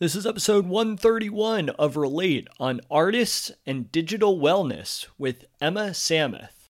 This 0.00 0.16
is 0.16 0.26
episode 0.26 0.66
131 0.66 1.68
of 1.70 1.96
Relate 1.96 2.48
on 2.58 2.80
artists 2.90 3.52
and 3.64 3.92
digital 3.92 4.40
wellness 4.40 5.06
with 5.18 5.44
Emma 5.60 5.94
Samuth. 5.94 6.68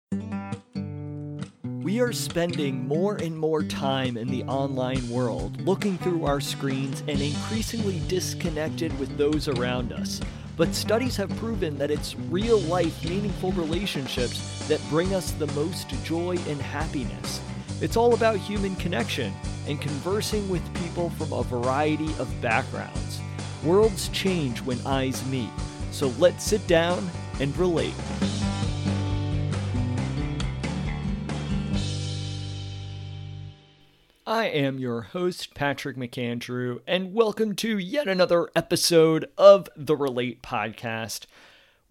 We 1.84 2.02
are 2.02 2.14
spending 2.14 2.88
more 2.88 3.18
and 3.18 3.38
more 3.38 3.62
time 3.62 4.18
in 4.18 4.28
the 4.28 4.44
online 4.46 5.08
world, 5.08 5.62
looking 5.62 6.00
through 6.00 6.26
our 6.26 6.42
screens 6.42 7.02
and 7.02 7.22
increasingly 7.22 8.02
disconnected 8.08 8.98
with 8.98 9.16
those 9.20 9.48
around 9.48 9.94
us. 9.94 10.20
But 10.58 10.74
studies 10.74 11.16
have 11.18 11.30
proven 11.38 11.78
that 11.78 11.92
it's 11.92 12.16
real 12.32 12.60
life, 12.62 13.08
meaningful 13.08 13.52
relationships 13.52 14.68
that 14.68 14.82
bring 14.90 15.14
us 15.14 15.30
the 15.30 15.48
most 15.48 15.90
joy 16.04 16.38
and 16.48 16.60
happiness. 16.60 17.40
It's 17.82 17.98
all 17.98 18.14
about 18.14 18.36
human 18.36 18.76
connection 18.76 19.34
and 19.68 19.82
conversing 19.82 20.48
with 20.50 20.62
people 20.76 21.10
from 21.10 21.34
a 21.34 21.42
variety 21.42 22.14
of 22.20 22.30
backgrounds. 22.40 23.20
Worlds 23.64 24.10
change 24.10 24.62
when 24.62 24.80
eyes 24.86 25.26
meet, 25.26 25.50
so 25.90 26.10
let's 26.20 26.44
sit 26.44 26.66
down 26.68 27.10
and 27.40 27.58
relate. 27.58 27.96
I 34.28 34.46
am 34.46 34.78
your 34.78 35.02
host, 35.02 35.56
Patrick 35.56 35.98
McAndrew, 35.98 36.82
and 36.86 37.16
welcome 37.16 37.56
to 37.56 37.80
yet 37.80 38.08
another 38.08 38.48
episode 38.56 39.28
of 39.40 39.68
the 39.76 39.98
Relate 39.98 40.44
Podcast. 40.44 41.26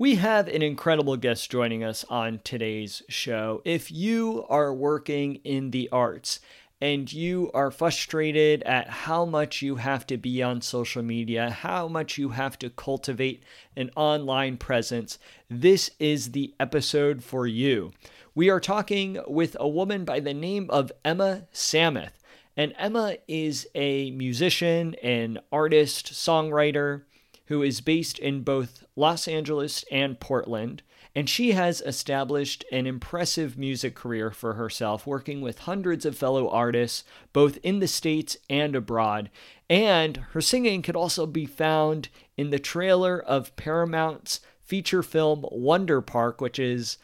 We 0.01 0.15
have 0.15 0.49
an 0.49 0.63
incredible 0.63 1.19
guest 1.19 1.51
joining 1.51 1.85
us 1.85 2.07
on 2.09 2.41
today's 2.43 3.03
show. 3.11 3.61
If 3.67 3.93
you 3.93 4.47
are 4.49 4.73
working 4.73 5.35
in 5.45 5.73
the 5.73 5.91
arts 5.93 6.41
and 6.81 7.13
you 7.13 7.51
are 7.53 7.71
frustrated 7.71 8.63
at 8.63 8.89
how 8.89 9.27
much 9.27 9.61
you 9.61 9.77
have 9.77 10.07
to 10.07 10.17
be 10.17 10.43
on 10.43 10.63
social 10.63 11.03
media, 11.03 11.51
how 11.51 11.87
much 11.87 12.17
you 12.17 12.31
have 12.31 12.59
to 12.61 12.71
cultivate 12.71 13.43
an 13.77 13.91
online 13.95 14.57
presence, 14.57 15.19
this 15.51 15.91
is 15.99 16.33
the 16.33 16.55
episode 16.59 17.23
for 17.23 17.47
you. 17.47 17.93
We 18.35 18.49
are 18.49 18.59
talking 18.59 19.21
with 19.29 19.55
a 19.61 19.69
woman 19.69 20.07
by 20.07 20.21
the 20.21 20.33
name 20.33 20.71
of 20.71 20.91
Emma 21.05 21.43
Samuth. 21.53 22.25
And 22.57 22.73
Emma 22.79 23.19
is 23.29 23.69
a 23.75 24.13
musician, 24.13 24.95
an 25.03 25.41
artist, 25.53 26.15
songwriter 26.15 27.03
who 27.51 27.63
is 27.65 27.81
based 27.81 28.17
in 28.21 28.43
both 28.43 28.85
Los 28.95 29.27
Angeles 29.27 29.85
and 29.91 30.21
Portland. 30.21 30.83
And 31.17 31.29
she 31.29 31.51
has 31.51 31.81
established 31.81 32.65
an 32.71 32.87
impressive 32.87 33.59
music 33.59 33.97
career 33.97 34.31
for 34.31 34.55
herself, 34.55 35.05
working 35.05 35.41
with 35.41 35.59
hundreds 35.59 36.07
of 36.07 36.17
fellow 36.17 36.49
artists, 36.49 37.03
both 37.33 37.59
in 37.65 37.81
the 37.81 37.89
States 37.89 38.37
and 38.49 38.77
abroad. 38.77 39.31
And 39.69 40.19
her 40.31 40.41
singing 40.41 40.81
could 40.81 40.95
also 40.95 41.27
be 41.27 41.45
found 41.45 42.09
in 42.37 42.51
the 42.51 42.61
trailer 42.61 43.21
of 43.21 43.57
Paramount's 43.57 44.41
feature 44.61 45.03
film 45.03 45.45
Wonder 45.51 46.01
Park, 46.01 46.41
which 46.41 46.61
is 46.61 46.99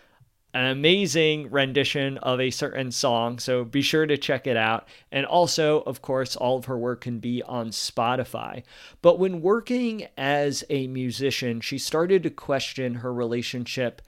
an 0.57 0.65
amazing 0.65 1.51
rendition 1.51 2.17
of 2.19 2.41
a 2.41 2.51
certain 2.51 2.91
song, 2.91 3.39
so 3.39 3.63
be 3.63 3.83
sure 3.83 4.07
to 4.07 4.17
check 4.17 4.47
it 4.47 4.57
out. 4.57 4.89
And 5.13 5.27
also, 5.27 5.83
of 5.83 6.01
course, 6.01 6.35
all 6.35 6.57
of 6.57 6.65
her 6.65 6.79
work 6.79 7.03
can 7.03 7.19
be 7.19 7.43
on 7.43 7.69
Spotify. 7.69 8.63
But 9.03 9.19
when 9.19 9.43
working 9.43 10.09
as 10.17 10.65
a 10.71 10.87
musician, 10.87 11.61
she 11.61 11.77
started 11.77 12.23
to 12.23 12.31
question 12.31 12.95
her 12.95 13.13
relationship 13.13 14.01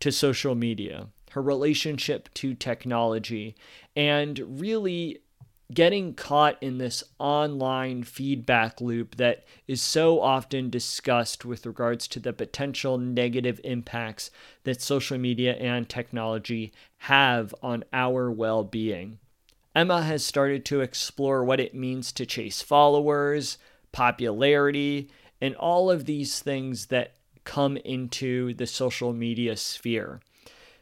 to 0.00 0.10
social 0.10 0.56
media, 0.56 1.06
her 1.30 1.42
relationship 1.42 2.28
to 2.34 2.54
technology, 2.54 3.54
and 3.94 4.60
really 4.60 5.20
getting 5.72 6.14
caught 6.14 6.62
in 6.62 6.78
this 6.78 7.02
online 7.18 8.02
feedback 8.02 8.80
loop 8.80 9.16
that 9.16 9.44
is 9.66 9.80
so 9.80 10.20
often 10.20 10.68
discussed 10.68 11.44
with 11.44 11.64
regards 11.64 12.06
to 12.06 12.20
the 12.20 12.32
potential 12.32 12.98
negative 12.98 13.60
impacts 13.64 14.30
that 14.64 14.82
social 14.82 15.16
media 15.16 15.54
and 15.54 15.88
technology 15.88 16.72
have 16.98 17.54
on 17.62 17.84
our 17.92 18.30
well 18.30 18.62
being. 18.62 19.18
Emma 19.74 20.02
has 20.02 20.24
started 20.24 20.64
to 20.64 20.82
explore 20.82 21.44
what 21.44 21.60
it 21.60 21.74
means 21.74 22.12
to 22.12 22.26
chase 22.26 22.62
followers, 22.62 23.58
popularity, 23.90 25.10
and 25.40 25.56
all 25.56 25.90
of 25.90 26.04
these 26.04 26.40
things 26.40 26.86
that 26.86 27.14
come 27.44 27.76
into 27.78 28.54
the 28.54 28.66
social 28.66 29.12
media 29.12 29.56
sphere. 29.56 30.20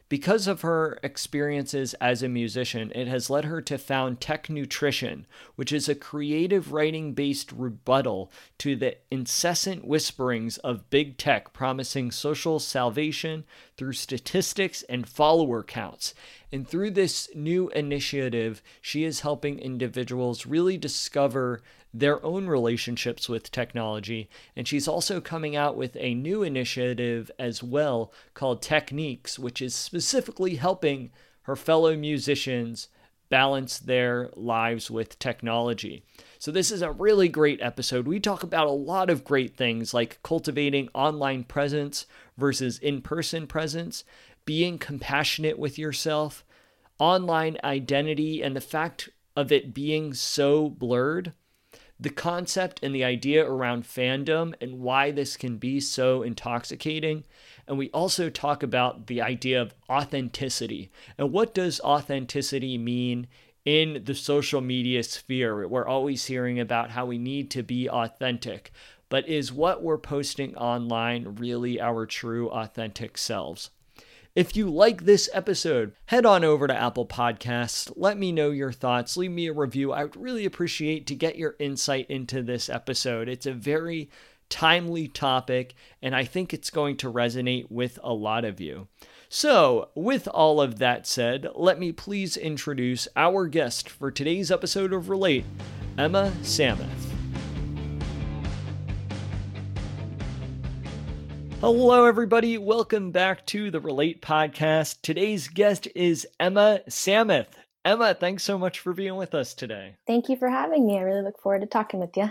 Because 0.09 0.47
of 0.47 0.61
her 0.61 0.99
experiences 1.01 1.95
as 1.95 2.21
a 2.21 2.29
musician, 2.29 2.91
it 2.93 3.07
has 3.07 3.29
led 3.29 3.45
her 3.45 3.61
to 3.61 3.77
found 3.77 4.19
Tech 4.21 4.49
Nutrition, 4.49 5.25
which 5.55 5.71
is 5.71 5.89
a 5.89 5.95
creative 5.95 6.71
writing 6.71 7.13
based 7.13 7.51
rebuttal 7.51 8.31
to 8.59 8.75
the 8.75 8.97
incessant 9.09 9.87
whisperings 9.87 10.57
of 10.59 10.89
big 10.89 11.17
tech 11.17 11.51
promising 11.53 12.11
social 12.11 12.59
salvation 12.59 13.43
through 13.75 13.93
statistics 13.93 14.83
and 14.83 15.09
follower 15.09 15.63
counts. 15.63 16.13
And 16.51 16.67
through 16.67 16.91
this 16.91 17.29
new 17.33 17.69
initiative, 17.69 18.61
she 18.81 19.05
is 19.05 19.21
helping 19.21 19.57
individuals 19.57 20.45
really 20.45 20.77
discover 20.77 21.63
their 21.93 22.23
own 22.25 22.47
relationships 22.47 23.29
with 23.29 23.51
technology. 23.51 24.29
And 24.55 24.67
she's 24.67 24.87
also 24.87 25.21
coming 25.21 25.55
out 25.55 25.77
with 25.77 25.95
a 25.99 26.15
new 26.15 26.41
initiative 26.41 27.29
as 27.37 27.61
well 27.61 28.11
called 28.33 28.61
Techniques, 28.61 29.37
which 29.37 29.61
is 29.61 29.75
specifically 29.75 30.55
helping 30.55 31.11
her 31.43 31.55
fellow 31.55 31.95
musicians 31.95 32.87
balance 33.29 33.79
their 33.79 34.29
lives 34.35 34.89
with 34.91 35.19
technology. 35.19 36.03
So, 36.39 36.51
this 36.51 36.71
is 36.71 36.81
a 36.81 36.91
really 36.91 37.29
great 37.29 37.61
episode. 37.61 38.07
We 38.07 38.19
talk 38.19 38.43
about 38.43 38.67
a 38.67 38.71
lot 38.71 39.09
of 39.09 39.23
great 39.23 39.55
things 39.55 39.93
like 39.93 40.21
cultivating 40.23 40.89
online 40.93 41.43
presence 41.43 42.05
versus 42.37 42.77
in 42.79 43.01
person 43.01 43.47
presence, 43.47 44.03
being 44.45 44.77
compassionate 44.77 45.57
with 45.57 45.79
yourself, 45.79 46.43
online 46.99 47.57
identity, 47.63 48.43
and 48.43 48.55
the 48.55 48.61
fact 48.61 49.09
of 49.35 49.51
it 49.51 49.73
being 49.73 50.13
so 50.13 50.69
blurred 50.69 51.33
the 52.03 52.09
concept 52.09 52.81
and 52.83 52.93
the 52.93 53.03
idea 53.05 53.49
around 53.49 53.85
fandom 53.85 54.53
and 54.59 54.81
why 54.81 55.09
this 55.09 55.37
can 55.37 55.57
be 55.57 55.79
so 55.79 56.21
intoxicating. 56.21 57.23
And 57.65 57.77
we 57.77 57.89
also 57.91 58.29
talk 58.29 58.61
about 58.61 59.07
the 59.07 59.21
idea 59.21 59.61
of 59.61 59.73
authenticity 59.89 60.91
and 61.17 61.31
what 61.31 61.53
does 61.53 61.79
authenticity 61.79 62.77
mean 62.77 63.27
in 63.63 64.01
the 64.03 64.13
social 64.13 64.59
media 64.59 65.01
sphere. 65.01 65.65
We're 65.65 65.87
always 65.87 66.25
hearing 66.25 66.59
about 66.59 66.91
how 66.91 67.05
we 67.05 67.17
need 67.17 67.49
to 67.51 67.63
be 67.63 67.89
authentic, 67.89 68.73
but 69.07 69.25
is 69.29 69.53
what 69.53 69.81
we're 69.81 69.97
posting 69.97 70.57
online 70.57 71.35
really 71.39 71.79
our 71.79 72.05
true 72.05 72.49
authentic 72.49 73.17
selves? 73.17 73.69
If 74.35 74.57
you 74.57 74.67
like 74.67 75.03
this 75.03 75.29
episode, 75.31 75.93
head 76.07 76.25
on 76.25 76.43
over 76.43 76.65
to 76.65 76.75
Apple 76.75 77.05
Podcasts. 77.05 77.93
Let 77.95 78.17
me 78.17 78.31
know 78.31 78.49
your 78.49 78.71
thoughts. 78.71 79.15
Leave 79.15 79.29
me 79.29 79.45
a 79.45 79.53
review. 79.53 79.91
I 79.91 80.05
would 80.05 80.15
really 80.15 80.43
appreciate 80.43 81.05
to 81.05 81.15
get 81.15 81.37
your 81.37 81.55
insight 81.59 82.09
into 82.09 82.41
this 82.41 82.67
episode. 82.67 83.29
It's 83.29 83.45
a 83.45 83.53
very 83.53 84.09
timely 84.49 85.07
topic, 85.07 85.75
and 86.01 86.15
I 86.15 86.23
think 86.23 86.51
it's 86.51 86.71
going 86.71 86.97
to 86.97 87.13
resonate 87.13 87.69
with 87.69 87.99
a 88.01 88.13
lot 88.13 88.43
of 88.43 88.59
you. 88.59 88.87
So, 89.29 89.89
with 89.93 90.27
all 90.27 90.59
of 90.59 90.79
that 90.79 91.05
said, 91.05 91.47
let 91.53 91.79
me 91.79 91.91
please 91.91 92.35
introduce 92.35 93.07
our 93.15 93.45
guest 93.45 93.87
for 93.87 94.09
today's 94.09 94.49
episode 94.49 94.93
of 94.93 95.09
Relate, 95.09 95.45
Emma 95.95 96.33
Samuth. 96.41 97.12
Hello, 101.63 102.03
everybody. 102.03 102.57
Welcome 102.57 103.11
back 103.11 103.45
to 103.45 103.71
the 103.71 103.79
Relate 103.79 104.21
podcast. 104.21 104.97
Today's 105.01 105.47
guest 105.47 105.87
is 105.95 106.27
Emma 106.37 106.81
Samuth. 106.89 107.55
Emma, 107.85 108.13
thanks 108.13 108.43
so 108.43 108.57
much 108.57 108.81
for 108.81 108.91
being 108.91 109.15
with 109.15 109.33
us 109.33 109.53
today. 109.53 109.95
Thank 110.05 110.27
you 110.27 110.35
for 110.35 110.49
having 110.49 110.85
me. 110.85 110.97
I 110.97 111.03
really 111.03 111.21
look 111.21 111.41
forward 111.41 111.61
to 111.61 111.65
talking 111.65 112.01
with 112.01 112.17
you. 112.17 112.29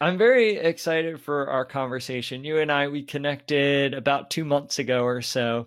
I'm 0.00 0.16
very 0.16 0.56
excited 0.56 1.20
for 1.20 1.50
our 1.50 1.66
conversation. 1.66 2.44
You 2.44 2.60
and 2.60 2.72
I, 2.72 2.88
we 2.88 3.02
connected 3.02 3.92
about 3.92 4.30
two 4.30 4.46
months 4.46 4.78
ago 4.78 5.04
or 5.04 5.20
so, 5.20 5.66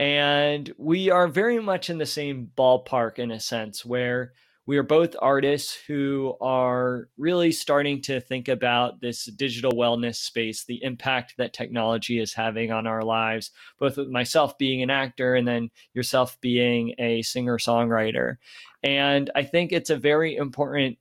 and 0.00 0.74
we 0.76 1.08
are 1.08 1.28
very 1.28 1.60
much 1.60 1.88
in 1.88 1.98
the 1.98 2.04
same 2.04 2.50
ballpark 2.58 3.20
in 3.20 3.30
a 3.30 3.38
sense 3.38 3.86
where 3.86 4.32
we 4.70 4.78
are 4.78 4.84
both 4.84 5.16
artists 5.20 5.76
who 5.88 6.36
are 6.40 7.08
really 7.18 7.50
starting 7.50 8.00
to 8.00 8.20
think 8.20 8.46
about 8.46 9.00
this 9.00 9.24
digital 9.24 9.72
wellness 9.72 10.14
space, 10.14 10.62
the 10.64 10.80
impact 10.84 11.34
that 11.38 11.52
technology 11.52 12.20
is 12.20 12.34
having 12.34 12.70
on 12.70 12.86
our 12.86 13.02
lives, 13.02 13.50
both 13.80 13.96
with 13.96 14.06
myself 14.06 14.56
being 14.58 14.80
an 14.80 14.88
actor 14.88 15.34
and 15.34 15.48
then 15.48 15.70
yourself 15.92 16.40
being 16.40 16.94
a 17.00 17.20
singer 17.22 17.58
songwriter. 17.58 18.36
And 18.84 19.28
I 19.34 19.42
think 19.42 19.72
it's 19.72 19.90
a 19.90 19.96
very 19.96 20.36
important 20.36 20.98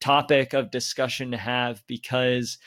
topic 0.00 0.52
of 0.52 0.70
discussion 0.70 1.32
to 1.32 1.36
have 1.36 1.82
because, 1.88 2.58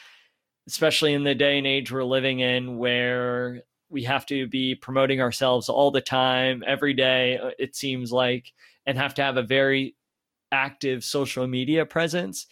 especially 0.67 1.13
in 1.13 1.23
the 1.23 1.35
day 1.35 1.57
and 1.57 1.65
age 1.65 1.89
we're 1.89 2.03
living 2.03 2.41
in, 2.41 2.77
where 2.77 3.63
we 3.89 4.03
have 4.03 4.25
to 4.25 4.45
be 4.47 4.75
promoting 4.75 5.21
ourselves 5.21 5.69
all 5.69 5.89
the 5.89 6.01
time, 6.01 6.65
every 6.67 6.93
day, 6.93 7.37
uh, 7.37 7.51
it 7.57 7.77
seems 7.77 8.11
like, 8.11 8.51
and 8.85 8.97
have 8.97 9.13
to 9.13 9.23
have 9.23 9.37
a 9.37 9.41
very 9.41 9.95
active 10.53 11.03
social 11.03 11.47
media 11.47 11.85
presence, 11.85 12.47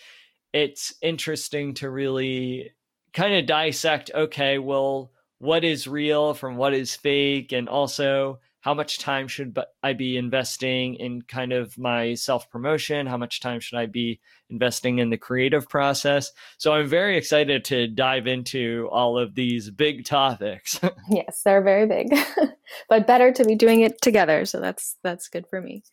it's 0.52 0.94
interesting 1.02 1.74
to 1.76 1.90
really 1.90 2.72
kind 3.14 3.34
of 3.36 3.46
dissect 3.46 4.12
okay, 4.14 4.58
well, 4.58 5.12
what 5.40 5.64
is 5.64 5.88
real 5.88 6.34
from 6.34 6.58
what 6.58 6.74
is 6.74 6.96
fake, 6.96 7.52
and 7.52 7.70
also 7.70 8.40
how 8.62 8.76
much 8.76 9.00
time 9.00 9.28
should 9.28 9.58
I 9.82 9.94
be 9.94 10.18
investing 10.18 10.94
in 10.96 11.24
kind 11.24 11.52
of 11.52 11.78
my 11.80 12.14
self 12.14 12.50
promotion? 12.50 13.08
How 13.08 13.18
much 13.18 13.40
time 13.40 13.60
should 13.60 13.78
I 13.78 13.88
be 13.88 14.20
investing 14.50 15.00
in 15.00 15.10
the 15.10 15.18
creative 15.18 15.68
process? 15.68 16.32
So 16.60 16.74
I'm 16.74 16.88
very 16.88 17.18
excited 17.18 17.66
to 17.66 17.88
dive 17.88 18.28
into 18.28 18.88
all 18.92 19.18
of 19.18 19.34
these 19.34 19.72
big 19.72 20.06
topics. 20.06 20.80
yes, 21.10 21.42
they're 21.44 21.64
very 21.64 21.88
big, 21.88 22.16
but 22.90 23.08
better 23.08 23.32
to 23.34 23.44
be 23.44 23.56
doing 23.56 23.82
it 23.82 24.00
together. 24.02 24.46
So 24.46 24.60
that's 24.60 24.96
that's 25.04 25.28
good 25.28 25.48
for 25.48 25.60
me. 25.60 25.84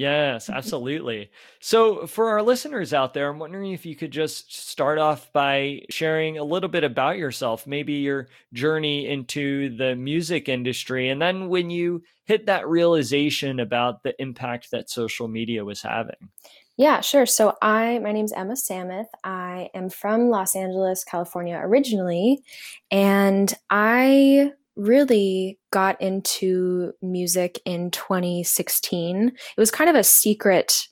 Yes, 0.00 0.48
absolutely. 0.48 1.30
So, 1.60 2.06
for 2.06 2.30
our 2.30 2.40
listeners 2.42 2.94
out 2.94 3.12
there, 3.12 3.28
I'm 3.28 3.38
wondering 3.38 3.72
if 3.72 3.84
you 3.84 3.94
could 3.94 4.10
just 4.10 4.50
start 4.70 4.96
off 4.96 5.30
by 5.34 5.82
sharing 5.90 6.38
a 6.38 6.42
little 6.42 6.70
bit 6.70 6.84
about 6.84 7.18
yourself, 7.18 7.66
maybe 7.66 7.92
your 7.92 8.28
journey 8.54 9.08
into 9.08 9.76
the 9.76 9.94
music 9.94 10.48
industry, 10.48 11.10
and 11.10 11.20
then 11.20 11.50
when 11.50 11.68
you 11.68 12.02
hit 12.24 12.46
that 12.46 12.66
realization 12.66 13.60
about 13.60 14.02
the 14.02 14.18
impact 14.22 14.70
that 14.70 14.88
social 14.88 15.28
media 15.28 15.66
was 15.66 15.82
having. 15.82 16.30
Yeah, 16.78 17.02
sure. 17.02 17.26
So 17.26 17.58
I 17.60 17.98
my 17.98 18.12
name's 18.12 18.32
Emma 18.32 18.54
Samuth. 18.54 19.04
I 19.22 19.68
am 19.74 19.90
from 19.90 20.30
Los 20.30 20.56
Angeles, 20.56 21.04
California 21.04 21.60
originally, 21.62 22.42
and 22.90 23.52
I 23.68 24.52
really 24.80 25.58
got 25.72 26.00
into 26.00 26.92
music 27.02 27.60
in 27.64 27.90
2016. 27.90 29.28
It 29.28 29.34
was 29.56 29.70
kind 29.70 29.90
of 29.90 29.96
a 29.96 30.04
secret 30.04 30.86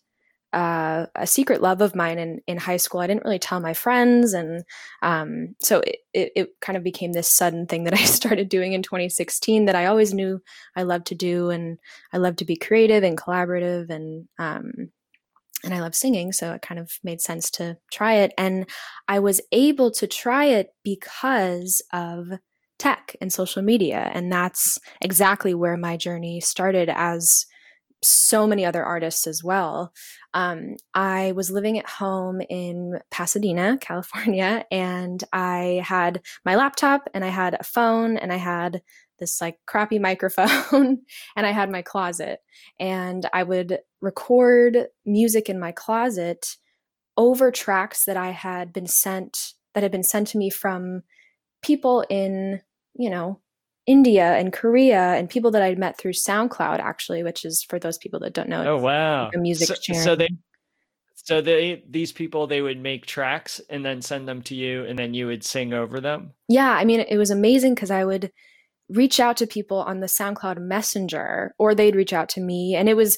uh, 0.53 1.05
a 1.15 1.27
secret 1.27 1.61
love 1.61 1.83
of 1.83 1.95
mine 1.95 2.19
in, 2.19 2.41
in 2.47 2.57
high 2.57 2.79
school. 2.79 3.01
I 3.01 3.07
didn't 3.07 3.25
really 3.25 3.39
tell 3.39 3.61
my 3.61 3.75
friends. 3.75 4.33
And 4.33 4.65
um, 5.03 5.55
so 5.61 5.81
it, 5.81 5.99
it, 6.15 6.33
it, 6.35 6.61
kind 6.63 6.77
of 6.77 6.83
became 6.83 7.13
this 7.13 7.29
sudden 7.29 7.67
thing 7.67 7.85
that 7.85 7.93
I 7.99 8.05
started 8.05 8.49
doing 8.49 8.73
in 8.73 8.83
2016 8.83 9.67
that 9.67 9.75
I 9.75 9.87
always 9.87 10.15
knew 10.15 10.41
I 10.75 10.85
loved 10.85 11.09
to 11.09 11.15
do. 11.15 11.51
And 11.51 11.79
I 12.15 12.17
love 12.17 12.37
to 12.37 12.47
be 12.47 12.57
creative 12.57 13.05
and 13.05 13.19
collaborative 13.19 13.91
and, 13.91 14.27
um, 14.39 14.91
and 15.65 15.75
I 15.75 15.81
love 15.81 15.95
singing. 15.95 16.33
So 16.33 16.55
it 16.55 16.63
kind 16.63 16.81
of 16.81 16.93
made 17.03 17.21
sense 17.21 17.51
to 17.53 17.77
try 17.93 18.15
it. 18.15 18.33
And 18.39 18.67
I 19.07 19.19
was 19.19 19.43
able 19.53 19.91
to 19.93 20.07
try 20.07 20.47
it 20.47 20.73
because 20.83 21.83
of 21.93 22.29
tech 22.79 23.17
and 23.21 23.33
social 23.33 23.63
media. 23.63 24.11
And 24.15 24.33
that's 24.33 24.79
exactly 25.01 25.55
where 25.55 25.77
my 25.77 25.97
journey 25.97 26.41
started 26.41 26.89
as 26.89 27.47
so 28.03 28.47
many 28.47 28.65
other 28.65 28.85
artists 28.85 29.27
as 29.27 29.43
well. 29.43 29.93
Um, 30.35 30.77
I 30.95 31.33
was 31.33 31.51
living 31.51 31.79
at 31.79 31.89
home 31.89 32.41
in 32.49 33.01
Pasadena, 33.11 33.79
California, 33.81 34.65
and 34.71 35.23
I 35.33 35.83
had 35.85 36.21
my 36.45 36.55
laptop 36.55 37.09
and 37.15 37.25
I 37.25 37.29
had 37.29 37.57
a 37.59 37.65
phone 37.65 38.17
and 38.17 38.33
I 38.33 38.37
had 38.37 38.83
this 39.19 39.41
like 39.41 39.59
crappy 39.67 39.99
microphone 40.09 40.99
and 41.37 41.47
I 41.47 41.51
had 41.51 41.71
my 41.71 41.83
closet. 41.83 42.41
And 42.79 43.29
I 43.33 43.43
would 43.43 43.81
record 44.01 44.87
music 45.05 45.49
in 45.49 45.59
my 45.59 45.73
closet 45.73 46.57
over 47.17 47.51
tracks 47.51 48.05
that 48.05 48.17
I 48.17 48.31
had 48.31 48.73
been 48.73 48.87
sent 48.87 49.55
that 49.75 49.83
had 49.83 49.93
been 49.93 50.05
sent 50.05 50.29
to 50.29 50.39
me 50.39 50.51
from 50.51 51.03
people 51.63 52.05
in 52.09 52.61
you 52.99 53.09
know, 53.09 53.41
India 53.87 54.35
and 54.35 54.53
Korea 54.53 55.15
and 55.15 55.31
people 55.31 55.51
that 55.53 55.63
I'd 55.63 55.79
met 55.79 55.97
through 55.97 56.13
SoundCloud 56.13 56.79
actually, 56.79 57.23
which 57.23 57.45
is 57.45 57.63
for 57.63 57.79
those 57.79 57.97
people 57.97 58.21
that 58.21 58.35
don't 58.35 58.51
know. 58.51 58.75
Oh 58.75 58.77
wow. 58.77 59.31
a 59.35 59.39
music 59.39 59.79
so, 59.83 59.93
so 59.95 60.15
they 60.15 60.29
so 61.15 61.41
they 61.41 61.83
these 61.89 62.13
people 62.13 62.47
they 62.47 62.61
would 62.61 62.79
make 62.79 63.07
tracks 63.07 63.63
and 63.71 63.85
then 63.85 64.03
send 64.03 64.29
them 64.29 64.43
to 64.43 64.55
you 64.55 64.85
and 64.85 64.99
then 64.99 65.15
you 65.15 65.27
would 65.27 65.43
sing 65.43 65.73
over 65.73 66.01
them? 66.01 66.33
Yeah, 66.49 66.71
I 66.71 66.85
mean 66.85 67.01
it 67.01 67.17
was 67.17 67.31
amazing 67.31 67.77
cuz 67.77 67.91
I 67.91 68.05
would 68.05 68.31
reach 68.91 69.21
out 69.21 69.39
to 69.39 69.47
people 69.47 69.79
on 69.79 70.01
the 70.01 70.07
SoundCloud 70.07 70.59
Messenger 70.59 71.55
or 71.59 71.75
they'd 71.75 71.97
reach 71.97 72.13
out 72.13 72.29
to 72.31 72.41
me 72.43 72.75
and 72.75 72.91
it 72.91 72.95
was 72.95 73.17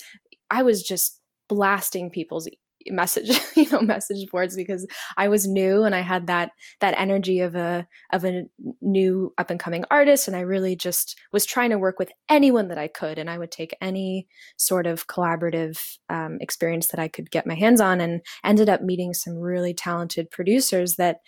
I 0.51 0.63
was 0.63 0.85
just 0.85 1.21
blasting 1.49 2.11
people's 2.11 2.49
message 2.89 3.39
you 3.57 3.69
know 3.71 3.81
message 3.81 4.29
boards 4.31 4.57
because 4.57 4.87
i 5.17 5.29
was 5.29 5.47
new 5.47 5.85
and 5.85 5.95
i 5.95 6.01
had 6.01 6.27
that 6.27 6.53
that 6.81 6.95
energy 6.97 7.41
of 7.41 7.55
a 7.55 7.87
of 8.13 8.25
a 8.25 8.45
new 8.81 9.33
up 9.39 9.51
and 9.51 9.61
coming 9.61 9.85
artist. 9.91 10.29
And 10.29 10.37
i 10.37 10.41
really 10.41 10.77
just 10.77 11.19
was 11.33 11.45
trying 11.45 11.71
to 11.71 11.79
work 11.79 11.99
with 11.99 12.11
anyone 12.29 12.69
that 12.69 12.79
i 12.79 12.89
could. 12.89 13.19
And 13.19 13.29
i 13.29 13.39
would 13.39 13.51
take 13.51 13.77
any 13.81 14.27
sort 14.57 14.87
of 14.87 15.07
collaborative 15.07 15.99
um, 16.09 16.39
experience 16.41 16.89
that 16.89 17.01
i 17.01 17.09
could 17.09 17.31
get 17.31 17.47
my 17.47 17.55
hands 17.55 17.81
on 17.81 18.01
and 18.01 18.23
ended 18.45 18.69
up 18.69 18.83
meeting 18.83 19.15
some 19.15 19.35
really 19.35 19.75
talented 19.75 20.31
producers 20.31 20.97
that 20.97 21.19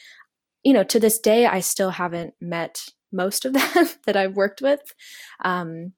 you 0.63 0.73
know 0.73 0.85
to 0.85 1.01
this 1.01 1.19
day 1.19 1.47
i 1.47 1.61
still 1.61 1.91
haven't 1.91 2.35
met 2.41 2.87
most 3.13 3.45
of 3.45 3.53
them 3.75 3.89
that 4.07 4.17
i've 4.17 4.37
worked 4.37 4.63
with. 4.63 4.95
Um, 5.45 5.93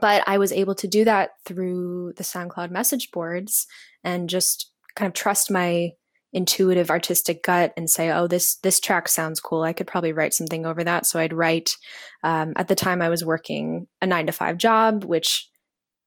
but 0.00 0.22
I 0.26 0.38
was 0.38 0.52
able 0.52 0.74
to 0.76 0.88
do 0.88 1.04
that 1.04 1.30
through 1.46 2.12
the 2.16 2.24
SoundCloud 2.24 2.70
message 2.70 3.10
boards 3.10 3.66
and 4.04 4.28
just 4.28 4.70
kind 4.98 5.08
of 5.08 5.14
trust 5.14 5.50
my 5.50 5.92
intuitive 6.32 6.90
artistic 6.90 7.42
gut 7.42 7.72
and 7.76 7.88
say 7.88 8.10
oh 8.10 8.26
this 8.26 8.56
this 8.56 8.80
track 8.80 9.08
sounds 9.08 9.40
cool. 9.40 9.62
I 9.62 9.72
could 9.72 9.86
probably 9.86 10.12
write 10.12 10.34
something 10.34 10.66
over 10.66 10.84
that. 10.84 11.06
So 11.06 11.18
i'd 11.18 11.32
write 11.32 11.76
um, 12.22 12.52
at 12.56 12.68
the 12.68 12.74
time 12.74 13.00
i 13.00 13.08
was 13.08 13.24
working 13.24 13.86
a 14.02 14.06
nine 14.06 14.26
to 14.26 14.32
five 14.32 14.58
job 14.58 15.04
which 15.04 15.48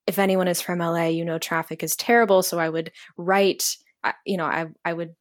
if 0.05 0.19
anyone 0.19 0.47
is 0.47 0.61
from 0.61 0.79
la 0.79 1.05
you 1.05 1.25
know 1.25 1.39
traffic 1.39 1.81
is 1.81 1.95
terrible. 1.95 2.43
So 2.43 2.59
i 2.59 2.69
would 2.69 2.91
write 3.17 3.77
you 4.25 4.37
know 4.37 4.45
i, 4.45 4.67
I 4.85 4.93
would 4.93 5.15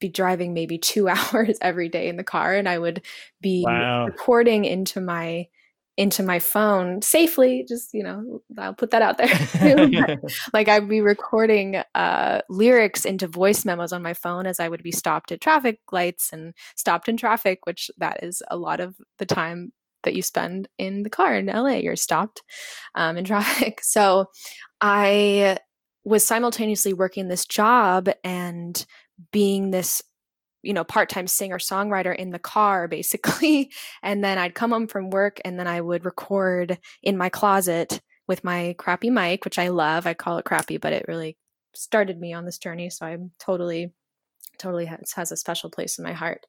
be 0.00 0.08
driving 0.08 0.54
maybe 0.54 0.78
two 0.78 1.08
hours 1.14 1.58
every 1.60 1.88
day 1.88 2.08
in 2.08 2.16
the 2.16 2.24
car 2.24 2.54
and 2.54 2.68
i 2.68 2.78
would 2.78 3.02
be 3.40 3.62
wow. 3.64 4.06
recording 4.06 4.64
into 4.64 5.00
my 5.00 5.46
into 5.98 6.22
my 6.22 6.38
phone 6.38 7.02
safely 7.02 7.64
just 7.68 7.92
you 7.92 8.04
know 8.04 8.40
i'll 8.56 8.72
put 8.72 8.92
that 8.92 9.02
out 9.02 9.18
there. 9.18 10.16
Like 10.52 10.68
i'd 10.68 10.88
be 10.88 11.00
recording 11.00 11.82
uh, 11.94 12.40
lyrics 12.48 13.04
into 13.04 13.26
voice 13.26 13.64
memos 13.64 13.92
on 13.92 14.00
my 14.00 14.14
phone 14.14 14.46
as 14.46 14.60
i 14.60 14.68
would 14.68 14.84
be 14.84 14.92
stopped 14.92 15.32
at 15.32 15.40
traffic 15.40 15.80
lights 15.90 16.32
and 16.32 16.54
stopped 16.76 17.08
in 17.08 17.16
traffic 17.16 17.66
which 17.66 17.90
that 17.98 18.22
is 18.22 18.42
a 18.48 18.56
lot 18.56 18.78
of 18.78 18.94
the 19.18 19.26
time 19.26 19.72
that 20.04 20.14
you 20.14 20.22
spend 20.22 20.68
in 20.78 21.02
the 21.02 21.10
car 21.10 21.34
in 21.34 21.46
la 21.46 21.66
you're 21.66 21.96
stopped 21.96 22.42
um, 22.94 23.16
in 23.16 23.24
traffic. 23.32 23.80
So 23.82 24.26
i 24.80 25.58
was 26.04 26.24
simultaneously 26.24 26.92
working 26.92 27.26
this 27.26 27.44
job 27.44 28.08
and 28.22 28.86
being 29.32 29.72
this 29.72 30.00
you 30.62 30.72
know 30.72 30.84
part-time 30.84 31.26
singer 31.26 31.58
songwriter 31.58 32.14
in 32.14 32.30
the 32.30 32.38
car 32.38 32.88
basically 32.88 33.70
and 34.02 34.24
then 34.24 34.38
i'd 34.38 34.54
come 34.54 34.70
home 34.70 34.86
from 34.86 35.10
work 35.10 35.40
and 35.44 35.58
then 35.58 35.66
i 35.66 35.80
would 35.80 36.04
record 36.04 36.78
in 37.02 37.16
my 37.16 37.28
closet 37.28 38.00
with 38.26 38.44
my 38.44 38.74
crappy 38.78 39.10
mic 39.10 39.44
which 39.44 39.58
i 39.58 39.68
love 39.68 40.06
i 40.06 40.14
call 40.14 40.38
it 40.38 40.44
crappy 40.44 40.76
but 40.76 40.92
it 40.92 41.04
really 41.08 41.36
started 41.74 42.18
me 42.18 42.32
on 42.32 42.44
this 42.44 42.58
journey 42.58 42.90
so 42.90 43.06
i'm 43.06 43.30
totally 43.38 43.92
totally 44.58 44.86
has, 44.86 45.12
has 45.12 45.32
a 45.32 45.36
special 45.36 45.70
place 45.70 45.98
in 45.98 46.04
my 46.04 46.12
heart. 46.12 46.46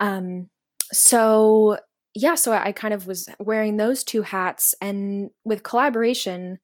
Um 0.00 0.48
so 0.90 1.78
yeah 2.14 2.34
so 2.34 2.52
i 2.52 2.72
kind 2.72 2.94
of 2.94 3.06
was 3.06 3.28
wearing 3.38 3.76
those 3.76 4.02
two 4.02 4.22
hats 4.22 4.74
and 4.80 5.28
with 5.44 5.62
collaboration 5.62 6.58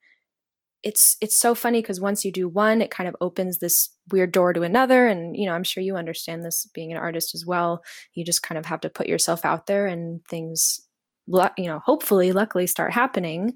it's 0.85 1.17
it's 1.21 1.37
so 1.37 1.55
funny 1.55 1.81
because 1.81 2.01
once 2.01 2.25
you 2.25 2.31
do 2.31 2.47
one 2.47 2.83
it 2.83 2.91
kind 2.91 3.09
of 3.09 3.17
opens 3.21 3.59
this 3.59 3.89
weird 4.13 4.31
door 4.31 4.53
to 4.53 4.63
another 4.63 5.07
and 5.07 5.35
you 5.37 5.47
know 5.47 5.53
i'm 5.53 5.65
sure 5.65 5.83
you 5.83 5.97
understand 5.97 6.45
this 6.45 6.69
being 6.75 6.93
an 6.93 6.99
artist 6.99 7.35
as 7.35 7.45
well. 7.47 7.83
You 8.13 8.25
just 8.25 8.43
kind 8.43 8.59
of 8.59 8.67
have 8.67 8.81
to 8.83 8.91
put 8.91 9.09
yourself 9.09 9.45
out 9.45 9.67
there 9.67 9.87
and 9.87 10.25
things 10.27 10.81
you 11.27 11.67
know 11.67 11.81
hopefully 11.85 12.33
luckily 12.33 12.67
start 12.67 12.93
happening. 12.93 13.55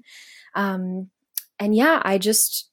Um 0.55 1.09
and 1.59 1.75
yeah 1.75 2.01
i 2.03 2.17
just 2.17 2.69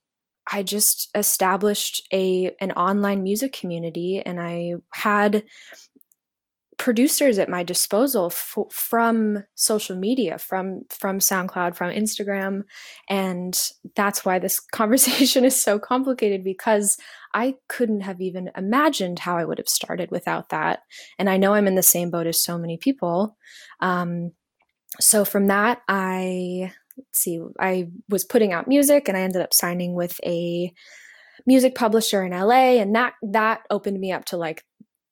i 0.50 0.62
just 0.62 1.10
established 1.14 2.06
a 2.12 2.54
an 2.60 2.72
online 2.72 3.22
music 3.22 3.52
community 3.52 4.22
and 4.25 4.40
i 4.40 4.75
had 4.92 5.44
producers 6.87 7.37
at 7.40 7.49
my 7.49 7.64
disposal 7.64 8.26
f- 8.26 8.57
from 8.71 9.43
social 9.57 9.97
media 9.97 10.38
from 10.38 10.83
from 10.88 11.19
SoundCloud 11.19 11.75
from 11.75 11.90
Instagram. 11.90 12.62
And 13.11 13.61
that's 13.97 14.25
why 14.25 14.38
this 14.38 14.61
conversation 14.73 15.45
is 15.45 15.61
so 15.61 15.81
complicated 15.81 16.45
because 16.45 16.97
I 17.35 17.57
couldn't 17.69 18.02
have 18.02 18.21
even 18.21 18.52
imagined 18.57 19.19
how 19.19 19.37
I 19.37 19.45
would 19.45 19.59
have 19.59 19.69
started 19.69 20.12
without 20.12 20.50
that. 20.50 20.83
And 21.19 21.28
I 21.28 21.38
know 21.38 21.55
I'm 21.55 21.66
in 21.66 21.75
the 21.75 21.83
same 21.83 22.09
boat 22.09 22.28
as 22.28 22.40
so 22.40 22.57
many 22.57 22.76
people. 22.76 23.37
Um, 23.81 24.31
so 25.00 25.25
from 25.25 25.49
that 25.49 25.83
I 25.88 26.73
let's 26.97 27.19
see 27.19 27.40
I 27.59 27.88
was 28.09 28.25
putting 28.25 28.52
out 28.52 28.69
music 28.69 29.09
and 29.09 29.19
I 29.19 29.23
ended 29.23 29.43
up 29.43 29.52
signing 29.52 29.95
with 29.95 30.21
a 30.25 30.73
music 31.47 31.75
publisher 31.75 32.23
in 32.23 32.31
LA 32.31 32.78
and 32.78 32.95
that 32.95 33.14
that 33.23 33.62
opened 33.71 33.99
me 33.99 34.12
up 34.12 34.25
to 34.26 34.37
like 34.37 34.62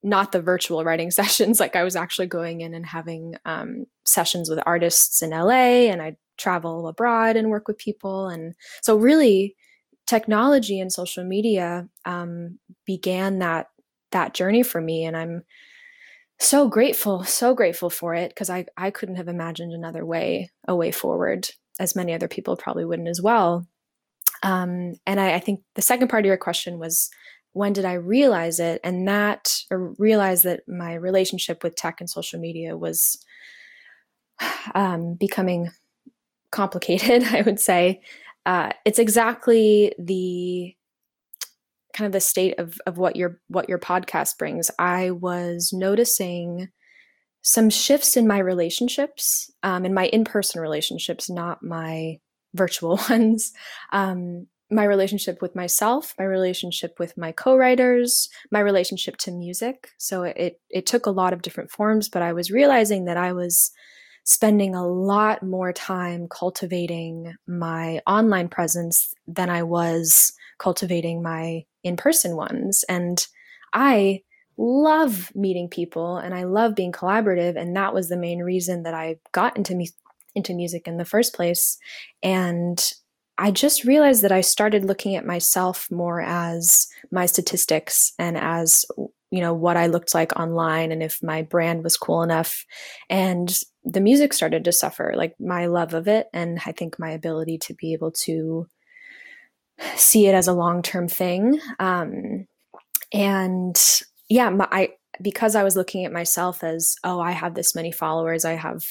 not 0.04 0.30
the 0.30 0.42
virtual 0.42 0.84
writing 0.84 1.10
sessions. 1.10 1.58
Like 1.58 1.74
I 1.74 1.82
was 1.82 1.96
actually 1.96 2.26
going 2.26 2.60
in 2.60 2.74
and 2.74 2.86
having 2.86 3.34
um, 3.44 3.86
sessions 4.04 4.48
with 4.48 4.60
artists 4.64 5.22
in 5.22 5.30
LA, 5.30 5.90
and 5.90 6.00
I 6.00 6.16
travel 6.36 6.86
abroad 6.86 7.36
and 7.36 7.50
work 7.50 7.66
with 7.66 7.78
people. 7.78 8.28
And 8.28 8.54
so, 8.82 8.96
really, 8.96 9.56
technology 10.06 10.78
and 10.78 10.92
social 10.92 11.24
media 11.24 11.88
um, 12.04 12.58
began 12.86 13.38
that 13.40 13.68
that 14.12 14.34
journey 14.34 14.62
for 14.62 14.80
me. 14.80 15.04
And 15.04 15.16
I'm 15.16 15.42
so 16.38 16.68
grateful, 16.68 17.24
so 17.24 17.54
grateful 17.54 17.90
for 17.90 18.14
it 18.14 18.28
because 18.30 18.50
I, 18.50 18.66
I 18.76 18.90
couldn't 18.90 19.16
have 19.16 19.28
imagined 19.28 19.72
another 19.72 20.04
way, 20.04 20.50
a 20.68 20.74
way 20.74 20.90
forward, 20.90 21.48
as 21.80 21.96
many 21.96 22.12
other 22.12 22.28
people 22.28 22.56
probably 22.56 22.84
wouldn't 22.84 23.08
as 23.08 23.20
well. 23.20 23.66
Um, 24.42 24.94
and 25.06 25.20
I, 25.20 25.34
I 25.34 25.40
think 25.40 25.60
the 25.74 25.82
second 25.82 26.08
part 26.08 26.24
of 26.24 26.26
your 26.26 26.36
question 26.36 26.78
was 26.78 27.10
when 27.54 27.72
did 27.72 27.84
I 27.84 27.94
realize 27.94 28.58
it? 28.58 28.80
And 28.84 29.08
that, 29.08 29.54
or 29.70 29.94
realize 29.96 30.42
that 30.42 30.68
my 30.68 30.94
relationship 30.94 31.62
with 31.62 31.76
tech 31.76 32.00
and 32.00 32.10
social 32.10 32.38
media 32.38 32.76
was 32.76 33.24
um, 34.74 35.14
becoming 35.14 35.70
complicated, 36.50 37.22
I 37.30 37.42
would 37.42 37.60
say. 37.60 38.02
Uh, 38.44 38.72
it's 38.84 38.98
exactly 38.98 39.94
the 39.98 40.74
kind 41.94 42.06
of 42.06 42.12
the 42.12 42.20
state 42.20 42.58
of, 42.58 42.76
of 42.86 42.98
what 42.98 43.16
your 43.16 43.40
what 43.48 43.68
your 43.68 43.78
podcast 43.78 44.36
brings. 44.36 44.70
I 44.78 45.12
was 45.12 45.70
noticing 45.72 46.68
some 47.42 47.70
shifts 47.70 48.16
in 48.16 48.26
my 48.26 48.38
relationships, 48.38 49.50
um, 49.62 49.84
in 49.84 49.94
my 49.94 50.06
in-person 50.06 50.60
relationships, 50.60 51.30
not 51.30 51.62
my 51.62 52.18
virtual 52.52 52.98
ones. 53.10 53.52
Um, 53.92 54.48
my 54.70 54.84
relationship 54.84 55.42
with 55.42 55.54
myself, 55.54 56.14
my 56.18 56.24
relationship 56.24 56.98
with 56.98 57.16
my 57.16 57.32
co-writers, 57.32 58.28
my 58.50 58.60
relationship 58.60 59.16
to 59.18 59.30
music. 59.30 59.88
So 59.98 60.22
it 60.22 60.60
it 60.70 60.86
took 60.86 61.06
a 61.06 61.10
lot 61.10 61.32
of 61.32 61.42
different 61.42 61.70
forms, 61.70 62.08
but 62.08 62.22
I 62.22 62.32
was 62.32 62.50
realizing 62.50 63.04
that 63.04 63.16
I 63.16 63.32
was 63.32 63.70
spending 64.24 64.74
a 64.74 64.86
lot 64.86 65.42
more 65.42 65.72
time 65.72 66.26
cultivating 66.28 67.34
my 67.46 68.00
online 68.06 68.48
presence 68.48 69.12
than 69.26 69.50
I 69.50 69.62
was 69.62 70.32
cultivating 70.58 71.22
my 71.22 71.64
in-person 71.82 72.34
ones. 72.34 72.84
And 72.88 73.26
I 73.74 74.22
love 74.56 75.30
meeting 75.34 75.68
people 75.68 76.16
and 76.16 76.34
I 76.34 76.44
love 76.44 76.74
being 76.74 76.92
collaborative 76.92 77.56
and 77.56 77.76
that 77.76 77.92
was 77.92 78.08
the 78.08 78.16
main 78.16 78.38
reason 78.38 78.84
that 78.84 78.94
I 78.94 79.18
got 79.32 79.56
into 79.56 79.74
me 79.74 79.90
into 80.34 80.54
music 80.54 80.88
in 80.88 80.96
the 80.96 81.04
first 81.04 81.34
place. 81.34 81.78
And 82.22 82.82
I 83.36 83.50
just 83.50 83.84
realized 83.84 84.22
that 84.22 84.32
I 84.32 84.40
started 84.40 84.84
looking 84.84 85.16
at 85.16 85.26
myself 85.26 85.88
more 85.90 86.20
as 86.20 86.86
my 87.10 87.26
statistics 87.26 88.12
and 88.18 88.36
as 88.36 88.84
you 89.30 89.40
know 89.40 89.52
what 89.52 89.76
I 89.76 89.86
looked 89.86 90.14
like 90.14 90.38
online 90.38 90.92
and 90.92 91.02
if 91.02 91.20
my 91.20 91.42
brand 91.42 91.82
was 91.82 91.96
cool 91.96 92.22
enough. 92.22 92.64
And 93.10 93.52
the 93.82 94.00
music 94.00 94.32
started 94.32 94.64
to 94.64 94.72
suffer 94.72 95.14
like 95.16 95.34
my 95.40 95.66
love 95.66 95.94
of 95.94 96.06
it 96.06 96.28
and 96.32 96.60
I 96.64 96.72
think 96.72 96.98
my 96.98 97.10
ability 97.10 97.58
to 97.58 97.74
be 97.74 97.92
able 97.92 98.12
to 98.22 98.68
see 99.96 100.28
it 100.28 100.34
as 100.34 100.46
a 100.46 100.52
long-term 100.52 101.08
thing. 101.08 101.58
Um, 101.80 102.46
and 103.12 103.76
yeah 104.28 104.50
my, 104.50 104.68
I 104.70 104.88
because 105.22 105.54
I 105.54 105.62
was 105.62 105.76
looking 105.76 106.04
at 106.04 106.12
myself 106.12 106.64
as 106.64 106.96
oh 107.04 107.20
I 107.20 107.30
have 107.30 107.54
this 107.54 107.74
many 107.74 107.92
followers 107.92 108.44
I 108.44 108.54
have 108.54 108.84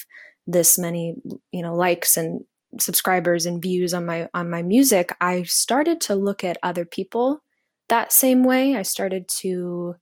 this 0.48 0.78
many 0.78 1.16
you 1.52 1.62
know 1.62 1.76
likes 1.76 2.18
and 2.18 2.46
subscribers 2.80 3.46
and 3.46 3.62
views 3.62 3.94
on 3.94 4.06
my 4.06 4.28
on 4.34 4.50
my 4.50 4.62
music 4.62 5.16
i 5.22 5.44
started 5.44 6.02
to 6.02 6.16
look 6.16 6.44
at 6.44 6.58
other 6.64 6.86
people 6.86 7.42
that 7.90 8.12
same 8.12 8.44
way. 8.44 8.76
I 8.76 8.82
started 8.82 9.28
to 9.42 9.96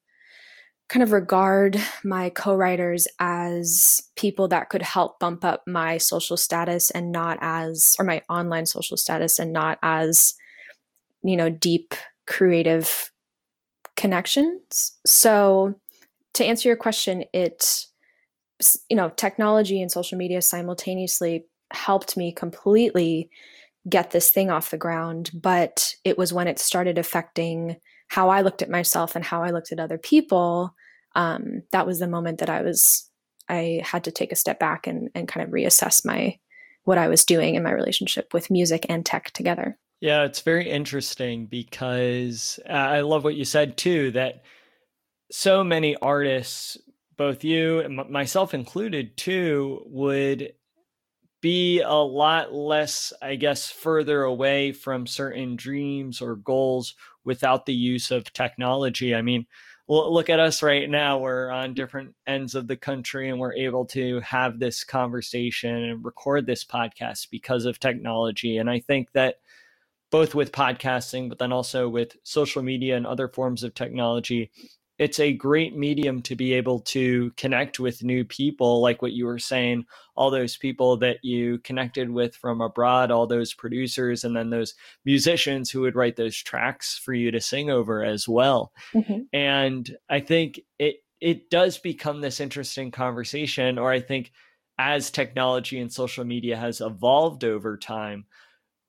kind 0.89 1.03
of 1.03 1.11
regard 1.11 1.81
my 2.03 2.29
co-writers 2.29 3.07
as 3.19 4.01
people 4.15 4.47
that 4.49 4.69
could 4.69 4.81
help 4.81 5.19
bump 5.19 5.45
up 5.45 5.63
my 5.65 5.97
social 5.97 6.35
status 6.37 6.91
and 6.91 7.11
not 7.11 7.37
as 7.41 7.95
or 7.97 8.05
my 8.05 8.21
online 8.29 8.65
social 8.65 8.97
status 8.97 9.39
and 9.39 9.53
not 9.53 9.77
as 9.81 10.35
you 11.23 11.37
know 11.37 11.49
deep 11.49 11.93
creative 12.27 13.11
connections. 13.95 14.97
So 15.05 15.75
to 16.33 16.45
answer 16.45 16.69
your 16.69 16.77
question 16.77 17.25
it 17.33 17.87
you 18.89 18.95
know 18.95 19.09
technology 19.09 19.81
and 19.81 19.91
social 19.91 20.17
media 20.17 20.41
simultaneously 20.41 21.45
helped 21.73 22.17
me 22.17 22.31
completely 22.31 23.29
get 23.89 24.11
this 24.11 24.29
thing 24.31 24.49
off 24.49 24.71
the 24.71 24.77
ground. 24.77 25.31
But 25.33 25.95
it 26.03 26.17
was 26.17 26.33
when 26.33 26.47
it 26.47 26.59
started 26.59 26.97
affecting 26.97 27.77
how 28.07 28.29
I 28.29 28.41
looked 28.41 28.61
at 28.61 28.69
myself 28.69 29.15
and 29.15 29.23
how 29.23 29.43
I 29.43 29.51
looked 29.51 29.71
at 29.71 29.79
other 29.79 29.97
people. 29.97 30.75
Um, 31.15 31.63
that 31.71 31.87
was 31.87 31.99
the 31.99 32.07
moment 32.07 32.39
that 32.39 32.49
I 32.49 32.61
was, 32.61 33.09
I 33.49 33.81
had 33.83 34.03
to 34.03 34.11
take 34.11 34.31
a 34.31 34.35
step 34.35 34.59
back 34.59 34.85
and, 34.87 35.09
and 35.15 35.27
kind 35.27 35.45
of 35.45 35.53
reassess 35.53 36.05
my, 36.05 36.37
what 36.83 36.97
I 36.97 37.07
was 37.07 37.25
doing 37.25 37.55
in 37.55 37.63
my 37.63 37.71
relationship 37.71 38.33
with 38.33 38.51
music 38.51 38.85
and 38.89 39.05
tech 39.05 39.31
together. 39.31 39.77
Yeah, 40.01 40.23
it's 40.23 40.41
very 40.41 40.69
interesting 40.69 41.45
because 41.45 42.59
I 42.67 43.01
love 43.01 43.23
what 43.23 43.35
you 43.35 43.45
said 43.45 43.77
too 43.77 44.11
that 44.11 44.43
so 45.31 45.63
many 45.63 45.95
artists, 45.97 46.77
both 47.17 47.43
you 47.43 47.79
and 47.79 47.95
myself 48.09 48.53
included 48.53 49.15
too, 49.15 49.83
would 49.85 50.53
be 51.41 51.81
a 51.81 51.91
lot 51.91 52.53
less, 52.53 53.11
I 53.21 53.35
guess, 53.35 53.69
further 53.69 54.23
away 54.23 54.71
from 54.71 55.07
certain 55.07 55.55
dreams 55.55 56.21
or 56.21 56.35
goals 56.35 56.95
without 57.23 57.65
the 57.65 57.73
use 57.73 58.11
of 58.11 58.31
technology. 58.31 59.13
I 59.15 59.21
mean, 59.21 59.45
look 59.87 60.29
at 60.29 60.39
us 60.39 60.63
right 60.63 60.89
now. 60.89 61.17
We're 61.17 61.49
on 61.49 61.71
mm. 61.71 61.75
different 61.75 62.15
ends 62.27 62.55
of 62.55 62.67
the 62.67 62.77
country 62.77 63.29
and 63.29 63.39
we're 63.39 63.53
able 63.53 63.85
to 63.87 64.19
have 64.21 64.59
this 64.59 64.83
conversation 64.83 65.75
and 65.75 66.05
record 66.05 66.45
this 66.45 66.63
podcast 66.63 67.29
because 67.29 67.65
of 67.65 67.79
technology. 67.79 68.57
And 68.57 68.69
I 68.69 68.79
think 68.79 69.11
that 69.13 69.35
both 70.11 70.35
with 70.35 70.51
podcasting, 70.51 71.29
but 71.29 71.39
then 71.39 71.51
also 71.51 71.89
with 71.89 72.15
social 72.23 72.61
media 72.61 72.97
and 72.97 73.07
other 73.07 73.27
forms 73.27 73.63
of 73.63 73.73
technology, 73.73 74.51
it's 75.01 75.19
a 75.19 75.33
great 75.33 75.75
medium 75.75 76.21
to 76.21 76.35
be 76.35 76.53
able 76.53 76.79
to 76.79 77.31
connect 77.35 77.79
with 77.79 78.03
new 78.03 78.23
people 78.23 78.81
like 78.81 79.01
what 79.01 79.13
you 79.13 79.25
were 79.25 79.39
saying 79.39 79.83
all 80.15 80.29
those 80.29 80.57
people 80.57 80.95
that 80.95 81.17
you 81.23 81.57
connected 81.59 82.07
with 82.07 82.35
from 82.35 82.61
abroad 82.61 83.09
all 83.09 83.25
those 83.25 83.51
producers 83.51 84.23
and 84.23 84.35
then 84.35 84.51
those 84.51 84.75
musicians 85.03 85.71
who 85.71 85.81
would 85.81 85.95
write 85.95 86.17
those 86.17 86.37
tracks 86.37 86.99
for 86.99 87.13
you 87.13 87.31
to 87.31 87.41
sing 87.41 87.71
over 87.71 88.03
as 88.03 88.27
well 88.27 88.71
mm-hmm. 88.93 89.21
and 89.33 89.97
i 90.07 90.19
think 90.19 90.61
it 90.77 90.97
it 91.19 91.49
does 91.49 91.79
become 91.79 92.21
this 92.21 92.39
interesting 92.39 92.91
conversation 92.91 93.79
or 93.79 93.91
i 93.91 93.99
think 93.99 94.31
as 94.77 95.09
technology 95.09 95.79
and 95.79 95.91
social 95.91 96.25
media 96.25 96.55
has 96.55 96.79
evolved 96.79 97.43
over 97.43 97.75
time 97.75 98.25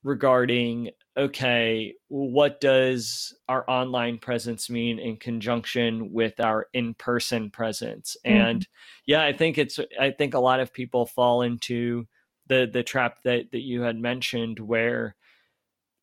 regarding 0.03 0.91
okay, 1.15 1.93
what 2.07 2.59
does 2.59 3.35
our 3.47 3.69
online 3.69 4.17
presence 4.17 4.69
mean 4.69 4.99
in 4.99 5.17
conjunction 5.17 6.11
with 6.11 6.39
our 6.39 6.67
in-person 6.73 7.51
presence? 7.51 8.17
Mm-hmm. 8.25 8.37
And 8.37 8.67
yeah, 9.05 9.23
I 9.23 9.33
think 9.33 9.57
it's 9.57 9.79
I 9.99 10.11
think 10.11 10.33
a 10.33 10.39
lot 10.39 10.59
of 10.59 10.73
people 10.73 11.05
fall 11.05 11.41
into 11.41 12.07
the 12.47 12.69
the 12.71 12.83
trap 12.83 13.17
that 13.23 13.51
that 13.51 13.61
you 13.61 13.81
had 13.81 13.97
mentioned 13.97 14.59
where 14.59 15.15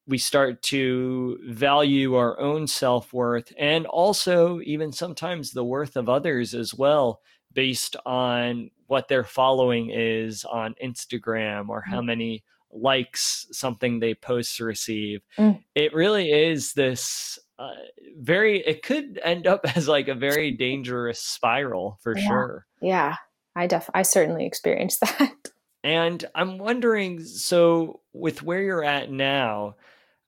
we 0.06 0.18
start 0.18 0.62
to 0.62 1.38
value 1.44 2.14
our 2.14 2.38
own 2.40 2.66
self-worth 2.66 3.52
and 3.58 3.86
also 3.86 4.60
even 4.62 4.90
sometimes 4.90 5.52
the 5.52 5.62
worth 5.62 5.96
of 5.96 6.08
others 6.08 6.54
as 6.54 6.74
well 6.74 7.20
based 7.52 7.94
on 8.06 8.70
what 8.86 9.08
their 9.08 9.22
following 9.22 9.90
is 9.90 10.44
on 10.44 10.74
Instagram 10.82 11.68
or 11.68 11.82
how 11.82 11.98
mm-hmm. 11.98 12.06
many 12.06 12.44
likes 12.72 13.46
something 13.52 13.98
they 13.98 14.14
post 14.14 14.56
to 14.56 14.64
receive. 14.64 15.22
Mm. 15.38 15.62
It 15.74 15.94
really 15.94 16.30
is 16.30 16.72
this 16.72 17.38
uh, 17.58 17.74
very, 18.18 18.60
it 18.60 18.82
could 18.82 19.20
end 19.22 19.46
up 19.46 19.60
as 19.76 19.88
like 19.88 20.08
a 20.08 20.14
very 20.14 20.50
dangerous 20.50 21.20
spiral 21.20 21.98
for 22.02 22.16
yeah. 22.16 22.26
sure. 22.26 22.66
Yeah, 22.80 23.16
I 23.54 23.66
def, 23.66 23.90
I 23.94 24.02
certainly 24.02 24.46
experienced 24.46 25.00
that. 25.18 25.34
And 25.82 26.24
I'm 26.34 26.58
wondering 26.58 27.24
so, 27.24 28.00
with 28.12 28.42
where 28.42 28.60
you're 28.60 28.84
at 28.84 29.10
now, 29.10 29.76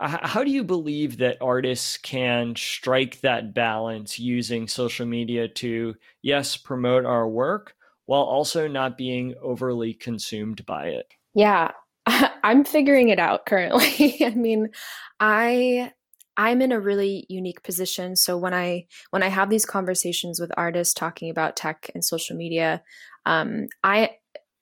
how 0.01 0.43
do 0.43 0.51
you 0.51 0.65
believe 0.65 1.19
that 1.19 1.39
artists 1.41 1.97
can 1.97 2.57
strike 2.57 3.21
that 3.21 3.55
balance 3.55 4.19
using 4.19 4.67
social 4.67 5.07
media 5.07 5.47
to, 5.47 5.95
yes, 6.23 6.57
promote 6.57 7.05
our 7.05 7.29
work 7.29 7.77
while 8.07 8.23
also 8.23 8.67
not 8.67 8.99
being 8.99 9.35
overly 9.41 9.95
consumed 9.95 10.67
by 10.67 10.89
it? 10.89 11.07
Yeah, 11.35 11.71
I'm 12.43 12.65
figuring 12.65 13.09
it 13.09 13.19
out 13.19 13.47
currently. 13.47 14.17
I 14.25 14.31
mean, 14.31 14.69
I 15.21 15.93
I'm 16.37 16.63
in 16.63 16.73
a 16.73 16.81
really 16.81 17.27
unique 17.29 17.63
position. 17.63 18.17
So 18.17 18.39
when 18.39 18.55
I 18.55 18.87
when 19.11 19.23
I 19.23 19.29
have 19.29 19.51
these 19.51 19.67
conversations 19.67 20.41
with 20.41 20.53
artists 20.57 20.95
talking 20.95 21.31
about 21.31 21.57
tech 21.57 21.91
and 21.95 22.05
social 22.05 22.37
media, 22.37 22.83
um, 23.27 23.67
I 23.85 24.13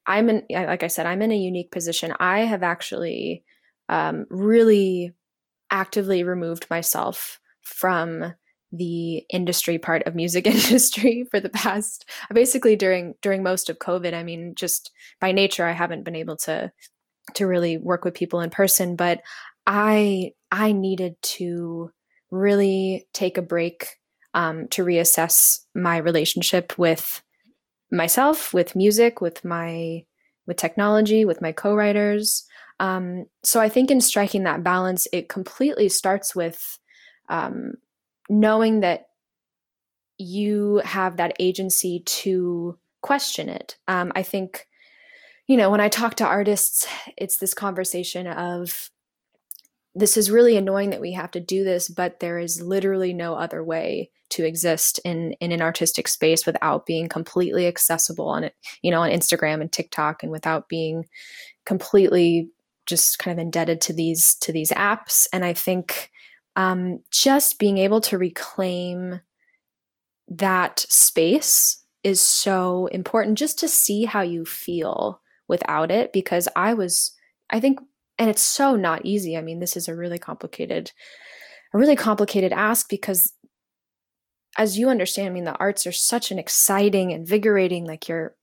I'm 0.07 0.29
in 0.29 0.43
like 0.51 0.83
I 0.83 0.89
said, 0.89 1.07
I'm 1.07 1.23
in 1.23 1.33
a 1.33 1.37
unique 1.37 1.71
position. 1.71 2.13
I 2.19 2.41
have 2.41 2.63
actually 2.63 3.45
um, 3.89 4.27
really 4.31 5.13
actively 5.71 6.25
removed 6.25 6.67
myself 6.71 7.41
from 7.63 8.35
the 8.73 9.19
industry 9.31 9.79
part 9.79 10.03
of 10.07 10.15
music 10.15 10.47
industry 10.49 11.25
for 11.31 11.41
the 11.41 11.49
past 11.49 12.09
basically 12.33 12.77
during 12.77 13.15
during 13.21 13.43
most 13.43 13.69
of 13.69 13.81
covid 13.81 14.15
i 14.15 14.23
mean 14.23 14.55
just 14.55 14.93
by 15.21 15.33
nature 15.33 15.67
i 15.67 15.73
haven't 15.73 16.05
been 16.05 16.15
able 16.15 16.37
to 16.37 16.71
to 17.35 17.47
really 17.47 17.79
work 17.79 18.05
with 18.05 18.15
people 18.15 18.41
in 18.41 18.51
person 18.51 18.97
but 18.97 19.21
i 19.67 20.31
i 20.51 20.73
needed 20.73 21.15
to 21.23 21.91
really 22.31 23.07
take 23.13 23.37
a 23.39 23.43
break 23.43 24.01
um, 24.35 24.69
to 24.69 24.85
reassess 24.85 25.61
my 25.75 25.97
relationship 25.97 26.79
with 26.79 27.23
myself, 27.91 28.55
with 28.55 28.77
music, 28.77 29.21
with 29.21 29.45
my 29.45 30.05
with 30.47 30.57
technology, 30.57 31.25
with 31.25 31.43
my 31.43 31.53
co-writers. 31.53 32.45
Um, 32.81 33.27
so 33.45 33.61
I 33.61 33.69
think 33.69 33.91
in 33.91 34.01
striking 34.01 34.45
that 34.45 34.65
balance, 34.65 35.07
it 35.13 35.29
completely 35.29 35.89
starts 35.89 36.35
with 36.35 36.79
um, 37.29 37.75
knowing 38.29 38.81
that 38.81 39.07
you 40.19 40.81
have 40.85 41.19
that 41.19 41.35
agency 41.39 42.03
to 42.05 42.79
question 43.03 43.49
it. 43.49 43.77
Um, 43.87 44.13
I 44.15 44.23
think, 44.23 44.67
you 45.51 45.57
know, 45.57 45.69
when 45.69 45.81
I 45.81 45.89
talk 45.89 46.15
to 46.15 46.25
artists, 46.25 46.87
it's 47.17 47.39
this 47.39 47.55
conversation 47.55 48.29
of 48.29 48.89
this 49.97 50.17
is 50.17 50.31
really 50.31 50.57
annoying 50.57 50.91
that 50.91 51.01
we 51.01 51.11
have 51.15 51.33
to 51.33 51.41
do 51.41 51.65
this, 51.65 51.89
but 51.89 52.21
there 52.21 52.39
is 52.39 52.63
literally 52.63 53.13
no 53.13 53.35
other 53.35 53.65
way 53.65 54.13
to 54.29 54.47
exist 54.47 55.01
in 55.05 55.33
in 55.41 55.51
an 55.51 55.61
artistic 55.61 56.07
space 56.07 56.47
without 56.47 56.87
being 56.87 57.09
completely 57.09 57.67
accessible 57.67 58.29
on 58.29 58.45
it, 58.45 58.55
you 58.81 58.93
know, 58.93 59.01
on 59.01 59.11
Instagram 59.11 59.61
and 59.61 59.73
TikTok, 59.73 60.23
and 60.23 60.31
without 60.31 60.69
being 60.69 61.07
completely 61.67 62.51
just 62.87 63.19
kind 63.19 63.37
of 63.37 63.43
indebted 63.43 63.81
to 63.81 63.93
these 63.93 64.37
to 64.37 64.53
these 64.53 64.71
apps. 64.71 65.27
And 65.33 65.45
I 65.45 65.53
think 65.53 66.13
um, 66.55 67.01
just 67.11 67.59
being 67.59 67.79
able 67.79 68.01
to 68.03 68.19
reclaim 68.19 69.21
that 70.29 70.79
space 70.79 71.83
is 72.05 72.21
so 72.21 72.87
important 72.93 73.37
just 73.37 73.59
to 73.59 73.67
see 73.67 74.05
how 74.05 74.23
you 74.23 74.45
feel 74.45 75.20
without 75.51 75.91
it 75.91 76.15
because 76.15 76.49
I 76.57 76.73
was 76.73 77.13
I 77.51 77.61
think 77.61 77.81
and 78.21 78.29
it's 78.29 78.43
so 78.43 78.77
not 78.77 79.07
easy. 79.07 79.37
I 79.37 79.41
mean, 79.41 79.61
this 79.61 79.77
is 79.79 79.89
a 79.89 79.97
really 79.97 80.19
complicated, 80.19 80.93
a 81.73 81.79
really 81.79 81.97
complicated 81.97 82.53
ask 82.53 82.89
because 82.89 83.33
as 84.59 84.79
you 84.79 84.91
understand, 84.91 85.29
I 85.29 85.33
mean, 85.33 85.45
the 85.45 85.57
arts 85.57 85.87
are 85.87 85.93
such 85.93 86.31
an 86.31 86.39
exciting, 86.39 87.13
invigorating, 87.13 87.87
like 87.87 88.09
you're, 88.09 88.37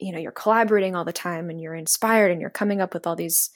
you 0.00 0.10
know, 0.10 0.18
you're 0.18 0.32
collaborating 0.32 0.96
all 0.96 1.04
the 1.04 1.12
time 1.12 1.48
and 1.48 1.60
you're 1.60 1.76
inspired 1.76 2.32
and 2.32 2.40
you're 2.40 2.50
coming 2.50 2.80
up 2.80 2.92
with 2.92 3.06
all 3.06 3.14
these 3.14 3.50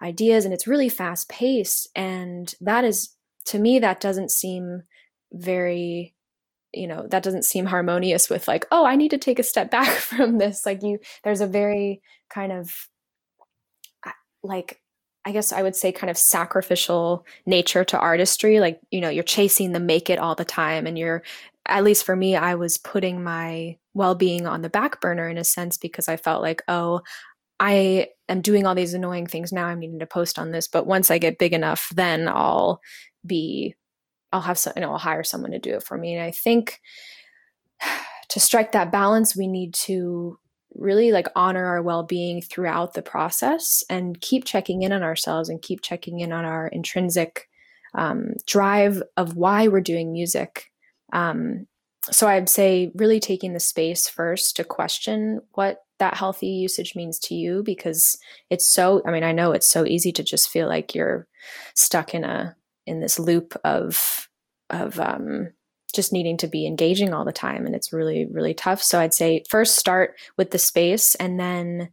ideas 0.00 0.46
and 0.46 0.54
it's 0.54 0.66
really 0.66 0.88
fast 0.88 1.28
paced. 1.28 1.88
And 1.94 2.54
that 2.62 2.84
is, 2.84 3.14
to 3.46 3.58
me, 3.58 3.80
that 3.80 4.00
doesn't 4.00 4.30
seem 4.30 4.84
very 5.32 6.14
you 6.72 6.86
know 6.86 7.06
that 7.08 7.22
doesn't 7.22 7.44
seem 7.44 7.66
harmonious 7.66 8.28
with 8.28 8.46
like 8.46 8.66
oh 8.70 8.84
i 8.84 8.96
need 8.96 9.10
to 9.10 9.18
take 9.18 9.38
a 9.38 9.42
step 9.42 9.70
back 9.70 9.88
from 9.98 10.38
this 10.38 10.66
like 10.66 10.82
you 10.82 10.98
there's 11.24 11.40
a 11.40 11.46
very 11.46 12.00
kind 12.28 12.52
of 12.52 12.88
like 14.42 14.80
I 15.24 15.32
guess 15.32 15.52
I 15.52 15.62
would 15.62 15.76
say 15.76 15.92
kind 15.92 16.10
of 16.10 16.16
sacrificial 16.16 17.26
nature 17.44 17.84
to 17.84 17.98
artistry. 17.98 18.60
Like, 18.60 18.80
you 18.90 19.00
know, 19.00 19.10
you're 19.10 19.22
chasing 19.22 19.72
the 19.72 19.80
make 19.80 20.08
it 20.08 20.18
all 20.18 20.34
the 20.34 20.44
time. 20.44 20.86
And 20.86 20.98
you're, 20.98 21.22
at 21.66 21.84
least 21.84 22.06
for 22.06 22.16
me, 22.16 22.34
I 22.34 22.54
was 22.54 22.78
putting 22.78 23.22
my 23.22 23.76
well 23.92 24.14
being 24.14 24.46
on 24.46 24.62
the 24.62 24.70
back 24.70 25.02
burner 25.02 25.28
in 25.28 25.36
a 25.36 25.44
sense 25.44 25.76
because 25.76 26.08
I 26.08 26.16
felt 26.16 26.40
like, 26.40 26.62
oh, 26.66 27.02
I 27.60 28.08
am 28.28 28.40
doing 28.40 28.64
all 28.64 28.74
these 28.74 28.94
annoying 28.94 29.26
things 29.26 29.52
now. 29.52 29.66
I'm 29.66 29.80
needing 29.80 29.98
to 29.98 30.06
post 30.06 30.38
on 30.38 30.50
this. 30.50 30.66
But 30.66 30.86
once 30.86 31.10
I 31.10 31.18
get 31.18 31.38
big 31.38 31.52
enough, 31.52 31.90
then 31.94 32.26
I'll 32.26 32.80
be, 33.26 33.74
I'll 34.32 34.40
have 34.40 34.58
some, 34.58 34.72
you 34.76 34.82
know, 34.82 34.92
I'll 34.92 34.98
hire 34.98 35.24
someone 35.24 35.52
to 35.52 35.58
do 35.58 35.74
it 35.74 35.82
for 35.82 35.96
me. 35.96 36.14
And 36.14 36.22
I 36.22 36.30
think 36.30 36.80
to 38.28 38.40
strike 38.40 38.72
that 38.72 38.92
balance, 38.92 39.36
we 39.36 39.46
need 39.46 39.74
to 39.74 40.38
really 40.74 41.12
like 41.12 41.28
honor 41.34 41.64
our 41.66 41.82
well-being 41.82 42.42
throughout 42.42 42.94
the 42.94 43.02
process 43.02 43.82
and 43.90 44.20
keep 44.20 44.44
checking 44.44 44.82
in 44.82 44.92
on 44.92 45.02
ourselves 45.02 45.48
and 45.48 45.62
keep 45.62 45.82
checking 45.82 46.20
in 46.20 46.32
on 46.32 46.44
our 46.44 46.68
intrinsic 46.68 47.48
um, 47.94 48.34
drive 48.46 49.02
of 49.16 49.34
why 49.34 49.68
we're 49.68 49.80
doing 49.80 50.12
music 50.12 50.70
um, 51.12 51.66
so 52.10 52.28
i'd 52.28 52.48
say 52.48 52.92
really 52.94 53.18
taking 53.18 53.54
the 53.54 53.60
space 53.60 54.08
first 54.08 54.56
to 54.56 54.64
question 54.64 55.40
what 55.54 55.84
that 55.98 56.14
healthy 56.14 56.46
usage 56.46 56.94
means 56.94 57.18
to 57.18 57.34
you 57.34 57.62
because 57.62 58.18
it's 58.50 58.66
so 58.66 59.02
i 59.06 59.10
mean 59.10 59.24
i 59.24 59.32
know 59.32 59.52
it's 59.52 59.66
so 59.66 59.84
easy 59.84 60.12
to 60.12 60.22
just 60.22 60.48
feel 60.48 60.68
like 60.68 60.94
you're 60.94 61.26
stuck 61.74 62.14
in 62.14 62.24
a 62.24 62.54
in 62.88 63.00
this 63.00 63.18
loop 63.18 63.54
of 63.64 64.28
of 64.70 64.98
um, 64.98 65.50
just 65.94 66.12
needing 66.12 66.36
to 66.36 66.46
be 66.46 66.66
engaging 66.66 67.14
all 67.14 67.24
the 67.24 67.32
time 67.32 67.66
and 67.66 67.74
it's 67.74 67.92
really 67.92 68.26
really 68.30 68.54
tough. 68.54 68.82
So 68.82 69.00
i'd 69.00 69.14
say 69.14 69.44
first 69.48 69.76
start 69.76 70.14
with 70.36 70.50
the 70.50 70.58
space 70.58 71.14
and 71.16 71.38
then 71.38 71.90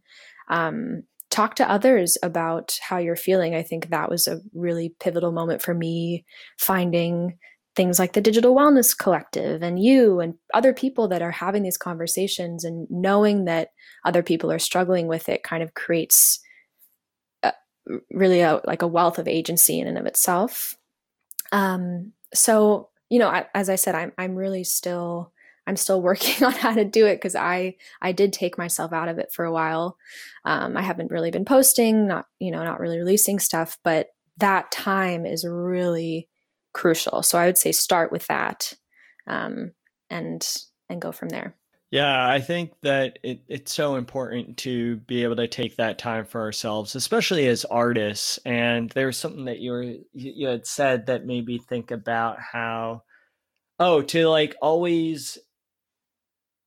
um, 0.48 1.02
talk 1.30 1.56
to 1.56 1.70
others 1.70 2.16
about 2.22 2.78
how 2.80 2.98
you're 2.98 3.16
feeling. 3.16 3.54
I 3.54 3.62
think 3.62 3.90
that 3.90 4.10
was 4.10 4.26
a 4.26 4.40
really 4.54 4.94
pivotal 5.00 5.32
moment 5.32 5.62
for 5.62 5.74
me 5.74 6.24
finding 6.58 7.38
things 7.74 7.98
like 7.98 8.14
the 8.14 8.22
digital 8.22 8.54
wellness 8.54 8.96
collective 8.96 9.62
and 9.62 9.82
you 9.82 10.18
and 10.18 10.34
other 10.54 10.72
people 10.72 11.08
that 11.08 11.20
are 11.20 11.30
having 11.30 11.62
these 11.62 11.76
conversations 11.76 12.64
and 12.64 12.86
knowing 12.90 13.44
that 13.44 13.68
other 14.04 14.22
people 14.22 14.50
are 14.50 14.58
struggling 14.58 15.06
with 15.06 15.28
it 15.28 15.42
kind 15.42 15.62
of 15.62 15.74
creates 15.74 16.40
a, 17.42 17.52
really 18.10 18.40
a, 18.40 18.62
like 18.64 18.80
a 18.80 18.86
wealth 18.86 19.18
of 19.18 19.28
agency 19.28 19.78
in 19.78 19.86
and 19.86 19.98
of 19.98 20.06
itself 20.06 20.74
um, 21.52 22.12
so 22.34 22.90
you 23.08 23.18
know, 23.18 23.28
I, 23.28 23.46
as 23.54 23.68
I 23.68 23.76
said, 23.76 23.94
I'm 23.94 24.12
I'm 24.18 24.34
really 24.34 24.64
still 24.64 25.32
I'm 25.66 25.76
still 25.76 26.00
working 26.02 26.44
on 26.44 26.52
how 26.52 26.74
to 26.74 26.84
do 26.84 27.06
it 27.06 27.16
because 27.16 27.34
I 27.34 27.76
I 28.00 28.12
did 28.12 28.32
take 28.32 28.58
myself 28.58 28.92
out 28.92 29.08
of 29.08 29.18
it 29.18 29.32
for 29.32 29.44
a 29.44 29.52
while. 29.52 29.96
Um, 30.44 30.76
I 30.76 30.82
haven't 30.82 31.10
really 31.10 31.30
been 31.30 31.44
posting, 31.44 32.06
not 32.06 32.26
you 32.38 32.50
know, 32.50 32.64
not 32.64 32.80
really 32.80 32.98
releasing 32.98 33.38
stuff, 33.38 33.78
but 33.84 34.08
that 34.38 34.70
time 34.70 35.24
is 35.24 35.46
really 35.48 36.28
crucial. 36.72 37.22
So 37.22 37.38
I 37.38 37.46
would 37.46 37.58
say 37.58 37.72
start 37.72 38.12
with 38.12 38.26
that, 38.26 38.72
um, 39.26 39.72
and 40.10 40.46
and 40.88 41.00
go 41.00 41.12
from 41.12 41.28
there. 41.28 41.56
Yeah, 41.96 42.28
I 42.28 42.40
think 42.40 42.72
that 42.82 43.18
it, 43.22 43.40
it's 43.48 43.72
so 43.72 43.96
important 43.96 44.58
to 44.58 44.96
be 44.96 45.22
able 45.22 45.36
to 45.36 45.48
take 45.48 45.76
that 45.76 45.98
time 45.98 46.26
for 46.26 46.42
ourselves, 46.42 46.94
especially 46.94 47.46
as 47.46 47.64
artists. 47.64 48.38
And 48.44 48.90
there's 48.90 49.16
something 49.16 49.46
that 49.46 49.60
you 49.60 49.70
were 49.70 49.94
you 50.12 50.46
had 50.46 50.66
said 50.66 51.06
that 51.06 51.24
made 51.24 51.46
me 51.46 51.56
think 51.56 51.90
about 51.90 52.38
how, 52.38 53.04
oh, 53.78 54.02
to 54.02 54.28
like 54.28 54.56
always 54.60 55.38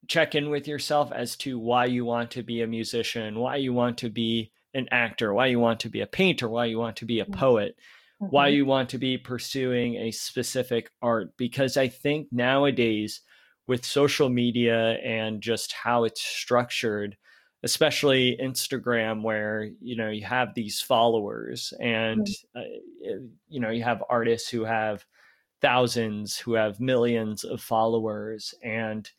check 0.07 0.33
in 0.33 0.49
with 0.49 0.67
yourself 0.67 1.11
as 1.11 1.35
to 1.37 1.59
why 1.59 1.85
you 1.85 2.05
want 2.05 2.31
to 2.31 2.41
be 2.41 2.63
a 2.63 2.67
musician, 2.67 3.37
why 3.37 3.57
you 3.57 3.71
want 3.71 3.99
to 3.99 4.09
be 4.09 4.51
an 4.73 4.87
actor, 4.89 5.31
why 5.31 5.45
you 5.45 5.59
want 5.59 5.81
to 5.81 5.89
be 5.89 6.01
a 6.01 6.07
painter, 6.07 6.49
why 6.49 6.65
you 6.65 6.79
want 6.79 6.95
to 6.95 7.05
be 7.05 7.19
a 7.19 7.25
mm-hmm. 7.25 7.39
poet, 7.39 7.75
mm-hmm. 8.19 8.31
why 8.31 8.47
you 8.47 8.65
want 8.65 8.89
to 8.89 8.97
be 8.97 9.15
pursuing 9.19 9.93
a 9.93 10.09
specific 10.09 10.89
art. 11.03 11.37
Because 11.37 11.77
I 11.77 11.87
think 11.87 12.29
nowadays 12.31 13.21
with 13.69 13.85
social 13.85 14.29
media 14.29 14.93
and 15.03 15.41
just 15.41 15.71
how 15.71 16.03
it's 16.03 16.21
structured 16.21 17.15
especially 17.61 18.35
instagram 18.41 19.21
where 19.21 19.69
you 19.79 19.95
know 19.95 20.09
you 20.09 20.25
have 20.25 20.53
these 20.55 20.81
followers 20.81 21.71
and 21.79 22.25
mm-hmm. 22.25 22.59
uh, 22.59 23.13
you 23.47 23.59
know 23.59 23.69
you 23.69 23.83
have 23.83 24.03
artists 24.09 24.49
who 24.49 24.65
have 24.65 25.05
thousands 25.61 26.35
who 26.37 26.53
have 26.53 26.79
millions 26.79 27.43
of 27.43 27.61
followers 27.61 28.55
and 28.63 29.11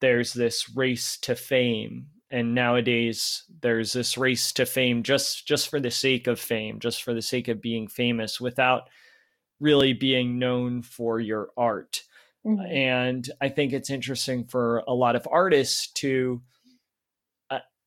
there's 0.00 0.32
this 0.32 0.70
race 0.76 1.18
to 1.18 1.34
fame 1.34 2.06
and 2.30 2.54
nowadays 2.54 3.44
there's 3.62 3.92
this 3.92 4.16
race 4.16 4.52
to 4.52 4.64
fame 4.64 5.02
just 5.02 5.44
just 5.46 5.68
for 5.68 5.80
the 5.80 5.90
sake 5.90 6.28
of 6.28 6.38
fame 6.38 6.78
just 6.78 7.02
for 7.02 7.14
the 7.14 7.22
sake 7.22 7.48
of 7.48 7.60
being 7.60 7.88
famous 7.88 8.40
without 8.40 8.88
really 9.58 9.92
being 9.92 10.38
known 10.38 10.82
for 10.82 11.18
your 11.18 11.48
art 11.56 12.02
Mm-hmm. 12.46 12.64
And 12.64 13.30
I 13.40 13.48
think 13.48 13.72
it's 13.72 13.90
interesting 13.90 14.44
for 14.44 14.82
a 14.86 14.94
lot 14.94 15.16
of 15.16 15.26
artists 15.30 15.88
to. 15.94 16.42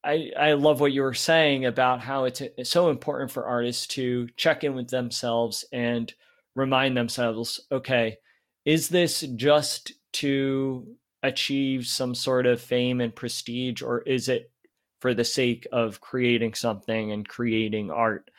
I, 0.01 0.31
I 0.39 0.53
love 0.53 0.79
what 0.79 0.93
you 0.93 1.01
were 1.01 1.13
saying 1.13 1.65
about 1.65 1.99
how 1.99 2.23
it's, 2.23 2.39
it's 2.39 2.69
so 2.69 2.89
important 2.89 3.31
for 3.31 3.45
artists 3.45 3.85
to 3.87 4.29
check 4.37 4.63
in 4.63 4.73
with 4.73 4.87
themselves 4.87 5.65
and 5.73 6.13
remind 6.55 6.95
themselves 6.95 7.59
okay, 7.69 8.17
is 8.63 8.87
this 8.87 9.21
just 9.35 9.91
to 10.13 10.87
achieve 11.21 11.85
some 11.85 12.15
sort 12.15 12.45
of 12.45 12.61
fame 12.61 13.01
and 13.01 13.13
prestige, 13.13 13.81
or 13.81 14.01
is 14.01 14.29
it 14.29 14.51
for 15.01 15.13
the 15.13 15.25
sake 15.25 15.67
of 15.71 15.99
creating 15.99 16.53
something 16.53 17.11
and 17.11 17.27
creating 17.27 17.91
art? 17.91 18.29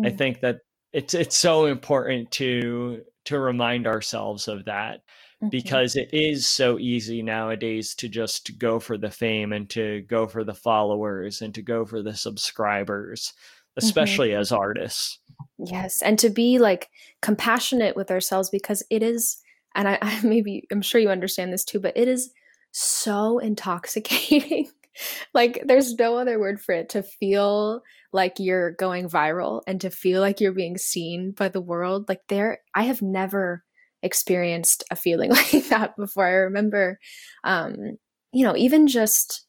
Mm-hmm. 0.00 0.06
I 0.06 0.10
think 0.16 0.40
that 0.40 0.60
it's 0.92 1.14
it's 1.14 1.36
so 1.36 1.66
important 1.66 2.30
to 2.32 3.02
to 3.26 3.38
remind 3.38 3.86
ourselves 3.86 4.48
of 4.48 4.64
that 4.64 5.02
mm-hmm. 5.42 5.48
because 5.48 5.96
it 5.96 6.10
is 6.12 6.46
so 6.46 6.78
easy 6.78 7.22
nowadays 7.22 7.94
to 7.96 8.08
just 8.08 8.58
go 8.58 8.78
for 8.78 8.96
the 8.96 9.10
fame 9.10 9.52
and 9.52 9.68
to 9.70 10.02
go 10.02 10.26
for 10.26 10.44
the 10.44 10.54
followers 10.54 11.42
and 11.42 11.54
to 11.54 11.62
go 11.62 11.84
for 11.84 12.02
the 12.02 12.14
subscribers, 12.14 13.32
mm-hmm. 13.32 13.84
especially 13.84 14.30
mm-hmm. 14.30 14.40
as 14.40 14.52
artists. 14.52 15.18
Yes, 15.58 16.02
and 16.02 16.18
to 16.20 16.30
be 16.30 16.58
like 16.58 16.88
compassionate 17.20 17.96
with 17.96 18.10
ourselves 18.10 18.50
because 18.50 18.82
it 18.90 19.02
is, 19.02 19.38
and 19.74 19.88
I, 19.88 19.98
I 20.02 20.20
maybe 20.22 20.66
I'm 20.70 20.82
sure 20.82 21.00
you 21.00 21.10
understand 21.10 21.52
this 21.52 21.64
too, 21.64 21.80
but 21.80 21.96
it 21.96 22.08
is 22.08 22.32
so 22.70 23.38
intoxicating. 23.38 24.68
like 25.34 25.62
there's 25.64 25.94
no 25.94 26.18
other 26.18 26.38
word 26.38 26.60
for 26.60 26.74
it 26.74 26.90
to 26.90 27.02
feel 27.02 27.82
like 28.12 28.34
you're 28.38 28.72
going 28.72 29.08
viral 29.08 29.62
and 29.66 29.80
to 29.80 29.90
feel 29.90 30.20
like 30.20 30.38
you're 30.38 30.52
being 30.52 30.76
seen 30.76 31.32
by 31.32 31.48
the 31.48 31.62
world 31.62 32.10
like 32.10 32.20
there 32.28 32.58
i 32.74 32.82
have 32.82 33.00
never 33.00 33.64
experienced 34.02 34.84
a 34.90 34.96
feeling 34.96 35.30
like 35.52 35.68
that 35.68 35.96
before. 35.96 36.26
I 36.26 36.32
remember 36.32 36.98
um, 37.44 37.98
you 38.32 38.44
know, 38.44 38.56
even 38.56 38.86
just, 38.86 39.46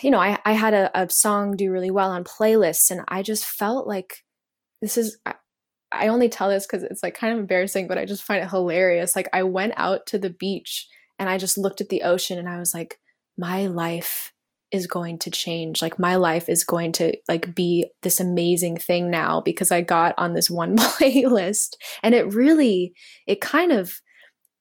you 0.00 0.10
know, 0.10 0.20
I, 0.20 0.38
I 0.44 0.52
had 0.52 0.72
a, 0.72 0.90
a 0.98 1.10
song 1.10 1.56
do 1.56 1.70
really 1.70 1.90
well 1.90 2.10
on 2.10 2.24
playlists 2.24 2.90
and 2.90 3.02
I 3.08 3.22
just 3.22 3.44
felt 3.44 3.86
like 3.86 4.22
this 4.80 4.96
is, 4.96 5.18
I, 5.26 5.34
I 5.92 6.08
only 6.08 6.28
tell 6.28 6.48
this 6.48 6.66
because 6.66 6.82
it's 6.82 7.02
like 7.02 7.14
kind 7.14 7.32
of 7.32 7.40
embarrassing, 7.40 7.88
but 7.88 7.98
I 7.98 8.04
just 8.04 8.22
find 8.22 8.42
it 8.42 8.50
hilarious. 8.50 9.16
Like 9.16 9.28
I 9.32 9.42
went 9.42 9.74
out 9.76 10.06
to 10.06 10.18
the 10.18 10.30
beach 10.30 10.88
and 11.18 11.28
I 11.28 11.38
just 11.38 11.58
looked 11.58 11.80
at 11.80 11.88
the 11.88 12.02
ocean 12.02 12.38
and 12.38 12.48
I 12.48 12.58
was 12.58 12.72
like, 12.72 12.98
my 13.36 13.66
life 13.66 14.32
is 14.76 14.86
going 14.86 15.18
to 15.20 15.30
change. 15.30 15.82
Like 15.82 15.98
my 15.98 16.16
life 16.16 16.48
is 16.48 16.62
going 16.62 16.92
to 16.92 17.16
like 17.28 17.54
be 17.54 17.86
this 18.02 18.20
amazing 18.20 18.76
thing 18.76 19.10
now 19.10 19.40
because 19.40 19.72
I 19.72 19.80
got 19.80 20.14
on 20.18 20.34
this 20.34 20.48
one 20.48 20.76
playlist. 20.76 21.74
And 22.02 22.14
it 22.14 22.32
really 22.32 22.94
it 23.26 23.40
kind 23.40 23.72
of 23.72 24.00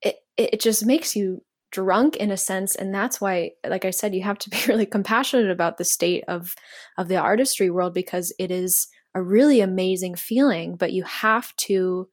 it 0.01 0.15
it 0.37 0.59
just 0.59 0.85
makes 0.85 1.15
you 1.15 1.43
drunk 1.71 2.15
in 2.15 2.31
a 2.31 2.37
sense. 2.37 2.75
And 2.75 2.93
that's 2.93 3.21
why 3.21 3.51
like 3.67 3.85
I 3.85 3.91
said 3.91 4.15
you 4.15 4.23
have 4.23 4.39
to 4.39 4.49
be 4.49 4.57
really 4.67 4.85
compassionate 4.85 5.51
about 5.51 5.77
the 5.77 5.85
state 5.85 6.23
of 6.27 6.55
of 6.97 7.07
the 7.07 7.17
artistry 7.17 7.69
world 7.69 7.93
because 7.93 8.33
it 8.39 8.49
is 8.49 8.87
a 9.13 9.21
really 9.21 9.61
amazing 9.61 10.15
feeling. 10.15 10.75
But 10.75 10.93
you 10.93 11.03
have 11.03 11.55
to 11.57 12.09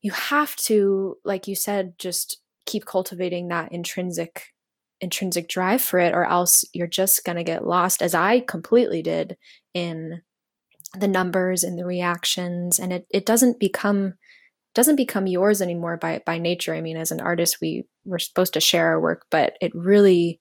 you 0.00 0.12
have 0.12 0.56
to 0.56 1.16
like 1.24 1.48
you 1.48 1.54
said 1.54 1.98
just 1.98 2.40
keep 2.64 2.84
cultivating 2.84 3.48
that 3.48 3.72
intrinsic 3.72 4.52
intrinsic 5.00 5.48
drive 5.48 5.82
for 5.82 5.98
it 5.98 6.14
or 6.14 6.24
else 6.24 6.64
you're 6.72 6.86
just 6.86 7.24
going 7.24 7.36
to 7.36 7.44
get 7.44 7.66
lost 7.66 8.00
as 8.00 8.14
i 8.14 8.40
completely 8.40 9.02
did 9.02 9.36
in 9.74 10.22
the 10.98 11.08
numbers 11.08 11.62
and 11.62 11.78
the 11.78 11.84
reactions 11.84 12.78
and 12.78 12.92
it, 12.92 13.06
it 13.10 13.26
doesn't 13.26 13.60
become 13.60 14.14
doesn't 14.74 14.96
become 14.96 15.26
yours 15.26 15.62
anymore 15.62 15.96
by 15.96 16.20
by 16.26 16.38
nature. 16.38 16.74
I 16.74 16.82
mean 16.82 16.98
as 16.98 17.10
an 17.10 17.20
artist 17.20 17.58
we 17.60 17.84
we're 18.04 18.18
supposed 18.18 18.52
to 18.54 18.60
share 18.60 18.88
our 18.88 19.00
work 19.00 19.24
but 19.30 19.54
it 19.60 19.72
really 19.74 20.40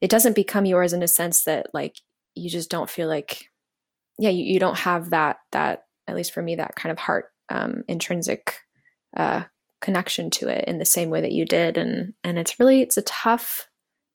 it 0.00 0.10
doesn't 0.10 0.36
become 0.36 0.66
yours 0.66 0.92
in 0.92 1.02
a 1.02 1.08
sense 1.08 1.44
that 1.44 1.68
like 1.72 1.96
you 2.34 2.50
just 2.50 2.70
don't 2.70 2.90
feel 2.90 3.08
like 3.08 3.46
yeah 4.18 4.30
you, 4.30 4.44
you 4.44 4.60
don't 4.60 4.78
have 4.78 5.10
that 5.10 5.38
that 5.52 5.84
at 6.06 6.14
least 6.16 6.32
for 6.32 6.42
me 6.42 6.56
that 6.56 6.76
kind 6.76 6.92
of 6.92 6.98
heart 6.98 7.26
um 7.48 7.82
intrinsic 7.88 8.58
uh 9.16 9.42
connection 9.80 10.30
to 10.30 10.48
it 10.48 10.64
in 10.66 10.78
the 10.78 10.84
same 10.84 11.10
way 11.10 11.20
that 11.20 11.32
you 11.32 11.44
did. 11.44 11.76
And 11.76 12.14
and 12.24 12.38
it's 12.38 12.58
really 12.58 12.82
it's 12.82 12.96
a 12.96 13.02
tough 13.02 13.68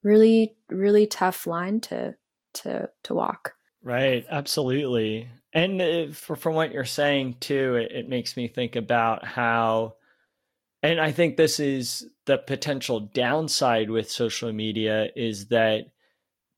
really 0.04 0.56
really 0.69 1.08
tough 1.08 1.45
line 1.47 1.80
to 1.82 2.15
to 2.54 2.89
to 3.04 3.13
walk. 3.13 3.54
Right. 3.84 4.26
Absolutely. 4.30 5.28
And 5.54 5.82
uh, 5.82 6.13
for, 6.13 6.36
from 6.36 6.56
what 6.56 6.71
you're 6.71 6.86
saying 6.86 7.38
too 7.39 7.76
it, 7.76 7.91
it 7.91 8.10
makes 8.10 8.38
me 8.38 8.47
think 8.47 8.76
about 8.76 9.26
how 9.26 9.95
and 10.82 11.00
i 11.00 11.12
think 11.12 11.36
this 11.36 11.60
is 11.60 12.08
the 12.26 12.38
potential 12.38 13.02
downside 13.13 13.89
with 13.89 14.10
social 14.10 14.54
media 14.54 15.10
is 15.15 15.47
that 15.47 15.88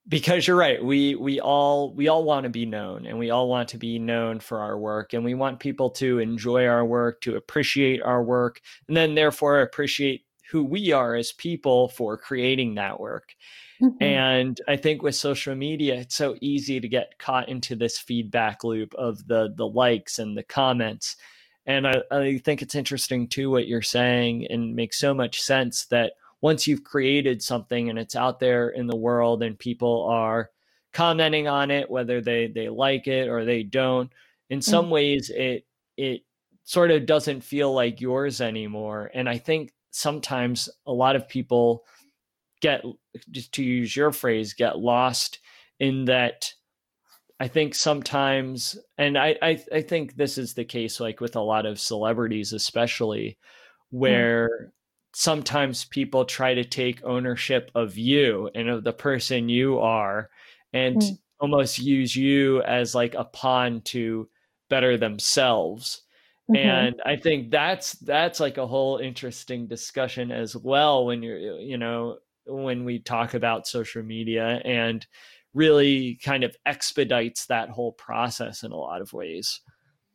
because 0.08 0.46
you're 0.46 0.58
right 0.58 0.84
we 0.84 1.16
we 1.16 1.40
all 1.40 1.94
we 1.94 2.08
all 2.08 2.24
want 2.24 2.44
to 2.44 2.50
be 2.50 2.66
known 2.66 3.06
and 3.06 3.18
we 3.18 3.30
all 3.30 3.48
want 3.48 3.70
to 3.70 3.78
be 3.78 3.98
known 3.98 4.40
for 4.40 4.60
our 4.60 4.78
work 4.78 5.14
and 5.14 5.24
we 5.24 5.34
want 5.34 5.60
people 5.60 5.90
to 5.90 6.20
enjoy 6.20 6.66
our 6.66 6.86
work 6.86 7.22
to 7.22 7.36
appreciate 7.36 8.02
our 8.02 8.24
work 8.24 8.60
and 8.88 8.98
then 8.98 9.16
therefore 9.16 9.62
appreciate 9.62 10.26
who 10.52 10.64
we 10.64 10.92
are 10.92 11.16
as 11.16 11.32
people 11.32 11.88
for 11.90 12.18
creating 12.18 12.76
that 12.76 13.00
work 13.00 13.34
mm-hmm. 13.82 14.04
and 14.04 14.60
i 14.68 14.76
think 14.76 15.02
with 15.02 15.16
social 15.16 15.56
media 15.56 15.96
it's 15.96 16.16
so 16.16 16.36
easy 16.42 16.82
to 16.82 16.88
get 16.90 17.18
caught 17.18 17.48
into 17.48 17.76
this 17.76 17.98
feedback 17.98 18.64
loop 18.64 18.94
of 18.96 19.26
the 19.28 19.54
the 19.56 19.68
likes 19.68 20.20
and 20.20 20.38
the 20.38 20.44
comments 20.44 21.16
and 21.66 21.88
I, 21.88 22.02
I 22.12 22.42
think 22.44 22.62
it's 22.62 22.76
interesting 22.76 23.28
too 23.28 23.50
what 23.50 23.68
you're 23.68 23.82
saying 23.82 24.48
and 24.50 24.76
makes 24.76 25.00
so 25.00 25.14
much 25.14 25.42
sense 25.42 25.86
that 25.86 26.14
once 26.44 26.68
you've 26.68 26.84
created 26.84 27.42
something 27.42 27.90
and 27.90 27.98
it's 27.98 28.18
out 28.18 28.38
there 28.38 28.70
in 28.70 28.86
the 28.86 28.96
world 28.96 29.42
and 29.42 29.58
people 29.58 30.04
are 30.04 30.52
commenting 30.92 31.48
on 31.48 31.72
it 31.72 31.90
whether 31.90 32.22
they 32.22 32.48
they 32.48 32.70
like 32.70 33.08
it 33.08 33.30
or 33.30 33.46
they 33.46 33.64
don't 33.64 34.12
in 34.52 34.60
mm. 34.60 34.64
some 34.64 34.86
mm-hmm. 34.86 34.94
ways 34.94 35.32
it 35.34 35.66
it 35.98 36.22
sort 36.66 36.92
of 36.92 37.06
doesn't 37.06 37.42
feel 37.42 37.74
like 37.74 38.02
yours 38.02 38.42
anymore 38.42 39.10
and 39.14 39.28
i 39.28 39.38
think 39.38 39.74
sometimes 39.90 40.70
a 40.86 40.92
lot 40.92 41.16
of 41.16 41.30
people 41.30 41.84
get 42.62 42.84
just 43.32 43.54
to 43.54 43.64
use 43.64 43.96
your 43.96 44.12
phrase 44.12 44.54
get 44.54 44.78
lost 44.78 45.40
in 45.80 46.06
that 46.06 46.54
i 47.40 47.48
think 47.48 47.74
sometimes 47.74 48.78
and 48.98 49.18
i 49.18 49.36
i, 49.42 49.64
I 49.72 49.82
think 49.82 50.16
this 50.16 50.38
is 50.38 50.54
the 50.54 50.66
case 50.66 51.00
like 51.00 51.22
with 51.22 51.38
a 51.38 51.42
lot 51.42 51.66
of 51.66 51.80
celebrities 51.80 52.52
especially 52.52 53.38
mm. 53.94 53.98
where 53.98 54.74
sometimes 55.14 55.86
people 55.86 56.26
try 56.26 56.54
to 56.54 56.64
take 56.64 57.04
ownership 57.04 57.70
of 57.76 57.98
you 57.98 58.50
and 58.56 58.68
of 58.68 58.84
the 58.84 58.94
person 58.94 59.48
you 59.48 59.80
are 59.80 60.30
and 60.74 60.98
mm. 60.98 61.18
almost 61.40 61.78
use 61.80 62.16
you 62.16 62.62
as 62.64 62.96
like 62.96 63.14
a 63.14 63.24
pawn 63.24 63.82
to 63.82 64.28
better 64.70 64.98
themselves 64.98 66.02
mm-hmm. 66.50 66.56
and 66.56 66.96
i 67.06 67.16
think 67.16 67.52
that's 67.52 67.94
that's 68.00 68.40
like 68.40 68.58
a 68.58 68.66
whole 68.66 68.98
interesting 68.98 69.68
discussion 69.68 70.32
as 70.32 70.56
well 70.56 71.06
when 71.06 71.22
you're 71.22 71.38
you 71.38 71.78
know 71.78 72.18
when 72.46 72.84
we 72.84 72.98
talk 72.98 73.36
about 73.36 73.68
social 73.68 74.02
media 74.02 74.62
and 74.66 75.06
really 75.54 76.20
kind 76.24 76.44
of 76.44 76.56
expedites 76.66 77.46
that 77.46 77.70
whole 77.70 77.92
process 77.94 78.64
in 78.64 78.72
a 78.72 78.76
lot 78.76 79.02
of 79.02 79.14
ways 79.14 79.62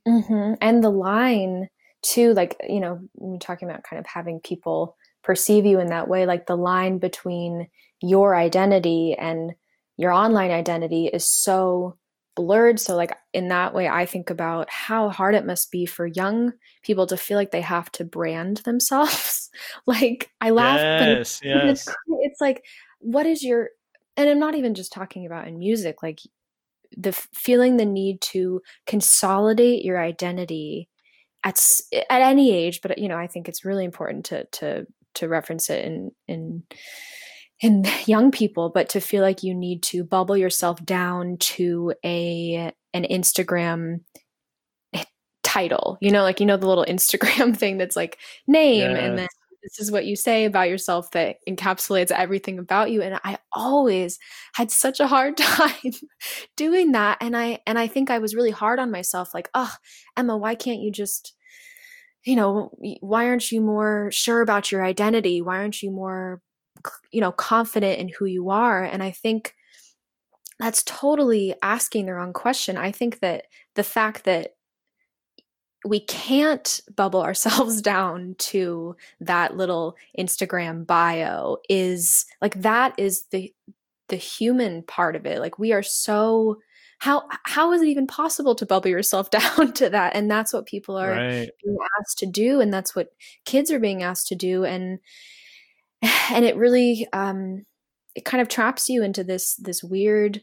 mm-hmm. 0.07 0.55
and 0.61 0.83
the 0.83 0.91
line 0.91 1.69
too 2.03 2.33
like 2.35 2.57
you 2.69 2.81
know 2.81 3.01
talking 3.41 3.69
about 3.69 3.83
kind 3.83 3.99
of 3.99 4.07
having 4.07 4.41
people 4.41 4.97
perceive 5.23 5.67
you 5.67 5.81
in 5.81 5.89
that 5.89 6.09
way 6.09 6.27
like 6.27 6.47
the 6.47 6.57
line 6.57 6.99
between 6.99 7.69
your 8.01 8.35
identity 8.35 9.15
and 9.19 9.53
your 9.97 10.13
online 10.13 10.51
identity 10.51 11.07
is 11.07 11.25
so 11.25 11.97
blurred 12.37 12.79
so 12.79 12.95
like 12.95 13.13
in 13.33 13.49
that 13.49 13.75
way 13.75 13.89
i 13.89 14.07
think 14.07 14.31
about 14.31 14.71
how 14.71 15.09
hard 15.09 15.35
it 15.35 15.45
must 15.45 15.73
be 15.73 15.85
for 15.85 16.07
young 16.07 16.53
people 16.83 17.05
to 17.05 17.17
feel 17.17 17.37
like 17.37 17.51
they 17.51 17.61
have 17.61 17.91
to 17.91 18.05
brand 18.05 18.59
themselves 18.59 19.51
like 19.87 20.31
i 20.41 20.51
laugh 20.51 20.79
yes, 20.79 21.41
but 21.43 21.49
yes. 21.49 21.89
It's, 21.89 21.97
it's 22.21 22.41
like 22.41 22.65
what 23.01 23.27
is 23.27 23.43
your 23.43 23.71
and 24.17 24.31
i'm 24.31 24.39
not 24.39 24.55
even 24.55 24.75
just 24.75 24.93
talking 24.93 25.27
about 25.27 25.49
in 25.49 25.59
music 25.59 26.01
like 26.01 26.21
the 26.97 27.13
feeling 27.13 27.77
the 27.77 27.85
need 27.85 28.21
to 28.21 28.63
consolidate 28.87 29.85
your 29.85 30.01
identity 30.01 30.89
at 31.49 31.81
at 32.11 32.23
any 32.23 32.53
age 32.53 32.81
but 32.83 32.99
you 32.99 33.09
know 33.09 33.17
i 33.17 33.27
think 33.27 33.49
it's 33.49 33.65
really 33.65 33.85
important 33.85 34.27
to 34.27 34.45
to 34.47 34.87
to 35.15 35.29
reference 35.29 35.71
it 35.71 35.85
in 35.85 36.11
in 36.27 36.63
in 37.61 37.85
young 38.07 38.31
people 38.31 38.71
but 38.73 38.91
to 38.91 39.01
feel 39.01 39.23
like 39.23 39.43
you 39.43 39.55
need 39.55 39.83
to 39.83 40.05
bubble 40.05 40.37
yourself 40.37 40.85
down 40.85 41.37
to 41.39 41.93
a 42.05 42.73
an 42.93 43.05
instagram 43.05 44.01
title 45.43 45.97
you 46.03 46.11
know 46.11 46.23
like 46.23 46.41
you 46.41 46.47
know 46.47 46.59
the 46.59 46.69
little 46.69 46.85
instagram 46.85 47.57
thing 47.63 47.79
that's 47.79 47.97
like 47.97 48.19
name 48.47 48.91
yes. 48.91 49.01
and 49.01 49.19
then 49.19 49.29
this 49.63 49.81
is 49.81 49.91
what 49.91 50.05
you 50.05 50.15
say 50.15 50.45
about 50.45 50.69
yourself 50.69 51.11
that 51.13 51.37
encapsulates 51.49 52.11
everything 52.11 52.59
about 52.59 52.91
you 52.91 53.01
and 53.01 53.19
i 53.25 53.39
always 53.53 54.19
had 54.55 54.71
such 54.71 55.01
a 55.01 55.07
hard 55.07 55.37
time 55.39 55.93
doing 56.57 56.93
that 56.93 57.17
and 57.23 57.35
i 57.35 57.59
and 57.67 57.79
i 57.79 57.87
think 57.87 58.11
i 58.11 58.19
was 58.19 58.35
really 58.35 58.51
hard 58.51 58.79
on 58.79 58.91
myself 58.91 59.33
like 59.33 59.49
oh 59.55 59.75
emma 60.19 60.37
why 60.37 60.55
can't 60.55 60.81
you 60.81 60.93
just 60.93 61.35
you 62.25 62.37
know 62.37 62.71
why 63.01 63.27
aren't 63.27 63.51
you 63.53 63.61
more 63.61 64.11
sure 64.13 64.41
about 64.41 64.71
your 64.73 64.85
identity? 64.85 65.41
Why 65.41 65.59
aren't 65.59 65.83
you 65.83 65.91
more 65.91 66.41
you 67.13 67.21
know 67.21 67.33
confident 67.33 67.99
in 67.99 68.09
who 68.09 68.25
you 68.25 68.51
are? 68.51 68.85
And 68.85 69.03
i 69.03 69.11
think 69.11 69.55
that's 70.59 70.83
totally 70.83 71.55
asking 71.63 72.07
the 72.07 72.15
wrong 72.15 72.33
question. 72.33 72.77
I 72.77 72.91
think 72.91 73.21
that 73.21 73.45
the 73.75 73.85
fact 73.85 74.25
that 74.25 74.55
we 75.85 76.01
can't 76.01 76.81
bubble 76.95 77.23
ourselves 77.29 77.81
down 77.81 78.35
to 78.39 78.97
that 79.21 79.57
little 79.57 79.97
Instagram 80.19 80.87
bio 80.87 81.59
is 81.69 82.27
like 82.41 82.61
that 82.63 82.95
is 82.99 83.25
the 83.31 83.53
the 84.09 84.17
human 84.17 84.83
part 84.83 85.17
of 85.17 85.27
it. 85.27 85.39
Like 85.39 85.59
we 85.59 85.73
are 85.73 85.83
so 85.83 86.59
how 86.99 87.29
how 87.45 87.73
is 87.73 87.83
it 87.83 87.89
even 87.89 88.07
possible 88.07 88.55
to 88.57 88.67
bubble 88.67 88.91
yourself 88.91 89.31
down 89.39 89.73
to 89.75 89.91
that? 89.91 90.15
And 90.15 90.31
that's 90.31 90.53
what 90.53 90.67
people 90.67 90.97
are 90.97 91.11
right. 91.11 91.51
being 91.65 91.79
asked 92.01 92.19
to 92.19 92.27
do 92.27 92.61
and 92.61 92.73
that's 92.73 92.95
what 92.95 93.09
kids 93.45 93.71
are 93.71 93.81
being 93.81 94.03
asked 94.03 94.29
to 94.29 94.35
do 94.35 94.65
and 94.65 94.99
and 96.31 96.45
it 96.45 96.57
really 96.57 97.07
um 97.13 97.65
it 98.15 98.25
kind 98.25 98.41
of 98.41 98.49
traps 98.49 98.89
you 98.89 99.03
into 99.03 99.23
this 99.23 99.55
this 99.57 99.83
weird 99.83 100.43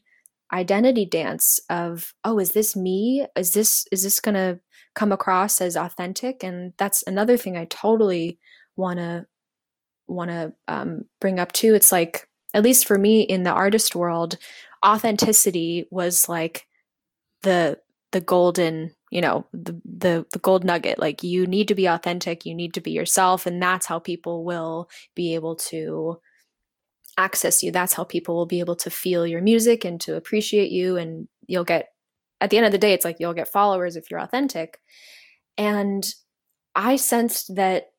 identity 0.54 1.06
dance 1.06 1.60
of 1.70 2.14
oh 2.24 2.40
is 2.40 2.52
this 2.52 2.76
me 2.76 3.26
is 3.36 3.52
this 3.52 3.86
is 3.92 4.04
this 4.04 4.20
going 4.20 4.36
to 4.36 4.60
come 4.94 5.12
across 5.12 5.60
as 5.60 5.76
authentic 5.76 6.44
and 6.44 6.72
that's 6.78 7.04
another 7.08 7.36
thing 7.36 7.58
i 7.58 7.66
totally 7.66 8.40
want 8.78 8.98
to 8.98 9.26
want 10.08 10.30
to 10.30 10.54
um, 10.68 11.04
bring 11.20 11.40
up 11.40 11.52
too 11.52 11.74
it's 11.74 11.92
like 11.92 12.30
at 12.54 12.64
least 12.64 12.86
for 12.86 12.98
me 12.98 13.22
in 13.22 13.44
the 13.44 13.52
artist 13.52 13.96
world 13.96 14.38
authenticity 14.86 15.88
was 15.92 16.30
like 16.30 16.68
the 17.44 17.80
the 18.12 18.22
golden 18.22 18.92
you 19.12 19.22
know 19.22 19.46
the, 19.54 19.80
the 19.84 20.26
the 20.32 20.40
gold 20.40 20.64
nugget 20.64 21.00
like 21.00 21.24
you 21.24 21.46
need 21.48 21.68
to 21.68 21.76
be 21.76 21.86
authentic 21.88 22.46
you 22.46 22.56
need 22.56 22.74
to 22.74 22.82
be 22.82 22.92
yourself 22.92 23.46
and 23.46 23.62
that's 23.62 23.86
how 23.86 24.00
people 24.00 24.46
will 24.46 24.90
be 25.16 25.36
able 25.36 25.56
to 25.56 26.20
access 27.18 27.64
you. 27.64 27.72
That's 27.72 27.94
how 27.94 28.04
people 28.04 28.36
will 28.36 28.46
be 28.46 28.60
able 28.60 28.76
to 28.78 28.90
feel 28.90 29.26
your 29.26 29.42
music 29.42 29.86
and 29.86 30.00
to 30.02 30.16
appreciate 30.16 30.72
you. 30.72 30.98
And 30.98 31.28
you'll 31.48 31.64
get, 31.64 31.90
at 32.42 32.50
the 32.50 32.58
end 32.58 32.66
of 32.66 32.72
the 32.72 32.78
day, 32.78 32.94
it's 32.94 33.06
like 33.06 33.18
you'll 33.20 33.34
get 33.34 33.52
followers 33.52 33.96
if 33.96 34.12
you're 34.12 34.20
authentic. 34.20 34.80
And 35.58 36.06
I 36.76 36.98
sensed 36.98 37.56
that 37.56 37.92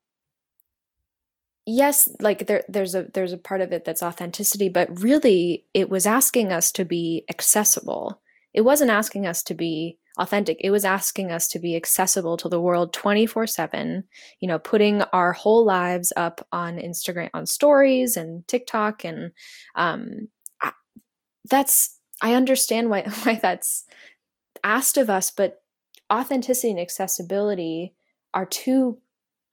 yes 1.67 2.09
like 2.21 2.47
there 2.47 2.65
there's 2.69 2.95
a 2.95 3.09
there's 3.13 3.33
a 3.33 3.39
part 3.39 3.61
of 3.61 3.73
it 3.73 3.85
that's 3.85 4.03
authenticity 4.03 4.69
but 4.69 5.03
really 5.03 5.65
it 5.75 5.91
was 5.91 6.07
asking 6.07 6.53
us 6.53 6.71
to 6.73 6.85
be 6.85 7.25
accessible. 7.29 8.21
It 8.55 8.63
wasn't 8.63 8.91
asking 8.91 9.27
us 9.27 9.43
to 9.43 9.55
be 9.55 9.99
authentic. 10.19 10.57
It 10.61 10.71
was 10.71 10.85
asking 10.85 11.31
us 11.31 11.47
to 11.49 11.59
be 11.59 11.77
accessible 11.77 12.39
to 12.39 12.49
the 12.49 12.61
world 12.61 12.95
24/7 12.95 14.05
you 14.41 14.49
know 14.49 14.59
putting 14.59 15.03
our 15.03 15.33
whole 15.33 15.65
lives 15.65 16.13
up 16.17 16.47
on 16.53 16.79
Instagram 16.79 17.31
on 17.35 17.47
stories 17.47 18.17
and 18.17 18.47
TikTok 18.49 19.05
and 19.05 19.33
um 19.75 20.29
that's 21.51 21.99
I 22.23 22.35
understand 22.35 22.91
why 22.91 23.03
why 23.25 23.35
that's 23.35 23.85
asked 24.63 24.97
of 24.97 25.11
us 25.11 25.31
but 25.33 25.63
authenticity 26.13 26.71
and 26.71 26.81
accessibility 26.81 27.95
are 28.33 28.47
two 28.47 28.99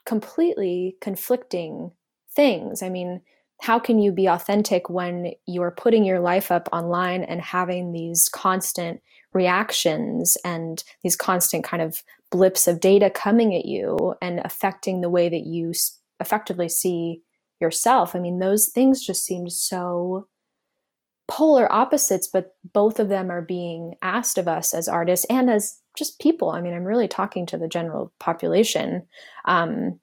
completely 0.05 0.97
conflicting 1.01 1.91
things. 2.35 2.81
I 2.81 2.89
mean, 2.89 3.21
how 3.61 3.79
can 3.79 3.99
you 3.99 4.11
be 4.11 4.27
authentic 4.27 4.89
when 4.89 5.33
you're 5.45 5.71
putting 5.71 6.03
your 6.03 6.19
life 6.19 6.51
up 6.51 6.67
online 6.73 7.23
and 7.23 7.41
having 7.41 7.91
these 7.91 8.27
constant 8.29 9.01
reactions 9.33 10.37
and 10.43 10.83
these 11.03 11.15
constant 11.15 11.63
kind 11.63 11.81
of 11.81 12.03
blips 12.31 12.67
of 12.67 12.79
data 12.79 13.09
coming 13.09 13.55
at 13.55 13.65
you 13.65 14.15
and 14.21 14.41
affecting 14.43 15.01
the 15.01 15.09
way 15.09 15.29
that 15.29 15.45
you 15.45 15.71
effectively 16.19 16.67
see 16.67 17.21
yourself? 17.61 18.15
I 18.15 18.19
mean, 18.19 18.39
those 18.39 18.67
things 18.67 19.05
just 19.05 19.23
seemed 19.23 19.51
so 19.51 20.27
polar 21.27 21.71
opposites, 21.71 22.27
but 22.27 22.55
both 22.73 22.99
of 22.99 23.09
them 23.09 23.31
are 23.31 23.41
being 23.41 23.95
asked 24.01 24.37
of 24.37 24.47
us 24.47 24.73
as 24.73 24.87
artists 24.87 25.25
and 25.29 25.49
as 25.49 25.79
just 25.97 26.19
people. 26.19 26.49
I 26.49 26.59
mean, 26.59 26.73
I'm 26.73 26.83
really 26.83 27.07
talking 27.07 27.45
to 27.47 27.57
the 27.57 27.67
general 27.67 28.11
population. 28.19 29.07
Um, 29.45 29.99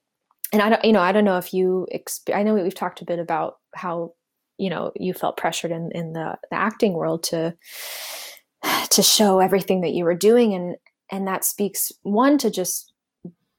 and 0.53 0.63
I 0.63 0.71
don't, 0.71 0.85
you 0.85 0.93
know, 0.93 1.01
I 1.01 1.13
don't 1.13 1.25
know 1.25 1.39
if 1.39 1.55
you, 1.55 1.87
exp- 1.95 2.35
I 2.35 2.43
know 2.43 2.55
we've 2.55 2.75
talked 2.75 3.03
a 3.03 3.05
bit 3.05 3.19
about 3.19 3.59
how, 3.75 4.15
you 4.59 4.69
know, 4.69 4.93
you 4.97 5.15
felt 5.15 5.37
pressured 5.37 5.71
in, 5.71 5.91
in 5.95 6.13
the, 6.13 6.37
the 6.51 6.57
acting 6.57 6.95
world 6.95 7.23
to, 7.25 7.57
to 8.91 9.03
show 9.03 9.39
everything 9.39 9.81
that 9.83 9.93
you 9.93 10.05
were 10.05 10.15
doing. 10.15 10.55
And, 10.55 10.77
and 11.11 11.27
that 11.27 11.45
speaks 11.45 11.93
one 12.03 12.37
to 12.39 12.51
just 12.51 12.93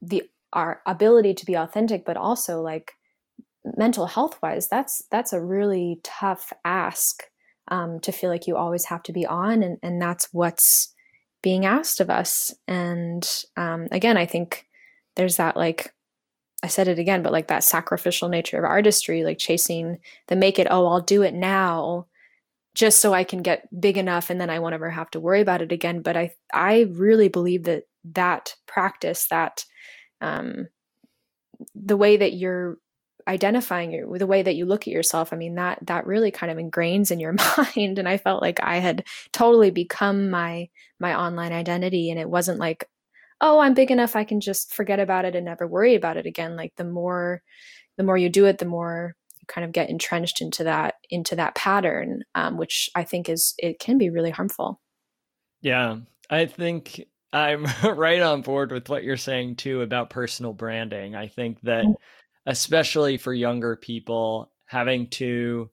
the, 0.01 0.23
our 0.53 0.81
ability 0.85 1.33
to 1.35 1.45
be 1.45 1.55
authentic, 1.55 2.05
but 2.05 2.17
also 2.17 2.61
like 2.61 2.91
mental 3.63 4.05
health 4.05 4.37
wise, 4.43 4.67
that's, 4.67 5.03
that's 5.09 5.33
a 5.33 5.41
really 5.41 6.01
tough 6.03 6.51
ask 6.65 7.23
um, 7.69 7.99
to 8.01 8.11
feel 8.11 8.29
like 8.29 8.47
you 8.47 8.57
always 8.57 8.85
have 8.85 9.03
to 9.03 9.13
be 9.13 9.25
on. 9.25 9.63
And, 9.63 9.77
and 9.81 10.01
that's 10.01 10.27
what's 10.33 10.93
being 11.41 11.65
asked 11.65 12.01
of 12.01 12.09
us. 12.09 12.53
And 12.67 13.27
um, 13.55 13.87
again, 13.91 14.17
I 14.17 14.25
think 14.25 14.67
there's 15.15 15.37
that 15.37 15.55
like, 15.55 15.93
I 16.63 16.67
said 16.67 16.87
it 16.87 16.99
again, 16.99 17.23
but 17.23 17.31
like 17.31 17.47
that 17.47 17.63
sacrificial 17.63 18.29
nature 18.29 18.57
of 18.57 18.65
artistry, 18.65 19.23
like 19.23 19.39
chasing 19.39 19.97
the 20.27 20.35
make 20.35 20.59
it, 20.59 20.67
oh, 20.69 20.85
I'll 20.85 21.01
do 21.01 21.23
it 21.23 21.33
now 21.33 22.07
just 22.73 22.99
so 22.99 23.13
I 23.13 23.23
can 23.23 23.41
get 23.41 23.67
big 23.79 23.97
enough 23.97 24.29
and 24.29 24.39
then 24.39 24.49
I 24.49 24.59
won't 24.59 24.75
ever 24.75 24.89
have 24.89 25.11
to 25.11 25.19
worry 25.19 25.41
about 25.41 25.61
it 25.61 25.71
again. 25.71 26.01
But 26.01 26.15
I 26.15 26.33
I 26.53 26.87
really 26.91 27.27
believe 27.27 27.63
that 27.63 27.83
that 28.13 28.55
practice, 28.67 29.27
that 29.29 29.65
um 30.21 30.67
the 31.75 31.97
way 31.97 32.17
that 32.17 32.33
you're 32.33 32.77
identifying 33.27 33.91
your 33.91 34.17
the 34.17 34.27
way 34.27 34.41
that 34.41 34.55
you 34.55 34.65
look 34.65 34.83
at 34.83 34.93
yourself, 34.93 35.33
I 35.33 35.35
mean 35.35 35.55
that 35.55 35.79
that 35.87 36.05
really 36.05 36.31
kind 36.31 36.51
of 36.51 36.57
ingrains 36.57 37.11
in 37.11 37.19
your 37.19 37.33
mind. 37.57 37.99
And 37.99 38.07
I 38.07 38.17
felt 38.17 38.41
like 38.41 38.59
I 38.63 38.77
had 38.77 39.03
totally 39.33 39.71
become 39.71 40.29
my 40.29 40.69
my 40.99 41.19
online 41.19 41.51
identity 41.51 42.09
and 42.09 42.19
it 42.19 42.29
wasn't 42.29 42.59
like 42.59 42.87
oh 43.41 43.59
i'm 43.59 43.73
big 43.73 43.91
enough 43.91 44.15
i 44.15 44.23
can 44.23 44.39
just 44.39 44.73
forget 44.73 44.99
about 44.99 45.25
it 45.25 45.35
and 45.35 45.45
never 45.45 45.67
worry 45.67 45.95
about 45.95 46.17
it 46.17 46.25
again. 46.25 46.55
Like 46.55 46.73
the 46.77 46.83
more 46.83 47.41
the 47.97 48.03
more 48.03 48.17
you 48.17 48.29
do 48.29 48.45
it 48.45 48.57
the 48.59 48.65
more 48.65 49.15
you 49.39 49.45
kind 49.47 49.65
of 49.65 49.71
get 49.71 49.89
entrenched 49.89 50.41
into 50.41 50.63
that 50.63 50.95
into 51.09 51.35
that 51.35 51.55
pattern 51.55 52.23
um, 52.35 52.57
which 52.57 52.89
i 52.95 53.03
think 53.03 53.27
is 53.29 53.53
it 53.57 53.79
can 53.79 53.97
be 53.97 54.09
really 54.09 54.31
harmful. 54.31 54.79
Yeah 55.61 55.97
i 56.29 56.45
think 56.45 57.05
i'm 57.33 57.65
right 57.95 58.21
on 58.21 58.41
board 58.41 58.71
with 58.71 58.89
what 58.89 59.03
you're 59.03 59.17
saying 59.17 59.55
too 59.55 59.81
about 59.81 60.09
personal 60.09 60.53
branding. 60.53 61.15
I 61.15 61.27
think 61.27 61.61
that 61.61 61.85
mm. 61.85 61.95
especially 62.45 63.17
for 63.17 63.33
younger 63.33 63.75
people 63.75 64.51
having 64.65 65.07
to 65.09 65.69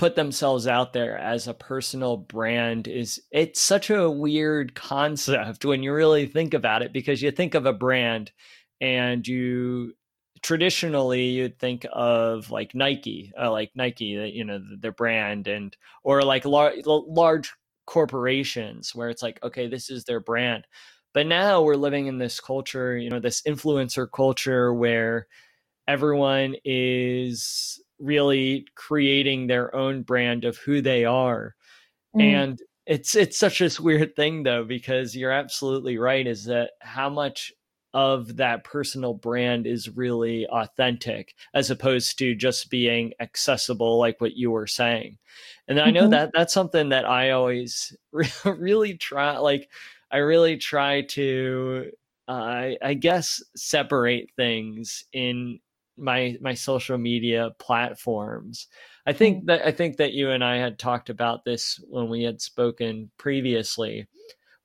put 0.00 0.16
themselves 0.16 0.66
out 0.66 0.94
there 0.94 1.18
as 1.18 1.46
a 1.46 1.52
personal 1.52 2.16
brand 2.16 2.88
is 2.88 3.20
it's 3.30 3.60
such 3.60 3.90
a 3.90 4.10
weird 4.10 4.74
concept 4.74 5.62
when 5.62 5.82
you 5.82 5.92
really 5.92 6.24
think 6.24 6.54
about 6.54 6.80
it 6.80 6.90
because 6.90 7.20
you 7.20 7.30
think 7.30 7.54
of 7.54 7.66
a 7.66 7.72
brand 7.74 8.32
and 8.80 9.28
you 9.28 9.92
traditionally 10.40 11.24
you'd 11.24 11.58
think 11.58 11.84
of 11.92 12.50
like 12.50 12.74
Nike, 12.74 13.30
uh, 13.38 13.50
like 13.50 13.72
Nike, 13.74 14.06
you 14.06 14.42
know, 14.42 14.58
their 14.78 14.90
brand 14.90 15.48
and 15.48 15.76
or 16.02 16.22
like 16.22 16.46
lar- 16.46 16.72
large 16.86 17.52
corporations 17.86 18.94
where 18.94 19.10
it's 19.10 19.22
like 19.22 19.38
okay, 19.42 19.68
this 19.68 19.90
is 19.90 20.04
their 20.04 20.20
brand. 20.20 20.66
But 21.12 21.26
now 21.26 21.60
we're 21.60 21.74
living 21.74 22.06
in 22.06 22.16
this 22.16 22.40
culture, 22.40 22.96
you 22.96 23.10
know, 23.10 23.20
this 23.20 23.42
influencer 23.42 24.08
culture 24.10 24.72
where 24.72 25.26
everyone 25.86 26.54
is 26.64 27.78
really 28.00 28.66
creating 28.74 29.46
their 29.46 29.74
own 29.74 30.02
brand 30.02 30.44
of 30.44 30.56
who 30.58 30.80
they 30.80 31.04
are. 31.04 31.54
Mm. 32.16 32.22
And 32.22 32.62
it's 32.86 33.14
it's 33.14 33.38
such 33.38 33.60
a 33.60 33.82
weird 33.82 34.16
thing 34.16 34.42
though 34.42 34.64
because 34.64 35.14
you're 35.14 35.30
absolutely 35.30 35.96
right 35.96 36.26
is 36.26 36.44
that 36.46 36.72
how 36.80 37.08
much 37.08 37.52
of 37.92 38.36
that 38.36 38.64
personal 38.64 39.14
brand 39.14 39.66
is 39.66 39.96
really 39.96 40.46
authentic 40.46 41.34
as 41.54 41.70
opposed 41.70 42.18
to 42.18 42.34
just 42.34 42.70
being 42.70 43.12
accessible 43.20 43.98
like 43.98 44.20
what 44.20 44.36
you 44.36 44.50
were 44.50 44.66
saying 44.66 45.18
and 45.68 45.80
i 45.80 45.90
know 45.90 46.02
mm-hmm. 46.02 46.10
that 46.10 46.30
that's 46.34 46.54
something 46.54 46.88
that 46.88 47.04
i 47.04 47.30
always 47.30 47.96
really 48.44 48.94
try 48.94 49.38
like 49.38 49.68
i 50.10 50.18
really 50.18 50.56
try 50.56 51.02
to 51.02 51.90
uh, 52.28 52.70
i 52.82 52.94
guess 52.94 53.42
separate 53.54 54.30
things 54.36 55.04
in 55.12 55.60
my 56.00 56.36
my 56.40 56.54
social 56.54 56.98
media 56.98 57.50
platforms. 57.58 58.66
I 59.06 59.12
think 59.12 59.40
hmm. 59.40 59.46
that 59.46 59.66
I 59.66 59.72
think 59.72 59.96
that 59.98 60.12
you 60.12 60.30
and 60.30 60.44
I 60.44 60.56
had 60.56 60.78
talked 60.78 61.10
about 61.10 61.44
this 61.44 61.82
when 61.88 62.08
we 62.08 62.22
had 62.22 62.40
spoken 62.40 63.10
previously. 63.18 64.08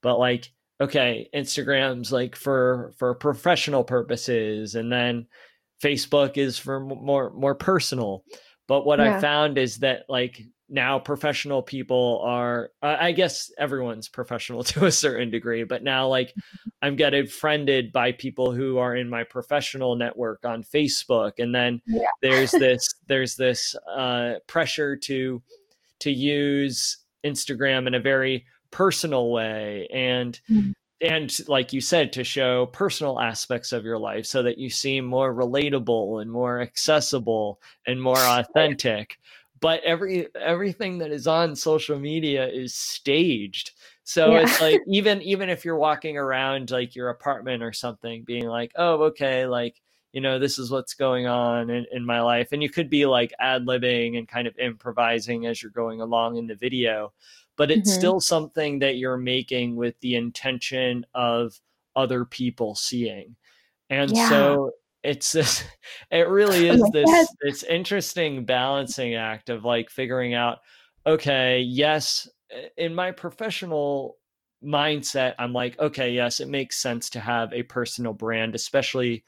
But 0.02 0.18
like 0.18 0.52
okay, 0.80 1.28
Instagram's 1.34 2.12
like 2.12 2.36
for 2.36 2.92
for 2.98 3.14
professional 3.14 3.84
purposes 3.84 4.74
and 4.74 4.92
then 4.92 5.26
Facebook 5.82 6.36
is 6.36 6.58
for 6.58 6.80
more 6.80 7.32
more 7.32 7.54
personal. 7.54 8.24
But 8.68 8.84
what 8.84 8.98
yeah. 8.98 9.16
I 9.16 9.20
found 9.20 9.58
is 9.58 9.78
that 9.78 10.04
like 10.08 10.42
now 10.68 10.98
professional 10.98 11.62
people 11.62 12.20
are 12.24 12.70
uh, 12.82 12.96
i 12.98 13.12
guess 13.12 13.50
everyone's 13.58 14.08
professional 14.08 14.64
to 14.64 14.86
a 14.86 14.92
certain 14.92 15.30
degree 15.30 15.64
but 15.64 15.82
now 15.82 16.06
like 16.06 16.34
i'm 16.82 16.96
getting 16.96 17.26
friended 17.26 17.92
by 17.92 18.12
people 18.12 18.52
who 18.52 18.78
are 18.78 18.96
in 18.96 19.08
my 19.08 19.24
professional 19.24 19.96
network 19.96 20.44
on 20.44 20.62
facebook 20.62 21.32
and 21.38 21.54
then 21.54 21.80
yeah. 21.86 22.06
there's 22.22 22.50
this 22.52 22.94
there's 23.06 23.36
this 23.36 23.74
uh, 23.96 24.34
pressure 24.46 24.96
to 24.96 25.42
to 26.00 26.10
use 26.10 26.98
instagram 27.24 27.86
in 27.86 27.94
a 27.94 28.00
very 28.00 28.44
personal 28.70 29.30
way 29.30 29.88
and 29.92 30.40
mm-hmm. 30.50 30.72
and 31.00 31.38
like 31.48 31.72
you 31.72 31.80
said 31.80 32.12
to 32.12 32.24
show 32.24 32.66
personal 32.66 33.20
aspects 33.20 33.72
of 33.72 33.84
your 33.84 33.98
life 33.98 34.26
so 34.26 34.42
that 34.42 34.58
you 34.58 34.68
seem 34.68 35.04
more 35.04 35.32
relatable 35.32 36.20
and 36.20 36.30
more 36.30 36.60
accessible 36.60 37.60
and 37.86 38.02
more 38.02 38.18
authentic 38.18 39.18
but 39.60 39.82
every 39.84 40.28
everything 40.34 40.98
that 40.98 41.10
is 41.10 41.26
on 41.26 41.54
social 41.54 41.98
media 41.98 42.48
is 42.48 42.74
staged 42.74 43.72
so 44.04 44.32
yeah. 44.32 44.40
it's 44.40 44.60
like 44.60 44.80
even 44.88 45.22
even 45.22 45.48
if 45.48 45.64
you're 45.64 45.78
walking 45.78 46.16
around 46.16 46.70
like 46.70 46.94
your 46.94 47.08
apartment 47.10 47.62
or 47.62 47.72
something 47.72 48.24
being 48.24 48.46
like 48.46 48.72
oh 48.76 49.04
okay 49.04 49.46
like 49.46 49.80
you 50.12 50.20
know 50.20 50.38
this 50.38 50.58
is 50.58 50.70
what's 50.70 50.94
going 50.94 51.26
on 51.26 51.70
in, 51.70 51.86
in 51.92 52.04
my 52.04 52.20
life 52.20 52.48
and 52.52 52.62
you 52.62 52.70
could 52.70 52.90
be 52.90 53.06
like 53.06 53.32
ad-libbing 53.38 54.16
and 54.18 54.28
kind 54.28 54.46
of 54.46 54.56
improvising 54.58 55.46
as 55.46 55.62
you're 55.62 55.72
going 55.72 56.00
along 56.00 56.36
in 56.36 56.46
the 56.46 56.54
video 56.54 57.12
but 57.56 57.70
it's 57.70 57.90
mm-hmm. 57.90 57.98
still 57.98 58.20
something 58.20 58.78
that 58.78 58.96
you're 58.96 59.16
making 59.16 59.76
with 59.76 59.98
the 60.00 60.14
intention 60.14 61.04
of 61.14 61.58
other 61.94 62.24
people 62.24 62.74
seeing 62.74 63.34
and 63.90 64.10
yeah. 64.10 64.28
so 64.28 64.72
it's 65.06 65.32
this 65.32 65.64
it 66.10 66.28
really 66.28 66.68
oh 66.70 66.74
is 66.74 66.90
this 66.92 67.28
this 67.42 67.62
interesting 67.62 68.44
balancing 68.44 69.14
act 69.14 69.48
of 69.48 69.64
like 69.64 69.88
figuring 69.90 70.34
out 70.34 70.58
okay 71.06 71.60
yes 71.60 72.28
in 72.76 72.94
my 72.94 73.10
professional 73.10 74.16
mindset 74.64 75.34
i'm 75.38 75.52
like 75.52 75.78
okay 75.78 76.10
yes 76.10 76.40
it 76.40 76.48
makes 76.48 76.80
sense 76.80 77.10
to 77.10 77.20
have 77.20 77.52
a 77.52 77.62
personal 77.64 78.12
brand 78.12 78.54
especially 78.54 79.24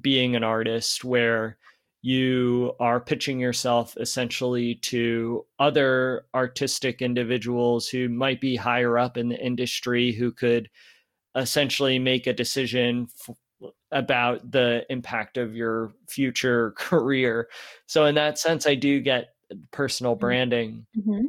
being 0.00 0.36
an 0.36 0.44
artist 0.44 1.04
where 1.04 1.56
you 2.04 2.72
are 2.80 2.98
pitching 3.00 3.38
yourself 3.38 3.96
essentially 3.98 4.74
to 4.74 5.46
other 5.60 6.24
artistic 6.34 7.00
individuals 7.00 7.88
who 7.88 8.08
might 8.08 8.40
be 8.40 8.56
higher 8.56 8.98
up 8.98 9.16
in 9.16 9.28
the 9.28 9.38
industry 9.38 10.10
who 10.10 10.32
could 10.32 10.68
essentially 11.36 11.98
make 11.98 12.26
a 12.26 12.32
decision 12.32 13.06
f- 13.28 13.36
about 13.90 14.50
the 14.50 14.84
impact 14.90 15.36
of 15.36 15.54
your 15.54 15.92
future 16.08 16.72
career. 16.76 17.48
So 17.86 18.06
in 18.06 18.14
that 18.16 18.38
sense 18.38 18.66
I 18.66 18.74
do 18.74 19.00
get 19.00 19.34
personal 19.70 20.14
mm-hmm. 20.14 20.20
branding. 20.20 20.86
Mm-hmm. 20.96 21.26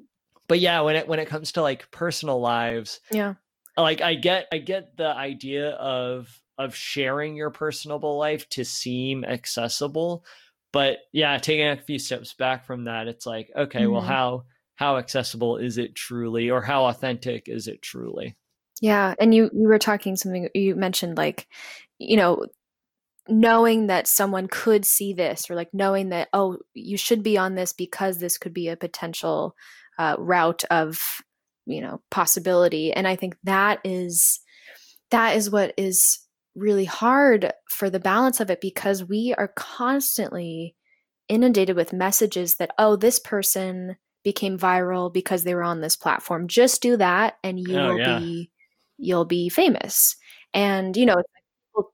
But 0.47 0.59
yeah, 0.59 0.81
when 0.81 0.95
it 0.95 1.07
when 1.07 1.19
it 1.19 1.27
comes 1.27 1.53
to 1.53 1.61
like 1.61 1.89
personal 1.91 2.39
lives, 2.39 2.99
yeah. 3.11 3.35
Like 3.75 4.01
I 4.01 4.13
get 4.13 4.47
I 4.51 4.59
get 4.59 4.97
the 4.97 5.07
idea 5.07 5.71
of 5.71 6.27
of 6.59 6.75
sharing 6.75 7.35
your 7.35 7.49
personable 7.49 8.19
life 8.19 8.47
to 8.49 8.63
seem 8.63 9.25
accessible, 9.25 10.23
but 10.73 10.97
yeah 11.13 11.37
taking 11.37 11.69
a 11.69 11.77
few 11.77 11.97
steps 11.97 12.33
back 12.33 12.65
from 12.65 12.83
that 12.83 13.07
it's 13.07 13.25
like 13.25 13.49
okay 13.55 13.83
mm-hmm. 13.83 13.93
well 13.93 14.01
how 14.01 14.43
how 14.75 14.97
accessible 14.97 15.55
is 15.55 15.77
it 15.77 15.95
truly 15.95 16.49
or 16.49 16.61
how 16.61 16.87
authentic 16.87 17.47
is 17.47 17.69
it 17.69 17.81
truly 17.81 18.35
yeah 18.81 19.13
and 19.19 19.33
you 19.33 19.49
you 19.53 19.67
were 19.67 19.79
talking 19.79 20.15
something 20.15 20.49
you 20.53 20.75
mentioned 20.75 21.17
like 21.17 21.47
you 21.99 22.17
know 22.17 22.45
knowing 23.29 23.87
that 23.87 24.07
someone 24.07 24.47
could 24.47 24.85
see 24.85 25.13
this 25.13 25.49
or 25.49 25.55
like 25.55 25.69
knowing 25.73 26.09
that 26.09 26.27
oh 26.33 26.57
you 26.73 26.97
should 26.97 27.23
be 27.23 27.37
on 27.37 27.55
this 27.55 27.71
because 27.71 28.19
this 28.19 28.37
could 28.37 28.53
be 28.53 28.67
a 28.67 28.75
potential 28.75 29.55
uh, 29.97 30.15
route 30.17 30.63
of 30.69 30.99
you 31.65 31.79
know 31.79 32.01
possibility 32.11 32.91
and 32.91 33.07
i 33.07 33.15
think 33.15 33.35
that 33.43 33.79
is 33.83 34.39
that 35.11 35.35
is 35.35 35.49
what 35.49 35.73
is 35.77 36.19
really 36.55 36.85
hard 36.85 37.51
for 37.69 37.89
the 37.89 37.99
balance 37.99 38.39
of 38.39 38.49
it 38.49 38.61
because 38.61 39.03
we 39.03 39.33
are 39.37 39.47
constantly 39.55 40.75
inundated 41.29 41.75
with 41.75 41.93
messages 41.93 42.55
that, 42.55 42.71
oh, 42.77 42.95
this 42.95 43.19
person 43.19 43.97
became 44.23 44.57
viral 44.57 45.11
because 45.11 45.43
they 45.43 45.55
were 45.55 45.63
on 45.63 45.81
this 45.81 45.95
platform. 45.95 46.47
Just 46.47 46.81
do 46.81 46.97
that 46.97 47.37
and 47.43 47.59
you 47.59 47.77
oh, 47.77 47.89
will 47.89 47.99
yeah. 47.99 48.19
be 48.19 48.51
you'll 49.03 49.25
be 49.25 49.49
famous. 49.49 50.15
And 50.53 50.95
you 50.97 51.05
know, 51.05 51.21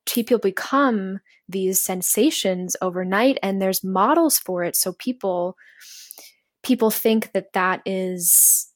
people 0.05 0.39
become 0.39 1.19
these 1.47 1.83
sensations 1.83 2.75
overnight 2.81 3.37
and 3.41 3.61
there's 3.61 3.83
models 3.83 4.37
for 4.37 4.63
it. 4.63 4.75
So 4.75 4.93
people 4.93 5.55
people 6.63 6.91
think 6.91 7.31
that 7.33 7.53
that 7.53 7.81
is 7.85 8.67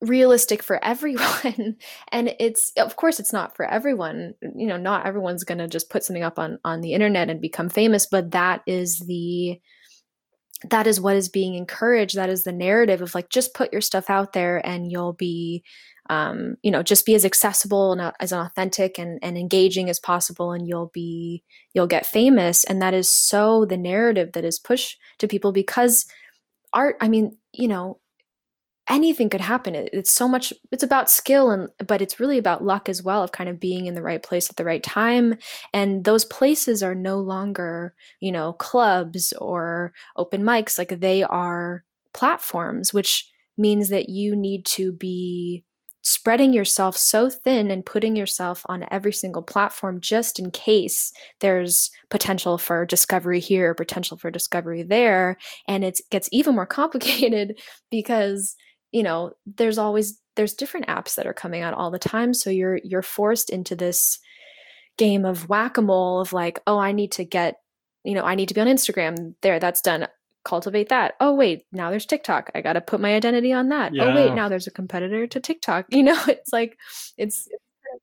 realistic 0.00 0.62
for 0.62 0.84
everyone. 0.84 1.76
And 2.12 2.34
it's 2.40 2.72
of 2.76 2.96
course 2.96 3.20
it's 3.20 3.32
not 3.32 3.56
for 3.56 3.64
everyone. 3.64 4.34
You 4.42 4.66
know 4.66 4.76
not 4.76 5.06
everyone's 5.06 5.44
going 5.44 5.58
to 5.58 5.68
just 5.68 5.90
put 5.90 6.04
something 6.04 6.22
up 6.24 6.38
on 6.38 6.58
on 6.64 6.80
the 6.80 6.92
internet 6.92 7.30
and 7.30 7.40
become 7.40 7.68
famous 7.68 8.06
but 8.06 8.32
that 8.32 8.62
is 8.66 8.98
the 9.06 9.60
that 10.70 10.86
is 10.86 11.00
what 11.00 11.16
is 11.16 11.28
being 11.28 11.54
encouraged. 11.54 12.16
That 12.16 12.30
is 12.30 12.44
the 12.44 12.52
narrative 12.52 13.02
of 13.02 13.14
like 13.14 13.28
just 13.30 13.54
put 13.54 13.72
your 13.72 13.80
stuff 13.80 14.10
out 14.10 14.32
there 14.32 14.64
and 14.64 14.90
you'll 14.90 15.14
be 15.14 15.64
um, 16.12 16.56
you 16.62 16.70
know 16.70 16.82
just 16.82 17.06
be 17.06 17.14
as 17.14 17.24
accessible 17.24 17.92
and 17.92 18.00
uh, 18.00 18.12
as 18.20 18.32
authentic 18.32 18.98
and, 18.98 19.18
and 19.22 19.38
engaging 19.38 19.88
as 19.88 19.98
possible 19.98 20.52
and 20.52 20.68
you'll 20.68 20.90
be 20.92 21.42
you'll 21.72 21.86
get 21.86 22.06
famous. 22.06 22.64
And 22.64 22.82
that 22.82 22.94
is 22.94 23.10
so 23.10 23.64
the 23.64 23.76
narrative 23.76 24.32
that 24.32 24.44
is 24.44 24.58
pushed 24.58 24.98
to 25.18 25.28
people 25.28 25.52
because 25.52 26.06
art 26.74 26.96
i 27.00 27.08
mean 27.08 27.36
you 27.52 27.68
know 27.68 27.98
anything 28.88 29.30
could 29.30 29.40
happen. 29.40 29.74
It's 29.74 30.12
so 30.12 30.26
much 30.28 30.52
it's 30.70 30.82
about 30.82 31.08
skill 31.08 31.50
and 31.50 31.68
but 31.86 32.02
it's 32.02 32.18
really 32.20 32.38
about 32.38 32.64
luck 32.64 32.88
as 32.88 33.02
well 33.02 33.22
of 33.22 33.32
kind 33.32 33.48
of 33.48 33.60
being 33.60 33.86
in 33.86 33.94
the 33.94 34.02
right 34.02 34.22
place 34.22 34.50
at 34.50 34.56
the 34.56 34.64
right 34.64 34.82
time. 34.82 35.36
And 35.72 36.04
those 36.04 36.24
places 36.24 36.82
are 36.82 36.94
no 36.94 37.18
longer 37.18 37.94
you 38.20 38.32
know 38.32 38.52
clubs 38.54 39.32
or 39.34 39.92
open 40.16 40.42
mics. 40.42 40.78
Like 40.78 41.00
they 41.00 41.22
are 41.22 41.84
platforms 42.12 42.92
which 42.92 43.30
means 43.56 43.88
that 43.88 44.08
you 44.08 44.36
need 44.36 44.66
to 44.66 44.92
be 44.92 45.64
spreading 46.02 46.52
yourself 46.52 46.96
so 46.96 47.30
thin 47.30 47.70
and 47.70 47.86
putting 47.86 48.16
yourself 48.16 48.62
on 48.66 48.84
every 48.90 49.12
single 49.12 49.42
platform 49.42 50.00
just 50.00 50.38
in 50.38 50.50
case 50.50 51.12
there's 51.40 51.90
potential 52.10 52.58
for 52.58 52.84
discovery 52.84 53.40
here 53.40 53.72
potential 53.74 54.16
for 54.16 54.30
discovery 54.30 54.82
there. 54.82 55.36
And 55.68 55.84
it 55.84 56.00
gets 56.10 56.28
even 56.32 56.54
more 56.54 56.66
complicated 56.82 57.58
because 57.90 58.56
you 58.90 59.02
know 59.02 59.32
there's 59.46 59.78
always 59.78 60.18
there's 60.36 60.54
different 60.54 60.86
apps 60.86 61.14
that 61.14 61.26
are 61.26 61.34
coming 61.34 61.62
out 61.62 61.74
all 61.74 61.90
the 61.90 61.98
time. 61.98 62.34
So 62.34 62.50
you're 62.50 62.80
you're 62.82 63.02
forced 63.02 63.50
into 63.50 63.76
this 63.76 64.18
game 64.98 65.24
of 65.24 65.48
whack-a-mole 65.48 66.20
of 66.20 66.34
like 66.34 66.60
oh 66.66 66.78
i 66.78 66.92
need 66.92 67.10
to 67.10 67.24
get 67.24 67.56
you 68.04 68.12
know 68.12 68.24
i 68.24 68.34
need 68.34 68.48
to 68.48 68.54
be 68.54 68.60
on 68.60 68.66
instagram. 68.66 69.34
There 69.40 69.58
that's 69.58 69.80
done 69.80 70.06
cultivate 70.44 70.88
that. 70.88 71.14
Oh 71.20 71.34
wait 71.34 71.66
now 71.72 71.90
there's 71.90 72.06
tiktok. 72.06 72.50
I 72.54 72.60
got 72.60 72.74
to 72.74 72.80
put 72.80 73.00
my 73.00 73.14
identity 73.14 73.52
on 73.52 73.68
that. 73.68 73.94
Yeah. 73.94 74.04
oh 74.04 74.14
wait 74.14 74.34
now 74.34 74.48
there's 74.48 74.66
a 74.66 74.72
competitor 74.72 75.26
to 75.26 75.40
tiktok. 75.40 75.86
You 75.92 76.02
know 76.02 76.20
it's 76.28 76.52
like 76.52 76.78
it's, 77.16 77.48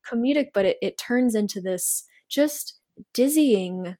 comedic 0.09 0.49
but 0.53 0.65
it, 0.65 0.77
it 0.81 0.97
turns 0.97 1.33
into 1.33 1.59
this 1.59 2.05
just 2.29 2.79
dizzying 3.13 3.97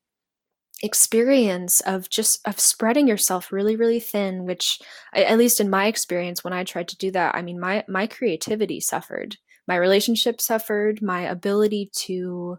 experience 0.84 1.82
of 1.82 2.10
just 2.10 2.47
of 2.47 2.60
spreading 2.60 3.08
yourself 3.08 3.52
really 3.52 3.75
really 3.75 3.99
thin 3.99 4.45
which 4.45 4.80
at 5.13 5.38
least 5.38 5.60
in 5.60 5.69
my 5.69 5.88
experience 5.88 6.43
when 6.43 6.54
i 6.54 6.63
tried 6.63 6.88
to 6.88 6.97
do 6.97 7.12
that 7.12 7.36
i 7.36 7.41
mean 7.41 7.60
my 7.60 7.84
my 7.88 8.08
creativity 8.08 8.80
suffered. 8.80 9.36
My 9.69 9.75
relationship 9.75 10.41
suffered. 10.41 10.99
My 10.99 11.21
ability 11.21 11.91
to 12.08 12.58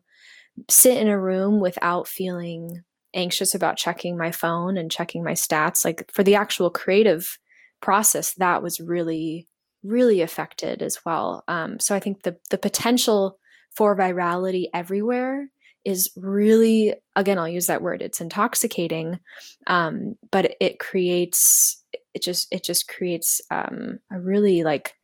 sit 0.69 0.97
in 0.97 1.09
a 1.09 1.21
room 1.21 1.59
without 1.59 2.07
feeling 2.07 2.85
anxious 3.15 3.55
about 3.55 3.77
checking 3.77 4.17
my 4.17 4.31
phone 4.31 4.77
and 4.77 4.91
checking 4.91 5.25
my 5.25 5.33
stats 5.33 5.85
like 5.85 6.11
for 6.13 6.23
the 6.23 6.35
actual 6.35 6.71
creative 6.71 7.39
process 7.81 8.35
that 8.35 8.63
was 8.63 8.81
really 8.81 9.49
really 9.83 10.21
affected 10.21 10.83
as 10.83 10.99
well. 11.07 11.43
Um, 11.49 11.81
so 11.81 11.95
i 11.95 12.01
think 12.01 12.23
the 12.23 12.37
the 12.51 12.59
potential 12.59 13.39
for 13.75 13.97
virality 13.97 14.67
everywhere 14.75 15.49
is 15.85 16.11
really 16.17 16.95
again 17.17 17.39
i'll 17.39 17.49
use 17.49 17.67
that 17.69 17.81
word 17.81 18.03
it's 18.03 18.21
intoxicating 18.21 19.19
um, 19.67 20.17
but 20.31 20.55
it 20.61 20.79
creates 20.79 21.83
it 22.15 22.23
just 22.23 22.49
it 22.53 22.65
just 22.65 22.89
creates 22.89 23.41
um, 23.51 23.99
a 24.11 24.21
really 24.21 24.63
like 24.63 24.95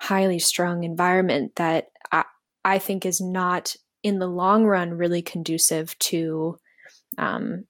highly 0.00 0.38
strung 0.38 0.84
environment 0.84 1.52
that 1.56 1.88
I, 2.10 2.24
I 2.64 2.78
think 2.78 3.06
is 3.06 3.20
not 3.20 3.76
in 4.02 4.18
the 4.18 4.26
long 4.26 4.64
run 4.64 4.94
really 4.94 5.22
conducive 5.22 5.98
to 6.00 6.58
um, 7.18 7.64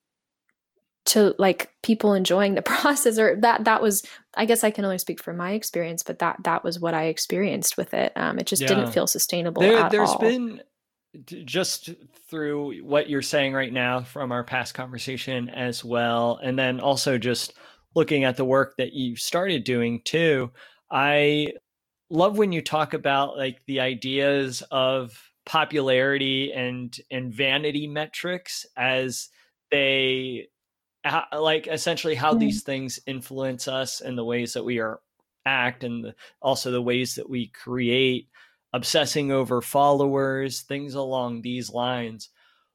to 1.06 1.34
like 1.38 1.70
people 1.82 2.14
enjoying 2.14 2.54
the 2.54 2.62
process 2.62 3.18
or 3.18 3.36
that 3.40 3.64
that 3.64 3.82
was 3.82 4.02
i 4.36 4.44
guess 4.44 4.64
i 4.64 4.70
can 4.70 4.84
only 4.84 4.98
speak 4.98 5.22
from 5.22 5.36
my 5.36 5.52
experience 5.52 6.02
but 6.02 6.18
that 6.18 6.36
that 6.44 6.64
was 6.64 6.80
what 6.80 6.94
i 6.94 7.04
experienced 7.04 7.76
with 7.76 7.94
it 7.94 8.12
um, 8.16 8.38
it 8.38 8.46
just 8.46 8.62
yeah. 8.62 8.68
didn't 8.68 8.92
feel 8.92 9.06
sustainable 9.06 9.62
there, 9.62 9.88
there's 9.90 10.10
all. 10.10 10.18
been 10.18 10.60
just 11.44 11.90
through 12.28 12.82
what 12.82 13.08
you're 13.08 13.22
saying 13.22 13.52
right 13.52 13.72
now 13.72 14.00
from 14.00 14.32
our 14.32 14.42
past 14.42 14.74
conversation 14.74 15.48
as 15.50 15.84
well 15.84 16.40
and 16.42 16.58
then 16.58 16.80
also 16.80 17.18
just 17.18 17.54
looking 17.94 18.24
at 18.24 18.36
the 18.36 18.44
work 18.44 18.74
that 18.78 18.92
you 18.92 19.14
started 19.14 19.62
doing 19.62 20.00
too 20.04 20.50
i 20.90 21.46
love 22.10 22.38
when 22.38 22.50
you 22.50 22.60
talk 22.62 22.94
about 22.94 23.36
like 23.36 23.60
the 23.66 23.80
ideas 23.80 24.62
of 24.70 25.16
popularity 25.46 26.52
and 26.52 26.96
and 27.10 27.32
vanity 27.32 27.86
metrics 27.86 28.66
as 28.76 29.28
they 29.70 30.48
like 31.36 31.66
essentially 31.66 32.14
how 32.14 32.30
mm-hmm. 32.30 32.40
these 32.40 32.62
things 32.62 32.98
influence 33.06 33.68
us 33.68 34.00
and 34.00 34.16
the 34.16 34.24
ways 34.24 34.54
that 34.54 34.64
we 34.64 34.78
are 34.78 35.00
act 35.46 35.84
and 35.84 36.04
the, 36.04 36.14
also 36.40 36.70
the 36.70 36.82
ways 36.82 37.16
that 37.16 37.28
we 37.28 37.48
create 37.48 38.28
obsessing 38.72 39.30
over 39.30 39.60
followers, 39.60 40.62
things 40.62 40.94
along 40.94 41.42
these 41.42 41.70
lines. 41.70 42.30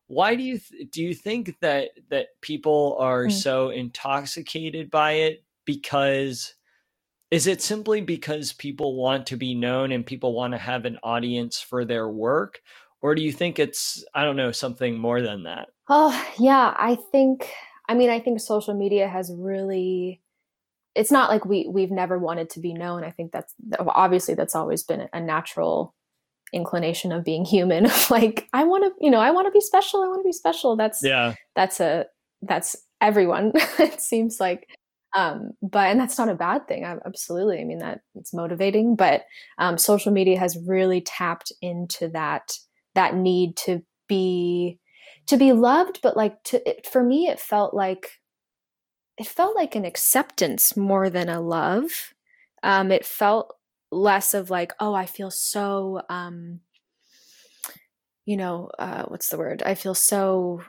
Why 0.08 0.36
do 0.36 0.44
you 0.44 0.60
th- 0.60 0.92
do 0.92 1.04
you 1.04 1.14
think 1.14 1.60
that 1.62 1.90
that 2.10 2.28
people 2.42 2.98
are 3.00 3.26
mm. 3.26 3.32
so 3.32 3.70
intoxicated 3.70 4.90
by 4.90 5.12
it 5.14 5.44
because 5.66 6.56
is 7.32 7.48
it 7.48 7.62
simply 7.62 8.02
because 8.02 8.54
people 8.54 8.96
want 8.96 9.28
to 9.28 9.38
be 9.38 9.54
known 9.54 9.92
and 9.92 10.06
people 10.06 10.34
want 10.34 10.54
to 10.54 10.58
have 10.58 10.86
an 10.86 10.98
audience 11.04 11.60
for 11.60 11.86
their 11.86 12.10
work 12.10 12.62
or 13.02 13.16
do 13.16 13.22
you 13.22 13.32
think 13.32 13.60
it's 13.60 14.04
I 14.14 14.24
don't 14.24 14.36
know 14.36 14.52
something 14.52 14.98
more 14.98 15.22
than 15.22 15.44
that? 15.44 15.70
Oh, 15.88 16.26
yeah, 16.38 16.74
I 16.78 16.98
think 17.12 17.50
I 17.88 17.94
mean 17.94 18.10
I 18.10 18.20
think 18.20 18.40
social 18.40 18.74
media 18.74 19.08
has 19.08 19.32
really 19.36 20.22
it's 20.96 21.12
not 21.12 21.30
like 21.30 21.46
we 21.46 21.68
we've 21.68 21.92
never 21.92 22.18
wanted 22.18 22.50
to 22.52 22.60
be 22.60 22.74
known. 22.74 23.04
I 23.04 23.12
think 23.12 23.32
that's 23.32 23.54
obviously 23.80 24.34
that's 24.34 24.56
always 24.56 24.84
been 24.84 25.08
a 25.14 25.20
natural 25.20 25.94
inclination 26.52 27.12
of 27.12 27.24
being 27.24 27.46
human. 27.46 27.88
like 28.10 28.48
I 28.54 28.64
want 28.64 28.84
to, 28.84 29.06
you 29.06 29.12
know, 29.12 29.20
I 29.20 29.32
want 29.32 29.48
to 29.48 29.52
be 29.52 29.62
special. 29.62 30.02
I 30.02 30.08
want 30.08 30.20
to 30.20 30.28
be 30.28 30.34
special. 30.34 30.76
That's 30.76 31.02
yeah. 31.04 31.36
That's 31.56 31.80
a 31.80 32.08
that's 32.42 32.76
everyone. 33.02 33.54
it 33.80 34.02
seems 34.02 34.40
like, 34.40 34.68
um, 35.16 35.52
but 35.62 35.88
and 35.90 36.00
that's 36.00 36.18
not 36.18 36.30
a 36.30 36.36
bad 36.36 36.68
thing. 36.68 36.86
I, 36.86 36.98
absolutely. 37.06 37.60
I 37.60 37.64
mean 37.64 37.80
that 37.80 38.02
it's 38.16 38.34
motivating, 38.34 38.96
but 38.96 39.24
um, 39.58 39.78
social 39.78 40.12
media 40.12 40.40
has 40.40 40.58
really 40.68 41.02
tapped 41.02 41.52
into 41.62 42.10
that 42.10 42.52
that 42.96 43.16
need 43.16 43.56
to 43.58 43.84
be 44.08 44.80
to 45.28 45.38
be 45.38 45.54
loved, 45.54 46.00
but 46.02 46.18
like 46.18 46.42
to 46.44 46.70
it, 46.70 46.88
for 46.88 47.04
me, 47.04 47.28
it 47.28 47.40
felt 47.40 47.74
like 47.74 48.20
it 49.18 49.28
felt 49.28 49.56
like 49.56 49.76
an 49.76 49.86
acceptance 49.86 50.78
more 50.78 51.10
than 51.10 51.30
a 51.30 51.42
love. 51.42 52.14
Um, 52.64 52.92
it 52.92 53.06
felt 53.06 53.56
less 53.92 54.34
of 54.34 54.50
like, 54.50 54.74
oh, 54.80 54.94
I 54.94 55.06
feel 55.06 55.32
so, 55.32 56.02
um, 56.10 56.62
you 58.26 58.38
know, 58.38 58.70
uh, 58.78 59.06
what's 59.06 59.30
the 59.30 59.38
word? 59.38 59.64
I 59.66 59.76
feel 59.76 59.96
so 59.96 60.62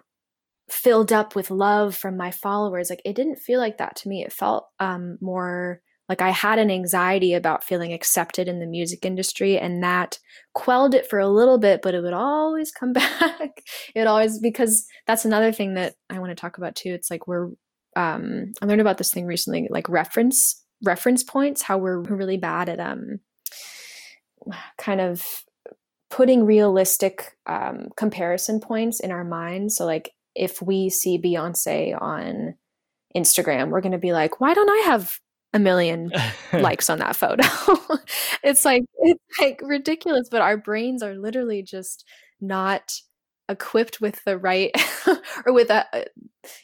filled 0.73 1.12
up 1.12 1.35
with 1.35 1.51
love 1.51 1.97
from 1.97 2.16
my 2.16 2.31
followers. 2.31 2.91
Like 2.91 3.03
it 3.05 3.14
didn't 3.14 3.37
feel 3.37 3.61
like 3.61 3.79
that 3.79 3.97
to 3.97 4.09
me. 4.09 4.23
It 4.23 4.33
felt 4.33 4.68
um, 4.79 5.18
more 5.21 5.81
like 6.11 6.21
I 6.21 6.31
had 6.31 6.59
an 6.59 6.73
anxiety 6.73 7.35
about 7.35 7.62
feeling 7.62 7.93
accepted 7.93 8.49
in 8.49 8.59
the 8.59 8.66
music 8.66 9.07
industry, 9.07 9.57
and 9.57 9.81
that 9.85 10.18
quelled 10.55 10.93
it 10.93 11.09
for 11.09 11.21
a 11.21 11.29
little 11.29 11.57
bit, 11.57 11.83
but 11.83 11.95
it 11.95 12.03
would 12.03 12.12
always 12.12 12.73
come 12.73 12.93
back. 12.95 13.62
it 13.95 14.09
always, 14.09 14.41
because 14.41 14.87
that's 15.07 15.25
another 15.25 15.53
thing 15.53 15.75
that 15.75 15.95
I 16.11 16.18
want 16.18 16.31
to 16.31 16.35
talk 16.35 16.59
about 16.59 16.75
too. 16.75 16.93
It's 16.93 17.12
like 17.12 17.29
we're, 17.29 17.51
um, 17.95 18.53
I 18.61 18.66
learned 18.66 18.81
about 18.81 18.99
this 18.99 19.12
thing 19.12 19.25
recently, 19.25 19.68
like 19.71 19.89
reference, 19.89 20.64
reference 20.83 21.23
points, 21.23 21.62
how 21.62 21.79
we're 21.79 22.01
really 22.01 22.39
bad 22.39 22.68
at, 22.68 22.81
um, 22.81 23.21
kind 24.79 25.01
of 25.01 25.25
putting 26.11 26.45
realistic 26.45 27.37
um, 27.47 27.87
comparison 27.97 28.59
points 28.59 28.99
in 28.99 29.12
our 29.12 29.23
minds. 29.23 29.77
So, 29.77 29.87
like, 29.87 30.11
if 30.41 30.62
we 30.62 30.88
see 30.88 31.18
Beyonce 31.18 32.01
on 32.01 32.55
Instagram, 33.14 33.68
we're 33.68 33.82
going 33.82 33.93
to 33.93 33.99
be 33.99 34.14
like, 34.14 34.41
why 34.41 34.55
don't 34.55 34.70
I 34.70 34.82
have 34.86 35.12
a 35.53 35.59
million 35.59 36.11
likes 36.55 36.88
on 36.88 36.99
that 36.99 37.14
photo. 37.14 37.45
it's 38.43 38.64
like 38.64 38.84
it's 39.01 39.22
like 39.38 39.61
ridiculous, 39.62 40.28
but 40.30 40.41
our 40.41 40.57
brains 40.57 41.03
are 41.03 41.14
literally 41.14 41.62
just 41.62 42.09
not 42.41 42.91
equipped 43.51 44.01
with 44.01 44.24
the 44.24 44.38
right 44.38 44.70
or 45.47 45.53
with 45.53 45.68
a 45.70 46.07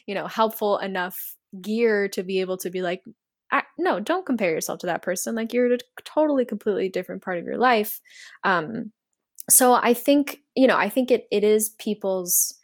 you 0.07 0.15
know 0.15 0.25
helpful 0.25 0.77
enough 0.79 1.35
gear 1.61 2.07
to 2.07 2.23
be 2.23 2.39
able 2.39 2.57
to 2.57 2.69
be 2.69 2.81
like 2.81 3.03
no 3.77 3.99
don't 3.99 4.25
compare 4.25 4.51
yourself 4.51 4.79
to 4.79 4.85
that 4.85 5.01
person 5.01 5.35
like 5.35 5.51
you're 5.51 5.73
a 5.73 5.77
totally 6.05 6.45
completely 6.45 6.87
different 6.87 7.21
part 7.21 7.37
of 7.37 7.43
your 7.43 7.57
life 7.57 7.99
um 8.45 8.91
so 9.49 9.73
i 9.73 9.93
think 9.93 10.39
you 10.55 10.65
know 10.65 10.77
i 10.77 10.87
think 10.87 11.11
it 11.11 11.27
it 11.29 11.43
is 11.43 11.71
people's 11.77 12.56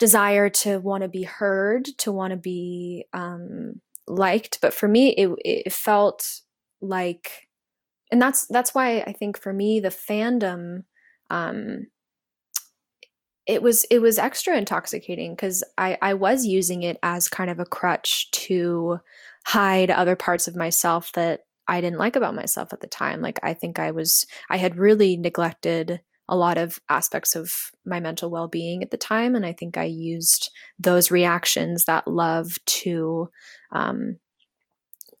desire 0.00 0.48
to 0.48 0.78
want 0.78 1.02
to 1.02 1.08
be 1.08 1.22
heard 1.22 1.84
to 1.98 2.10
want 2.10 2.32
to 2.32 2.36
be 2.36 3.04
um 3.12 3.74
liked 4.08 4.58
but 4.60 4.74
for 4.74 4.88
me 4.88 5.10
it 5.10 5.30
it 5.44 5.72
felt 5.72 6.40
like 6.80 7.46
and 8.10 8.20
that's 8.20 8.46
that's 8.48 8.74
why 8.74 9.00
I 9.06 9.12
think 9.12 9.38
for 9.38 9.52
me 9.52 9.78
the 9.78 9.90
fandom 9.90 10.84
um 11.28 11.86
it 13.46 13.62
was 13.62 13.84
it 13.84 14.00
was 14.00 14.18
extra 14.18 14.56
intoxicating 14.56 15.34
because 15.34 15.64
I, 15.76 15.98
I 16.00 16.14
was 16.14 16.44
using 16.44 16.82
it 16.82 16.98
as 17.02 17.28
kind 17.28 17.50
of 17.50 17.58
a 17.58 17.64
crutch 17.64 18.30
to 18.32 19.00
hide 19.44 19.90
other 19.90 20.16
parts 20.16 20.46
of 20.46 20.56
myself 20.56 21.12
that 21.12 21.40
I 21.66 21.80
didn't 21.80 21.98
like 21.98 22.16
about 22.16 22.34
myself 22.34 22.72
at 22.72 22.80
the 22.80 22.86
time. 22.86 23.20
Like 23.20 23.38
I 23.42 23.54
think 23.54 23.78
I 23.78 23.90
was 23.90 24.26
I 24.48 24.56
had 24.56 24.76
really 24.76 25.16
neglected 25.16 26.00
a 26.30 26.36
lot 26.36 26.56
of 26.56 26.80
aspects 26.88 27.34
of 27.34 27.52
my 27.84 27.98
mental 27.98 28.30
well 28.30 28.48
being 28.48 28.82
at 28.82 28.90
the 28.90 28.96
time. 28.96 29.34
And 29.34 29.44
I 29.44 29.52
think 29.52 29.76
I 29.76 29.84
used 29.84 30.50
those 30.78 31.10
reactions, 31.10 31.84
that 31.84 32.06
love, 32.06 32.52
to 32.66 33.28
um, 33.72 34.16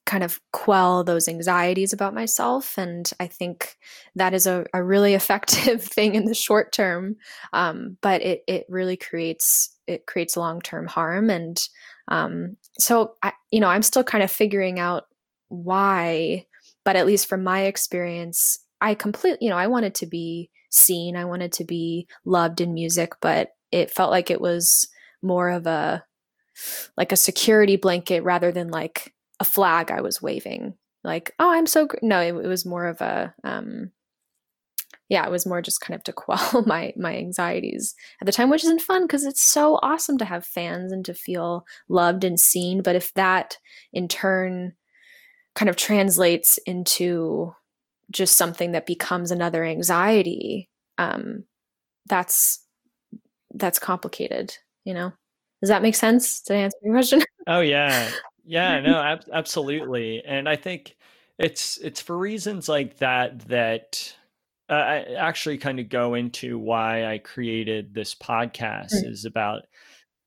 kind 0.06 0.22
of 0.22 0.40
quell 0.52 1.04
those 1.04 1.28
anxieties 1.28 1.92
about 1.92 2.14
myself. 2.14 2.78
And 2.78 3.10
I 3.18 3.26
think 3.26 3.76
that 4.14 4.34
is 4.34 4.46
a, 4.46 4.64
a 4.72 4.82
really 4.82 5.14
effective 5.20 5.82
thing 5.82 6.14
in 6.14 6.24
the 6.24 6.34
short 6.34 6.72
term. 6.72 7.16
Um, 7.52 7.98
but 8.00 8.22
it, 8.22 8.42
it 8.46 8.66
really 8.68 8.96
creates, 8.96 9.76
it 9.88 10.06
creates 10.06 10.36
long-term 10.36 10.86
harm. 10.86 11.28
And 11.28 11.60
um, 12.06 12.56
so 12.78 13.14
I, 13.22 13.32
you 13.50 13.58
know, 13.58 13.68
I'm 13.68 13.82
still 13.82 14.04
kind 14.04 14.22
of 14.22 14.30
figuring 14.30 14.78
out 14.78 15.04
why, 15.48 16.46
but 16.84 16.94
at 16.94 17.06
least 17.06 17.28
from 17.28 17.42
my 17.42 17.62
experience, 17.62 18.60
I 18.80 18.94
completely, 18.94 19.46
you 19.46 19.50
know, 19.50 19.58
I 19.58 19.66
wanted 19.66 19.94
to 19.96 20.06
be 20.06 20.50
seen. 20.70 21.16
I 21.16 21.24
wanted 21.24 21.52
to 21.52 21.64
be 21.64 22.06
loved 22.24 22.60
in 22.60 22.74
music, 22.74 23.12
but 23.20 23.50
it 23.70 23.90
felt 23.90 24.10
like 24.10 24.30
it 24.30 24.40
was 24.40 24.88
more 25.22 25.50
of 25.50 25.66
a 25.66 26.04
like 26.96 27.12
a 27.12 27.16
security 27.16 27.76
blanket 27.76 28.22
rather 28.22 28.52
than 28.52 28.68
like 28.68 29.14
a 29.38 29.44
flag 29.44 29.90
I 29.90 30.00
was 30.00 30.20
waving. 30.20 30.74
Like, 31.02 31.34
oh, 31.38 31.50
I'm 31.50 31.66
so 31.66 31.86
gr-. 31.86 31.96
no. 32.02 32.20
It, 32.20 32.34
it, 32.34 32.48
was 32.48 32.66
more 32.66 32.86
of 32.86 33.00
a 33.00 33.34
um, 33.42 33.90
yeah. 35.08 35.24
It 35.24 35.30
was 35.30 35.46
more 35.46 35.62
just 35.62 35.80
kind 35.80 35.94
of 35.94 36.04
to 36.04 36.12
quell 36.14 36.64
my 36.66 36.92
my 36.96 37.16
anxieties 37.16 37.94
at 38.20 38.26
the 38.26 38.32
time, 38.32 38.50
which 38.50 38.64
isn't 38.64 38.82
fun 38.82 39.04
because 39.04 39.24
it's 39.24 39.42
so 39.42 39.78
awesome 39.82 40.18
to 40.18 40.24
have 40.24 40.44
fans 40.44 40.92
and 40.92 41.04
to 41.04 41.14
feel 41.14 41.64
loved 41.88 42.24
and 42.24 42.38
seen. 42.38 42.82
But 42.82 42.96
if 42.96 43.12
that 43.14 43.56
in 43.92 44.08
turn 44.08 44.74
kind 45.54 45.68
of 45.68 45.76
translates 45.76 46.58
into 46.58 47.54
just 48.10 48.36
something 48.36 48.72
that 48.72 48.86
becomes 48.86 49.30
another 49.30 49.64
anxiety 49.64 50.68
um, 50.98 51.44
that's 52.08 52.64
that's 53.54 53.78
complicated 53.78 54.56
you 54.84 54.94
know? 54.94 55.12
Does 55.60 55.68
that 55.68 55.82
make 55.82 55.94
sense? 55.94 56.40
Did 56.40 56.56
i 56.56 56.60
answer 56.60 56.78
your 56.82 56.94
question? 56.94 57.22
Oh 57.46 57.60
yeah. 57.60 58.10
Yeah 58.44 58.80
no 58.80 59.00
ab- 59.00 59.28
absolutely. 59.32 60.22
And 60.24 60.48
i 60.48 60.56
think 60.56 60.96
it's 61.38 61.78
it's 61.78 62.00
for 62.00 62.18
reasons 62.18 62.68
like 62.68 62.98
that 62.98 63.40
that 63.48 64.14
uh, 64.68 64.74
i 64.74 64.98
actually 65.14 65.56
kind 65.56 65.80
of 65.80 65.88
go 65.88 66.14
into 66.14 66.58
why 66.58 67.06
i 67.06 67.18
created 67.18 67.94
this 67.94 68.14
podcast 68.14 68.92
mm-hmm. 68.92 69.10
is 69.10 69.24
about 69.24 69.62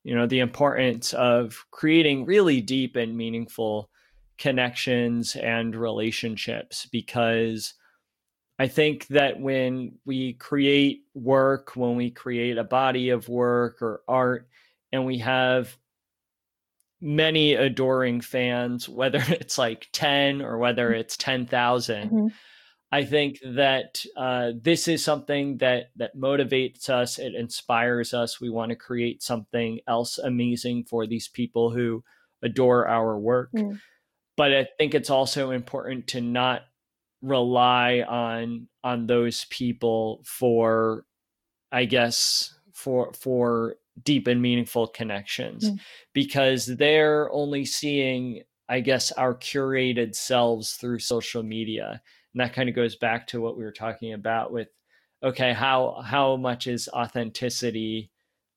you 0.03 0.15
know 0.15 0.25
the 0.25 0.39
importance 0.39 1.13
of 1.13 1.63
creating 1.69 2.25
really 2.25 2.61
deep 2.61 2.95
and 2.95 3.15
meaningful 3.15 3.89
connections 4.37 5.35
and 5.35 5.75
relationships 5.75 6.87
because 6.91 7.73
I 8.59 8.67
think 8.67 9.07
that 9.07 9.39
when 9.39 9.93
we 10.05 10.33
create 10.33 11.03
work, 11.13 11.75
when 11.75 11.95
we 11.95 12.11
create 12.11 12.57
a 12.57 12.63
body 12.63 13.09
of 13.09 13.29
work 13.29 13.81
or 13.81 14.01
art, 14.07 14.47
and 14.91 15.05
we 15.05 15.17
have 15.19 15.75
many 17.01 17.55
adoring 17.55 18.21
fans, 18.21 18.87
whether 18.89 19.23
it's 19.27 19.57
like 19.57 19.87
10 19.91 20.41
or 20.41 20.57
whether 20.57 20.89
mm-hmm. 20.89 20.99
it's 20.99 21.17
10,000, 21.17 22.09
mm-hmm. 22.09 22.27
I 22.91 23.05
think 23.05 23.39
that 23.43 24.05
uh, 24.15 24.51
this 24.61 24.87
is 24.87 25.03
something 25.03 25.57
that 25.57 25.89
that 25.95 26.15
motivates 26.15 26.89
us. 26.89 27.17
It 27.17 27.33
inspires 27.33 28.13
us. 28.13 28.39
We 28.39 28.51
want 28.51 28.69
to 28.69 28.75
create 28.75 29.23
something 29.23 29.79
else 29.87 30.19
amazing 30.19 30.83
for 30.83 31.07
these 31.07 31.27
people 31.27 31.71
who 31.71 32.03
adore 32.43 32.87
our 32.87 33.17
work. 33.17 33.49
Mm 33.51 33.79
but 34.37 34.53
I 34.53 34.67
think 34.77 34.93
it's 34.93 35.09
also 35.09 35.51
important 35.51 36.07
to 36.07 36.21
not 36.21 36.61
rely 37.21 38.01
on 38.07 38.67
on 38.83 39.07
those 39.07 39.45
people 39.45 40.21
for 40.25 41.05
I 41.71 41.85
guess 41.85 42.53
for 42.73 43.13
for 43.13 43.75
deep 44.03 44.27
and 44.27 44.41
meaningful 44.41 44.87
connections 44.87 45.69
mm. 45.69 45.79
because 46.13 46.65
they're 46.65 47.31
only 47.31 47.65
seeing 47.65 48.43
I 48.67 48.79
guess 48.79 49.11
our 49.11 49.35
curated 49.35 50.15
selves 50.15 50.73
through 50.73 50.99
social 50.99 51.43
media. 51.43 52.01
And 52.33 52.41
that 52.41 52.53
kind 52.53 52.69
of 52.69 52.75
goes 52.75 52.95
back 52.95 53.27
to 53.27 53.41
what 53.41 53.57
we 53.57 53.63
were 53.63 53.71
talking 53.71 54.13
about 54.13 54.51
with 54.51 54.69
okay, 55.21 55.53
how 55.53 56.01
how 56.05 56.35
much 56.35 56.67
is 56.67 56.89
authenticity 56.89 58.11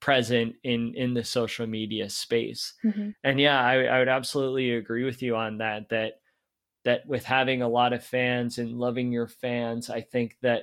present 0.07 0.55
in 0.63 0.95
in 0.95 1.15
the 1.15 1.25
social 1.25 1.67
media 1.67 2.09
space 2.09 2.75
mm-hmm. 2.85 3.09
and 3.25 3.41
yeah 3.41 3.61
I, 3.61 3.87
I 3.87 3.99
would 3.99 4.09
absolutely 4.09 4.71
agree 4.71 5.03
with 5.03 5.21
you 5.21 5.35
on 5.35 5.59
that 5.59 5.89
that 5.89 6.21
that 6.85 7.05
with 7.09 7.25
having 7.25 7.61
a 7.61 7.69
lot 7.69 7.93
of 7.93 8.05
fans 8.05 8.59
and 8.59 8.79
loving 8.79 9.11
your 9.11 9.27
fans 9.27 9.91
i 9.91 10.01
think 10.01 10.37
that 10.43 10.63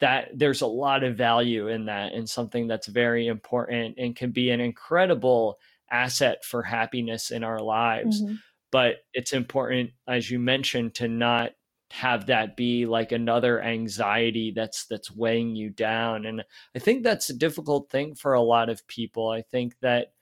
that 0.00 0.28
there's 0.34 0.60
a 0.60 0.66
lot 0.66 1.04
of 1.04 1.16
value 1.16 1.68
in 1.68 1.86
that 1.86 2.12
and 2.12 2.28
something 2.28 2.66
that's 2.66 2.86
very 2.86 3.28
important 3.28 3.94
and 3.96 4.14
can 4.14 4.30
be 4.30 4.50
an 4.50 4.60
incredible 4.60 5.58
asset 5.90 6.44
for 6.44 6.62
happiness 6.62 7.30
in 7.30 7.42
our 7.42 7.60
lives 7.60 8.22
mm-hmm. 8.22 8.34
but 8.70 8.96
it's 9.14 9.32
important 9.32 9.88
as 10.06 10.30
you 10.30 10.38
mentioned 10.38 10.94
to 10.96 11.08
not 11.08 11.52
have 11.92 12.26
that 12.26 12.56
be 12.56 12.86
like 12.86 13.12
another 13.12 13.62
anxiety 13.62 14.50
that's 14.50 14.86
that's 14.86 15.14
weighing 15.14 15.54
you 15.54 15.68
down 15.70 16.24
and 16.26 16.42
i 16.74 16.78
think 16.78 17.02
that's 17.02 17.28
a 17.30 17.34
difficult 17.34 17.90
thing 17.90 18.14
for 18.14 18.32
a 18.34 18.40
lot 18.40 18.68
of 18.68 18.86
people. 18.86 19.28
I 19.30 19.42
think 19.42 19.78
that 19.80 20.12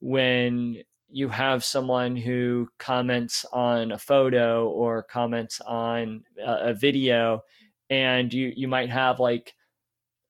when 0.00 0.82
you 1.10 1.28
have 1.28 1.64
someone 1.64 2.16
who 2.16 2.68
comments 2.78 3.44
on 3.52 3.92
a 3.92 3.98
photo 3.98 4.68
or 4.68 5.02
comments 5.02 5.60
on 5.60 6.24
a, 6.44 6.70
a 6.70 6.74
video 6.74 7.42
and 7.90 8.32
you 8.32 8.52
you 8.56 8.68
might 8.68 8.90
have 8.90 9.20
like 9.20 9.54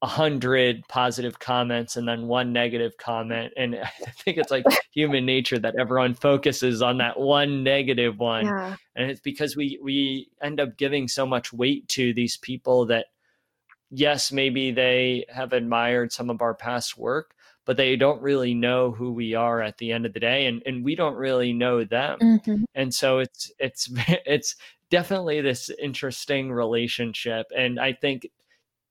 a 0.04 0.06
hundred 0.06 0.86
positive 0.86 1.38
comments 1.38 1.96
and 1.96 2.06
then 2.06 2.26
one 2.26 2.52
negative 2.52 2.92
comment. 2.98 3.54
And 3.56 3.74
I 3.82 4.10
think 4.18 4.36
it's 4.36 4.50
like 4.50 4.66
human 4.92 5.24
nature 5.24 5.58
that 5.58 5.76
everyone 5.76 6.12
focuses 6.12 6.82
on 6.82 6.98
that 6.98 7.18
one 7.18 7.64
negative 7.64 8.18
one. 8.18 8.44
Yeah. 8.44 8.76
And 8.94 9.10
it's 9.10 9.22
because 9.22 9.56
we 9.56 9.78
we 9.82 10.28
end 10.42 10.60
up 10.60 10.76
giving 10.76 11.08
so 11.08 11.24
much 11.24 11.54
weight 11.54 11.88
to 11.88 12.12
these 12.12 12.36
people 12.36 12.84
that 12.86 13.06
yes, 13.90 14.30
maybe 14.30 14.72
they 14.72 15.24
have 15.30 15.54
admired 15.54 16.12
some 16.12 16.28
of 16.28 16.42
our 16.42 16.54
past 16.54 16.98
work, 16.98 17.34
but 17.64 17.78
they 17.78 17.96
don't 17.96 18.20
really 18.20 18.52
know 18.52 18.90
who 18.90 19.10
we 19.10 19.34
are 19.34 19.62
at 19.62 19.78
the 19.78 19.90
end 19.90 20.04
of 20.04 20.12
the 20.12 20.20
day 20.20 20.46
and, 20.46 20.62
and 20.66 20.84
we 20.84 20.94
don't 20.94 21.16
really 21.16 21.54
know 21.54 21.82
them 21.82 22.18
mm-hmm. 22.18 22.64
and 22.74 22.92
so 22.94 23.20
it's 23.20 23.50
it's 23.58 23.88
it's 24.26 24.54
definitely 24.90 25.40
this 25.40 25.70
interesting 25.80 26.52
relationship 26.52 27.46
and 27.56 27.80
i 27.80 27.90
think 27.90 28.28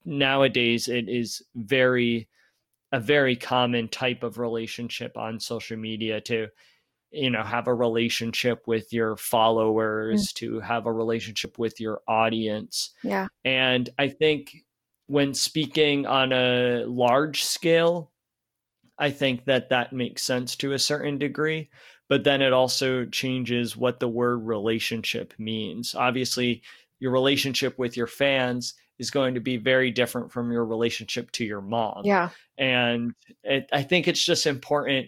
nowadays 0.06 0.88
it 0.88 1.10
is 1.10 1.42
very 1.56 2.28
a 2.92 3.00
very 3.00 3.36
common 3.36 3.88
type 3.88 4.24
of 4.24 4.38
relationship 4.38 5.18
on 5.18 5.40
social 5.40 5.78
media 5.78 6.22
to 6.22 6.48
you 7.12 7.30
know 7.30 7.44
have 7.44 7.68
a 7.68 7.74
relationship 7.74 8.64
with 8.68 8.92
your 8.94 9.16
followers 9.18 10.30
mm. 10.30 10.34
to 10.34 10.60
have 10.60 10.86
a 10.86 10.94
relationship 10.94 11.58
with 11.58 11.80
your 11.80 12.02
audience. 12.08 12.92
Yeah. 13.04 13.28
And 13.46 13.90
i 13.98 14.08
think 14.10 14.56
when 15.08 15.34
speaking 15.34 16.06
on 16.06 16.32
a 16.32 16.86
large 16.86 17.44
scale 17.44 18.12
i 18.98 19.10
think 19.12 19.46
that 19.46 19.70
that 19.70 19.92
makes 19.92 20.24
sense 20.24 20.56
to 20.56 20.72
a 20.72 20.80
certain 20.80 21.18
degree 21.18 21.70
but 22.10 22.24
then 22.24 22.42
it 22.42 22.54
also 22.54 23.06
changes 23.06 23.78
what 23.78 24.00
the 24.00 24.08
word 24.08 24.46
relationship 24.46 25.34
means. 25.38 25.96
Obviously 25.96 26.62
your 27.00 27.12
relationship 27.12 27.80
with 27.80 27.98
your 27.98 28.08
fans 28.08 28.76
is 29.04 29.12
going 29.12 29.36
to 29.36 29.42
be 29.42 29.58
very 29.58 29.92
different 29.92 30.32
from 30.32 30.52
your 30.52 30.66
relationship 30.66 31.30
to 31.32 31.46
your 31.46 31.62
mom. 31.62 32.02
Yeah. 32.06 32.30
And 32.58 33.14
it, 33.44 33.68
i 33.74 33.84
think 33.84 34.08
it's 34.08 34.24
just 34.24 34.48
important 34.48 35.08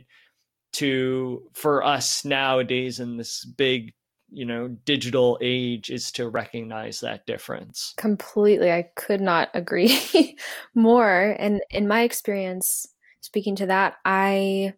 to 0.74 1.50
for 1.54 1.84
us 1.84 2.26
nowadays 2.26 3.00
in 3.00 3.18
this 3.18 3.46
big 3.46 3.94
you 4.30 4.46
know 4.46 4.68
digital 4.84 5.38
age 5.42 5.90
is 5.90 6.12
to 6.12 6.28
recognize 6.28 7.00
that 7.00 7.26
difference. 7.26 7.94
Completely. 7.98 8.72
I 8.72 8.90
could 8.96 9.22
not 9.22 9.50
agree 9.54 10.36
more. 10.76 11.36
And 11.40 11.62
in 11.70 11.88
my 11.88 12.02
experience 12.02 12.88
speaking 13.22 13.56
to 13.56 13.66
that 13.66 13.96
i 14.06 14.74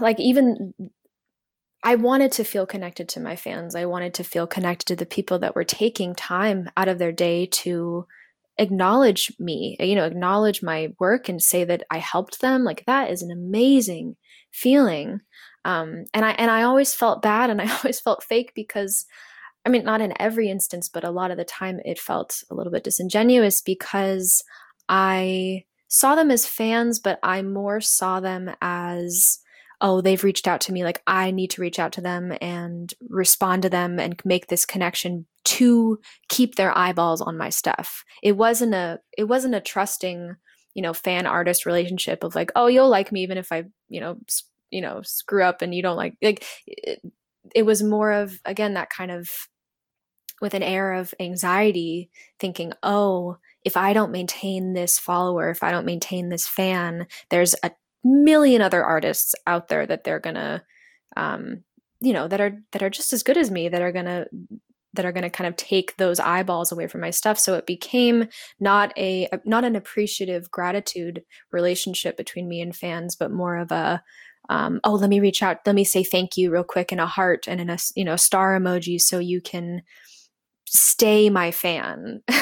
like 0.00 0.18
even 0.18 0.72
I 1.86 1.94
wanted 1.94 2.32
to 2.32 2.42
feel 2.42 2.66
connected 2.66 3.08
to 3.10 3.20
my 3.20 3.36
fans. 3.36 3.76
I 3.76 3.86
wanted 3.86 4.12
to 4.14 4.24
feel 4.24 4.48
connected 4.48 4.86
to 4.86 4.96
the 4.96 5.06
people 5.06 5.38
that 5.38 5.54
were 5.54 5.62
taking 5.62 6.16
time 6.16 6.68
out 6.76 6.88
of 6.88 6.98
their 6.98 7.12
day 7.12 7.46
to 7.46 8.08
acknowledge 8.58 9.32
me, 9.38 9.76
you 9.78 9.94
know, 9.94 10.04
acknowledge 10.04 10.64
my 10.64 10.88
work 10.98 11.28
and 11.28 11.40
say 11.40 11.62
that 11.62 11.84
I 11.88 11.98
helped 11.98 12.40
them. 12.40 12.64
Like 12.64 12.84
that 12.86 13.12
is 13.12 13.22
an 13.22 13.30
amazing 13.30 14.16
feeling. 14.50 15.20
Um, 15.64 16.06
and 16.12 16.24
I 16.24 16.32
and 16.32 16.50
I 16.50 16.64
always 16.64 16.92
felt 16.92 17.22
bad 17.22 17.50
and 17.50 17.62
I 17.62 17.72
always 17.72 18.00
felt 18.00 18.24
fake 18.24 18.50
because 18.56 19.06
I 19.64 19.68
mean 19.68 19.84
not 19.84 20.00
in 20.00 20.12
every 20.20 20.50
instance, 20.50 20.88
but 20.88 21.04
a 21.04 21.12
lot 21.12 21.30
of 21.30 21.36
the 21.36 21.44
time 21.44 21.78
it 21.84 22.00
felt 22.00 22.42
a 22.50 22.56
little 22.56 22.72
bit 22.72 22.82
disingenuous 22.82 23.62
because 23.62 24.42
I 24.88 25.66
saw 25.86 26.16
them 26.16 26.32
as 26.32 26.46
fans, 26.46 26.98
but 26.98 27.20
I 27.22 27.42
more 27.42 27.80
saw 27.80 28.18
them 28.18 28.50
as 28.60 29.38
oh, 29.80 30.00
they've 30.00 30.24
reached 30.24 30.48
out 30.48 30.60
to 30.62 30.72
me. 30.72 30.84
Like, 30.84 31.02
I 31.06 31.30
need 31.30 31.50
to 31.50 31.60
reach 31.60 31.78
out 31.78 31.92
to 31.92 32.00
them 32.00 32.32
and 32.40 32.92
respond 33.08 33.62
to 33.62 33.68
them 33.68 33.98
and 33.98 34.20
make 34.24 34.46
this 34.46 34.64
connection 34.64 35.26
to 35.44 35.98
keep 36.28 36.54
their 36.54 36.76
eyeballs 36.76 37.20
on 37.20 37.36
my 37.36 37.50
stuff. 37.50 38.04
It 38.22 38.36
wasn't 38.36 38.74
a, 38.74 39.00
it 39.16 39.24
wasn't 39.24 39.54
a 39.54 39.60
trusting 39.60 40.36
you 40.76 40.82
know 40.82 40.92
fan 40.92 41.26
artist 41.26 41.64
relationship 41.64 42.22
of 42.22 42.34
like 42.34 42.52
oh 42.54 42.66
you'll 42.66 42.90
like 42.90 43.10
me 43.10 43.22
even 43.22 43.38
if 43.38 43.50
i 43.50 43.64
you 43.88 43.98
know 43.98 44.18
you 44.70 44.82
know 44.82 45.00
screw 45.02 45.42
up 45.42 45.62
and 45.62 45.74
you 45.74 45.82
don't 45.82 45.96
like 45.96 46.14
like 46.22 46.44
it, 46.66 47.00
it 47.54 47.62
was 47.64 47.82
more 47.82 48.12
of 48.12 48.38
again 48.44 48.74
that 48.74 48.90
kind 48.90 49.10
of 49.10 49.28
with 50.42 50.52
an 50.52 50.62
air 50.62 50.92
of 50.92 51.14
anxiety 51.18 52.10
thinking 52.38 52.74
oh 52.82 53.38
if 53.64 53.74
i 53.74 53.94
don't 53.94 54.12
maintain 54.12 54.74
this 54.74 54.98
follower 54.98 55.48
if 55.48 55.62
i 55.62 55.70
don't 55.70 55.86
maintain 55.86 56.28
this 56.28 56.46
fan 56.46 57.06
there's 57.30 57.54
a 57.62 57.70
million 58.06 58.62
other 58.62 58.84
artists 58.84 59.34
out 59.46 59.68
there 59.68 59.86
that 59.86 60.04
they're 60.04 60.20
gonna 60.20 60.62
um 61.16 61.62
you 62.00 62.12
know 62.12 62.28
that 62.28 62.40
are 62.40 62.62
that 62.72 62.82
are 62.82 62.90
just 62.90 63.12
as 63.12 63.22
good 63.22 63.36
as 63.36 63.50
me 63.50 63.68
that 63.68 63.82
are 63.82 63.92
gonna 63.92 64.26
that 64.96 65.04
are 65.04 65.12
to 65.12 65.30
kind 65.30 65.46
of 65.46 65.56
take 65.56 65.96
those 65.96 66.18
eyeballs 66.18 66.72
away 66.72 66.86
from 66.86 67.00
my 67.02 67.10
stuff. 67.10 67.38
So 67.38 67.54
it 67.54 67.66
became 67.66 68.28
not 68.58 68.92
a 68.98 69.28
not 69.44 69.64
an 69.64 69.76
appreciative 69.76 70.50
gratitude 70.50 71.22
relationship 71.52 72.16
between 72.16 72.48
me 72.48 72.60
and 72.60 72.74
fans 72.74 73.14
but 73.14 73.30
more 73.30 73.56
of 73.56 73.70
a 73.70 74.02
um, 74.48 74.80
oh 74.84 74.94
let 74.94 75.10
me 75.10 75.20
reach 75.20 75.42
out 75.42 75.58
let 75.66 75.74
me 75.74 75.84
say 75.84 76.02
thank 76.02 76.36
you 76.36 76.52
real 76.52 76.64
quick 76.64 76.92
in 76.92 77.00
a 77.00 77.06
heart 77.06 77.46
and 77.48 77.60
in 77.60 77.68
a 77.68 77.78
you 77.94 78.04
know 78.04 78.16
star 78.16 78.58
emoji 78.58 79.00
so 79.00 79.18
you 79.18 79.40
can 79.40 79.82
stay 80.68 81.30
my 81.30 81.50
fan. 81.50 82.22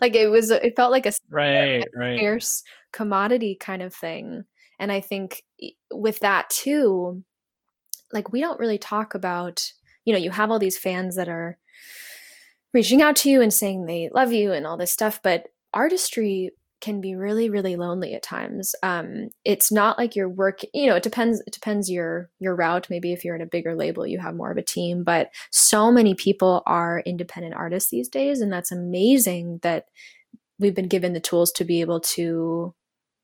Like 0.00 0.16
it 0.16 0.28
was 0.28 0.50
it 0.50 0.76
felt 0.76 0.90
like 0.90 1.06
a 1.06 1.12
right 1.30 1.84
right. 1.94 2.18
scarce 2.18 2.62
commodity 2.92 3.56
kind 3.58 3.80
of 3.80 3.94
thing 3.94 4.44
and 4.78 4.92
i 4.92 5.00
think 5.00 5.42
with 5.92 6.20
that 6.20 6.48
too 6.50 7.22
like 8.12 8.32
we 8.32 8.40
don't 8.40 8.60
really 8.60 8.78
talk 8.78 9.14
about 9.14 9.72
you 10.04 10.12
know 10.12 10.18
you 10.18 10.30
have 10.30 10.50
all 10.50 10.58
these 10.58 10.78
fans 10.78 11.16
that 11.16 11.28
are 11.28 11.58
reaching 12.72 13.02
out 13.02 13.16
to 13.16 13.30
you 13.30 13.40
and 13.40 13.52
saying 13.52 13.86
they 13.86 14.10
love 14.12 14.32
you 14.32 14.52
and 14.52 14.66
all 14.66 14.76
this 14.76 14.92
stuff 14.92 15.20
but 15.22 15.46
artistry 15.72 16.50
can 16.84 17.00
be 17.00 17.14
really 17.14 17.48
really 17.48 17.76
lonely 17.76 18.12
at 18.12 18.22
times. 18.22 18.74
Um, 18.82 19.30
it's 19.42 19.72
not 19.72 19.96
like 19.96 20.14
your 20.14 20.28
work 20.28 20.60
you 20.74 20.86
know 20.86 20.96
it 20.96 21.02
depends 21.02 21.40
it 21.46 21.52
depends 21.52 21.90
your 21.90 22.28
your 22.40 22.54
route. 22.54 22.88
Maybe 22.90 23.14
if 23.14 23.24
you're 23.24 23.34
in 23.34 23.40
a 23.40 23.46
bigger 23.46 23.74
label 23.74 24.06
you 24.06 24.18
have 24.18 24.36
more 24.36 24.50
of 24.50 24.58
a 24.58 24.62
team 24.62 25.02
but 25.02 25.30
so 25.50 25.90
many 25.90 26.14
people 26.14 26.62
are 26.66 27.02
independent 27.06 27.54
artists 27.54 27.90
these 27.90 28.10
days 28.10 28.42
and 28.42 28.52
that's 28.52 28.70
amazing 28.70 29.60
that 29.62 29.86
we've 30.58 30.74
been 30.74 30.88
given 30.88 31.14
the 31.14 31.20
tools 31.20 31.50
to 31.52 31.64
be 31.64 31.80
able 31.80 32.00
to 32.00 32.74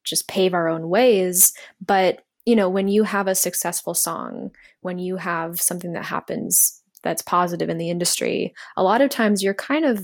just 0.04 0.28
pave 0.28 0.54
our 0.54 0.68
own 0.68 0.88
ways. 0.88 1.52
But 1.84 2.24
you 2.46 2.56
know 2.56 2.68
when 2.68 2.88
you 2.88 3.04
have 3.04 3.26
a 3.28 3.34
successful 3.34 3.92
song 3.92 4.50
when 4.80 4.98
you 4.98 5.16
have 5.16 5.60
something 5.60 5.92
that 5.92 6.06
happens 6.06 6.82
that's 7.02 7.20
positive 7.20 7.68
in 7.68 7.76
the 7.76 7.90
industry 7.90 8.54
a 8.78 8.82
lot 8.82 9.02
of 9.02 9.10
times 9.10 9.42
you're 9.42 9.52
kind 9.52 9.84
of 9.84 9.98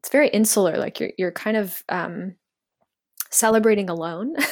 it's 0.00 0.10
very 0.10 0.28
insular 0.28 0.78
like 0.78 1.00
you're 1.00 1.10
you're 1.18 1.32
kind 1.32 1.56
of 1.56 1.82
um 1.88 2.36
celebrating 3.32 3.90
alone. 3.90 4.36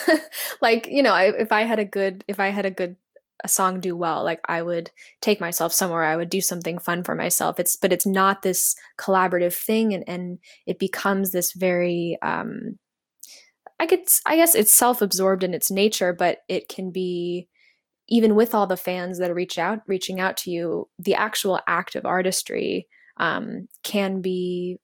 Like 0.62 0.88
you 0.90 1.02
know 1.02 1.14
I, 1.14 1.32
if 1.38 1.52
i 1.52 1.62
had 1.62 1.78
a 1.78 1.86
good 1.86 2.22
if 2.28 2.38
i 2.38 2.48
had 2.48 2.66
a 2.66 2.70
good 2.70 2.96
a 3.42 3.48
song 3.48 3.80
do 3.80 3.96
well 3.96 4.22
like 4.22 4.40
i 4.46 4.60
would 4.60 4.90
take 5.22 5.40
myself 5.40 5.72
somewhere 5.72 6.04
i 6.04 6.14
would 6.14 6.28
do 6.28 6.42
something 6.42 6.78
fun 6.78 7.02
for 7.02 7.14
myself. 7.14 7.58
It's 7.58 7.76
but 7.76 7.94
it's 7.94 8.06
not 8.06 8.42
this 8.42 8.76
collaborative 8.98 9.54
thing 9.54 9.94
and 9.94 10.04
and 10.06 10.38
it 10.66 10.78
becomes 10.78 11.32
this 11.32 11.52
very 11.52 12.18
um 12.20 12.78
i 13.80 13.86
could 13.86 14.00
i 14.26 14.36
guess 14.36 14.54
it's 14.54 14.72
self-absorbed 14.72 15.42
in 15.42 15.54
its 15.54 15.70
nature 15.70 16.12
but 16.12 16.38
it 16.48 16.68
can 16.68 16.92
be 16.92 17.48
even 18.08 18.34
with 18.34 18.54
all 18.54 18.66
the 18.66 18.76
fans 18.76 19.18
that 19.18 19.34
reach 19.34 19.58
out 19.58 19.80
reaching 19.88 20.20
out 20.20 20.36
to 20.36 20.50
you 20.50 20.88
the 20.98 21.14
actual 21.14 21.58
act 21.66 21.96
of 21.96 22.04
artistry 22.06 22.86
um, 23.16 23.68
can 23.82 24.20
be 24.20 24.78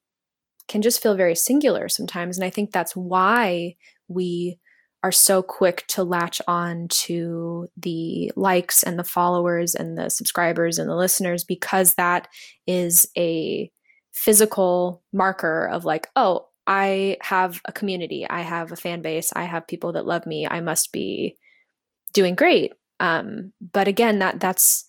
can 0.69 0.83
just 0.83 1.01
feel 1.03 1.15
very 1.15 1.37
singular 1.37 1.89
sometimes 1.89 2.37
and 2.37 2.45
i 2.45 2.51
think 2.51 2.73
that's 2.73 2.97
why 2.97 3.77
we 4.09 4.59
are 5.03 5.13
so 5.13 5.43
quick 5.43 5.85
to 5.87 6.03
latch 6.03 6.41
on 6.49 6.89
to 6.89 7.69
the 7.77 8.33
likes 8.35 8.83
and 8.83 8.99
the 8.99 9.05
followers 9.05 9.75
and 9.75 9.97
the 9.97 10.09
subscribers 10.09 10.79
and 10.79 10.89
the 10.89 10.97
listeners 10.97 11.45
because 11.45 11.95
that 11.95 12.27
is 12.67 13.07
a 13.17 13.71
physical 14.13 15.03
marker 15.13 15.69
of 15.69 15.85
like 15.85 16.09
oh 16.17 16.47
i 16.67 17.17
have 17.21 17.61
a 17.65 17.73
community 17.73 18.27
i 18.29 18.41
have 18.41 18.73
a 18.73 18.77
fan 18.77 19.03
base 19.03 19.33
i 19.35 19.45
have 19.45 19.67
people 19.67 19.93
that 19.93 20.07
love 20.07 20.27
me 20.27 20.47
i 20.47 20.61
must 20.61 20.93
be 20.93 21.37
doing 22.13 22.35
great 22.35 22.73
um, 23.01 23.53
but 23.61 23.89
again, 23.89 24.19
that 24.21 24.41
that's 24.41 24.89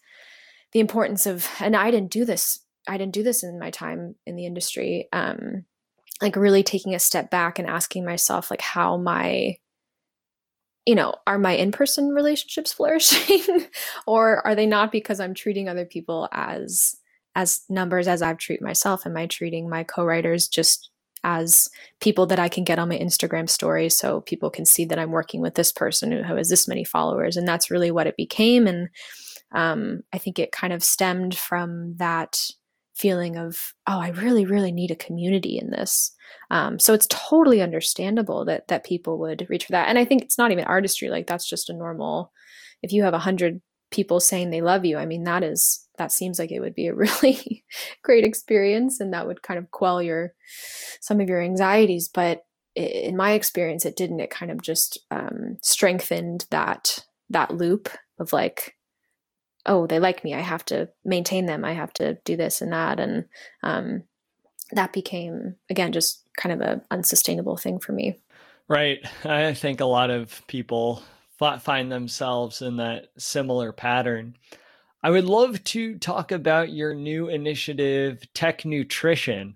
the 0.73 0.80
importance 0.80 1.25
of, 1.25 1.47
and 1.59 1.75
I 1.75 1.91
didn't 1.91 2.11
do 2.11 2.25
this. 2.25 2.59
I 2.88 2.97
didn't 2.97 3.13
do 3.13 3.23
this 3.23 3.43
in 3.43 3.59
my 3.59 3.69
time 3.69 4.15
in 4.25 4.36
the 4.36 4.45
industry. 4.45 5.07
Um, 5.11 5.65
like 6.21 6.36
really 6.36 6.63
taking 6.63 6.95
a 6.95 6.99
step 6.99 7.30
back 7.30 7.59
and 7.59 7.67
asking 7.67 8.05
myself, 8.05 8.49
like, 8.49 8.61
how 8.61 8.97
my, 8.97 9.57
you 10.86 10.95
know, 10.95 11.13
are 11.28 11.38
my 11.38 11.53
in-person 11.53 12.09
relationships 12.09 12.73
flourishing, 12.73 13.67
or 14.05 14.45
are 14.45 14.55
they 14.55 14.65
not 14.65 14.91
because 14.91 15.19
I'm 15.19 15.34
treating 15.34 15.69
other 15.69 15.86
people 15.86 16.30
as 16.32 16.95
as 17.36 17.61
numbers 17.69 18.07
as 18.07 18.21
I've 18.21 18.39
treated 18.39 18.63
myself? 18.63 19.05
Am 19.05 19.15
I 19.15 19.28
treating 19.28 19.69
my 19.69 19.84
co-writers 19.84 20.47
just 20.47 20.89
as 21.24 21.70
people 21.99 22.26
that 22.28 22.39
I 22.39 22.49
can 22.49 22.63
get 22.63 22.80
on 22.80 22.89
my 22.89 22.97
Instagram 22.97 23.49
story 23.49 23.89
so 23.89 24.22
people 24.22 24.49
can 24.49 24.65
see 24.65 24.86
that 24.86 24.99
I'm 24.99 25.11
working 25.11 25.41
with 25.41 25.55
this 25.55 25.72
person 25.72 26.11
who 26.11 26.36
has 26.36 26.49
this 26.49 26.68
many 26.68 26.84
followers. 26.84 27.38
And 27.38 27.47
that's 27.47 27.72
really 27.72 27.91
what 27.91 28.07
it 28.07 28.18
became. 28.18 28.68
And 28.68 28.89
um, 29.51 30.01
I 30.13 30.18
think 30.18 30.39
it 30.39 30.51
kind 30.51 30.74
of 30.74 30.84
stemmed 30.84 31.36
from 31.36 31.95
that 31.97 32.39
feeling 32.95 33.38
of, 33.38 33.74
oh, 33.88 33.99
I 33.99 34.09
really, 34.09 34.45
really 34.45 34.72
need 34.72 34.91
a 34.91 34.95
community 34.95 35.57
in 35.57 35.70
this. 35.70 36.13
Um, 36.49 36.80
so 36.80 36.93
it's 36.93 37.07
totally 37.09 37.61
understandable 37.61 38.45
that 38.45 38.68
that 38.70 38.86
people 38.86 39.20
would 39.20 39.45
reach 39.49 39.65
for 39.65 39.72
that. 39.74 39.88
And 39.88 39.97
I 39.97 40.05
think 40.05 40.24
it's 40.24 40.38
not 40.38 40.51
even 40.51 40.65
artistry, 40.65 41.09
like 41.09 41.28
that's 41.28 41.47
just 41.47 41.70
a 41.70 41.74
normal 41.74 42.32
if 42.84 42.91
you 42.91 43.03
have 43.03 43.13
a 43.13 43.20
hundred 43.20 43.61
people 43.91 44.19
saying 44.19 44.49
they 44.49 44.61
love 44.61 44.85
you, 44.85 44.97
I 44.97 45.05
mean 45.05 45.23
that 45.23 45.43
is 45.43 45.88
that 45.97 46.11
seems 46.11 46.38
like 46.38 46.51
it 46.51 46.59
would 46.59 46.75
be 46.75 46.88
a 46.88 46.93
really 46.95 47.63
great 48.03 48.25
experience 48.25 48.99
and 48.99 49.13
that 49.13 49.27
would 49.27 49.41
kind 49.41 49.57
of 49.57 49.71
quell 49.71 50.01
your 50.01 50.33
some 51.01 51.19
of 51.19 51.29
your 51.29 51.41
anxieties 51.41 52.07
but 52.07 52.43
in 52.77 53.17
my 53.17 53.31
experience, 53.31 53.85
it 53.85 53.95
didn't. 53.95 54.19
It 54.19 54.29
kind 54.29 54.51
of 54.51 54.61
just 54.61 54.99
um, 55.09 55.57
strengthened 55.61 56.45
that 56.51 57.05
that 57.29 57.53
loop 57.55 57.89
of 58.19 58.31
like, 58.31 58.75
oh, 59.65 59.88
they 59.88 59.99
like 59.99 60.23
me. 60.23 60.35
I 60.35 60.41
have 60.41 60.63
to 60.65 60.89
maintain 61.03 61.47
them. 61.47 61.65
I 61.65 61.73
have 61.73 61.91
to 61.93 62.19
do 62.23 62.38
this 62.38 62.61
and 62.61 62.71
that, 62.71 62.99
and 62.99 63.25
um, 63.63 64.03
that 64.71 64.93
became 64.93 65.55
again 65.69 65.91
just 65.91 66.23
kind 66.38 66.53
of 66.53 66.61
a 66.61 66.81
unsustainable 66.91 67.57
thing 67.57 67.79
for 67.79 67.93
me. 67.93 68.19
Right. 68.67 68.99
I 69.25 69.55
think 69.55 69.79
a 69.79 69.85
lot 69.85 70.11
of 70.11 70.45
people 70.45 71.01
find 71.38 71.91
themselves 71.91 72.61
in 72.61 72.77
that 72.77 73.07
similar 73.17 73.71
pattern. 73.71 74.35
I 75.03 75.11
would 75.11 75.25
love 75.25 75.63
to 75.65 75.97
talk 75.99 76.31
about 76.31 76.73
your 76.73 76.93
new 76.93 77.29
initiative, 77.29 78.27
Tech 78.33 78.65
Nutrition. 78.65 79.55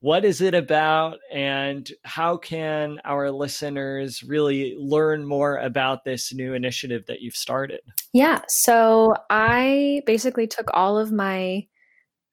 What 0.00 0.24
is 0.24 0.40
it 0.40 0.52
about, 0.52 1.18
and 1.32 1.88
how 2.02 2.36
can 2.36 3.00
our 3.04 3.30
listeners 3.30 4.22
really 4.22 4.74
learn 4.76 5.24
more 5.24 5.56
about 5.58 6.04
this 6.04 6.34
new 6.34 6.54
initiative 6.54 7.06
that 7.06 7.20
you've 7.20 7.36
started? 7.36 7.80
Yeah, 8.12 8.42
so 8.48 9.14
I 9.30 10.02
basically 10.04 10.48
took 10.48 10.68
all 10.74 10.98
of 10.98 11.12
my 11.12 11.66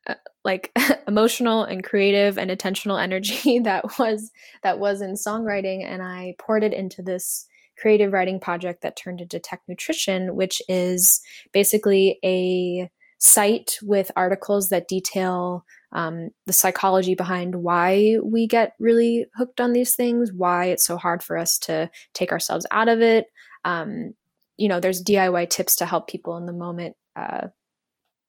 uh, 0.07 0.15
like 0.43 0.71
emotional 1.07 1.63
and 1.63 1.83
creative 1.83 2.37
and 2.37 2.49
attentional 2.49 3.01
energy 3.01 3.59
that 3.63 3.99
was 3.99 4.31
that 4.63 4.79
was 4.79 5.01
in 5.01 5.13
songwriting 5.13 5.85
and 5.85 6.01
I 6.01 6.35
poured 6.39 6.63
it 6.63 6.73
into 6.73 7.01
this 7.01 7.45
creative 7.79 8.13
writing 8.13 8.39
project 8.39 8.81
that 8.81 8.95
turned 8.95 9.21
into 9.21 9.39
Tech 9.39 9.61
Nutrition, 9.67 10.35
which 10.35 10.61
is 10.67 11.21
basically 11.51 12.19
a 12.23 12.89
site 13.19 13.77
with 13.81 14.11
articles 14.15 14.69
that 14.69 14.87
detail 14.87 15.65
um, 15.91 16.29
the 16.45 16.53
psychology 16.53 17.15
behind 17.15 17.55
why 17.55 18.17
we 18.23 18.47
get 18.47 18.73
really 18.79 19.25
hooked 19.35 19.59
on 19.59 19.73
these 19.73 19.95
things, 19.95 20.31
why 20.31 20.65
it's 20.65 20.85
so 20.85 20.97
hard 20.97 21.23
for 21.23 21.37
us 21.37 21.57
to 21.59 21.89
take 22.13 22.31
ourselves 22.31 22.65
out 22.71 22.87
of 22.87 23.01
it. 23.01 23.27
Um, 23.65 24.13
you 24.57 24.67
know, 24.67 24.79
there's 24.79 25.03
DIY 25.03 25.49
tips 25.49 25.75
to 25.77 25.85
help 25.85 26.07
people 26.07 26.37
in 26.37 26.45
the 26.45 26.53
moment. 26.53 26.95
Uh, 27.15 27.47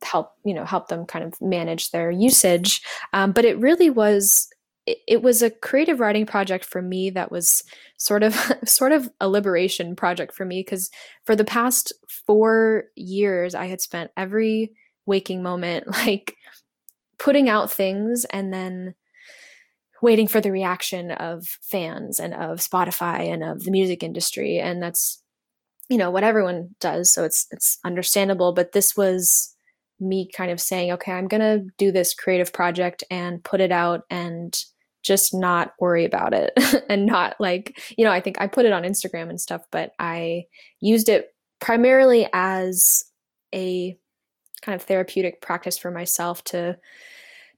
help 0.02 0.32
you 0.46 0.54
know 0.54 0.64
help 0.64 0.88
them 0.88 1.04
kind 1.04 1.22
of 1.22 1.38
manage 1.42 1.90
their 1.90 2.10
usage 2.10 2.80
um, 3.12 3.32
but 3.32 3.44
it 3.44 3.58
really 3.58 3.90
was 3.90 4.48
it, 5.06 5.22
was 5.22 5.42
a 5.42 5.50
creative 5.50 6.00
writing 6.00 6.26
project 6.26 6.64
for 6.64 6.82
me 6.82 7.10
that 7.10 7.30
was 7.30 7.62
sort 7.96 8.22
of 8.22 8.34
sort 8.64 8.92
of 8.92 9.10
a 9.20 9.28
liberation 9.28 9.96
project 9.96 10.34
for 10.34 10.44
me 10.44 10.60
because 10.60 10.90
for 11.24 11.36
the 11.36 11.44
past 11.44 11.92
four 12.26 12.84
years 12.96 13.54
i 13.54 13.66
had 13.66 13.80
spent 13.80 14.10
every 14.16 14.72
waking 15.06 15.42
moment 15.42 15.86
like 16.06 16.36
putting 17.18 17.48
out 17.48 17.70
things 17.70 18.24
and 18.26 18.52
then 18.52 18.94
waiting 20.02 20.26
for 20.26 20.40
the 20.40 20.50
reaction 20.50 21.10
of 21.10 21.46
fans 21.60 22.18
and 22.18 22.34
of 22.34 22.58
spotify 22.58 23.30
and 23.32 23.44
of 23.44 23.64
the 23.64 23.70
music 23.70 24.02
industry. 24.02 24.58
And 24.58 24.82
that's 24.82 25.22
you 25.88 25.98
know 25.98 26.10
what 26.10 26.24
everyone 26.24 26.70
does 26.80 27.12
so 27.12 27.24
it's 27.24 27.46
it's 27.50 27.78
understandable. 27.84 28.52
But 28.52 28.72
this 28.72 28.96
was 28.96 29.54
me 29.98 30.28
kind 30.34 30.50
of 30.50 30.58
saying 30.58 30.90
okay 30.90 31.12
i'm 31.12 31.28
going 31.28 31.42
to 31.42 31.62
do 31.76 31.92
this 31.92 32.14
creative 32.14 32.54
project 32.54 33.04
and 33.10 33.44
put 33.44 33.60
it 33.60 33.70
out 33.70 34.00
and 34.08 34.64
just 35.02 35.34
not 35.34 35.72
worry 35.78 36.04
about 36.04 36.34
it 36.34 36.52
and 36.88 37.06
not 37.06 37.36
like, 37.40 37.80
you 37.96 38.04
know, 38.04 38.12
I 38.12 38.20
think 38.20 38.40
I 38.40 38.46
put 38.46 38.66
it 38.66 38.72
on 38.72 38.82
Instagram 38.82 39.30
and 39.30 39.40
stuff, 39.40 39.62
but 39.70 39.92
I 39.98 40.44
used 40.80 41.08
it 41.08 41.34
primarily 41.60 42.28
as 42.32 43.04
a 43.54 43.96
kind 44.62 44.76
of 44.76 44.82
therapeutic 44.82 45.40
practice 45.40 45.78
for 45.78 45.90
myself 45.90 46.44
to 46.44 46.78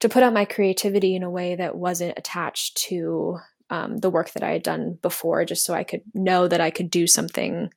to 0.00 0.08
put 0.08 0.24
out 0.24 0.32
my 0.32 0.44
creativity 0.44 1.14
in 1.14 1.22
a 1.22 1.30
way 1.30 1.54
that 1.54 1.76
wasn't 1.76 2.18
attached 2.18 2.76
to 2.76 3.38
um, 3.70 3.98
the 3.98 4.10
work 4.10 4.32
that 4.32 4.42
I 4.42 4.50
had 4.50 4.64
done 4.64 4.98
before, 5.00 5.44
just 5.44 5.64
so 5.64 5.74
I 5.74 5.84
could 5.84 6.02
know 6.12 6.48
that 6.48 6.60
I 6.60 6.70
could 6.70 6.90
do 6.90 7.06
something 7.06 7.72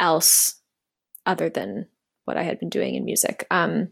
else 0.00 0.58
other 1.26 1.50
than 1.50 1.86
what 2.24 2.38
I 2.38 2.44
had 2.44 2.58
been 2.58 2.70
doing 2.70 2.94
in 2.94 3.04
music. 3.04 3.46
Um, 3.50 3.88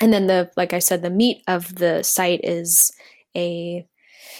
and 0.00 0.12
then 0.12 0.26
the 0.26 0.50
like 0.56 0.72
I 0.72 0.80
said, 0.80 1.02
the 1.02 1.10
meat 1.10 1.42
of 1.46 1.74
the 1.76 2.02
site 2.02 2.40
is 2.42 2.92
a 3.36 3.86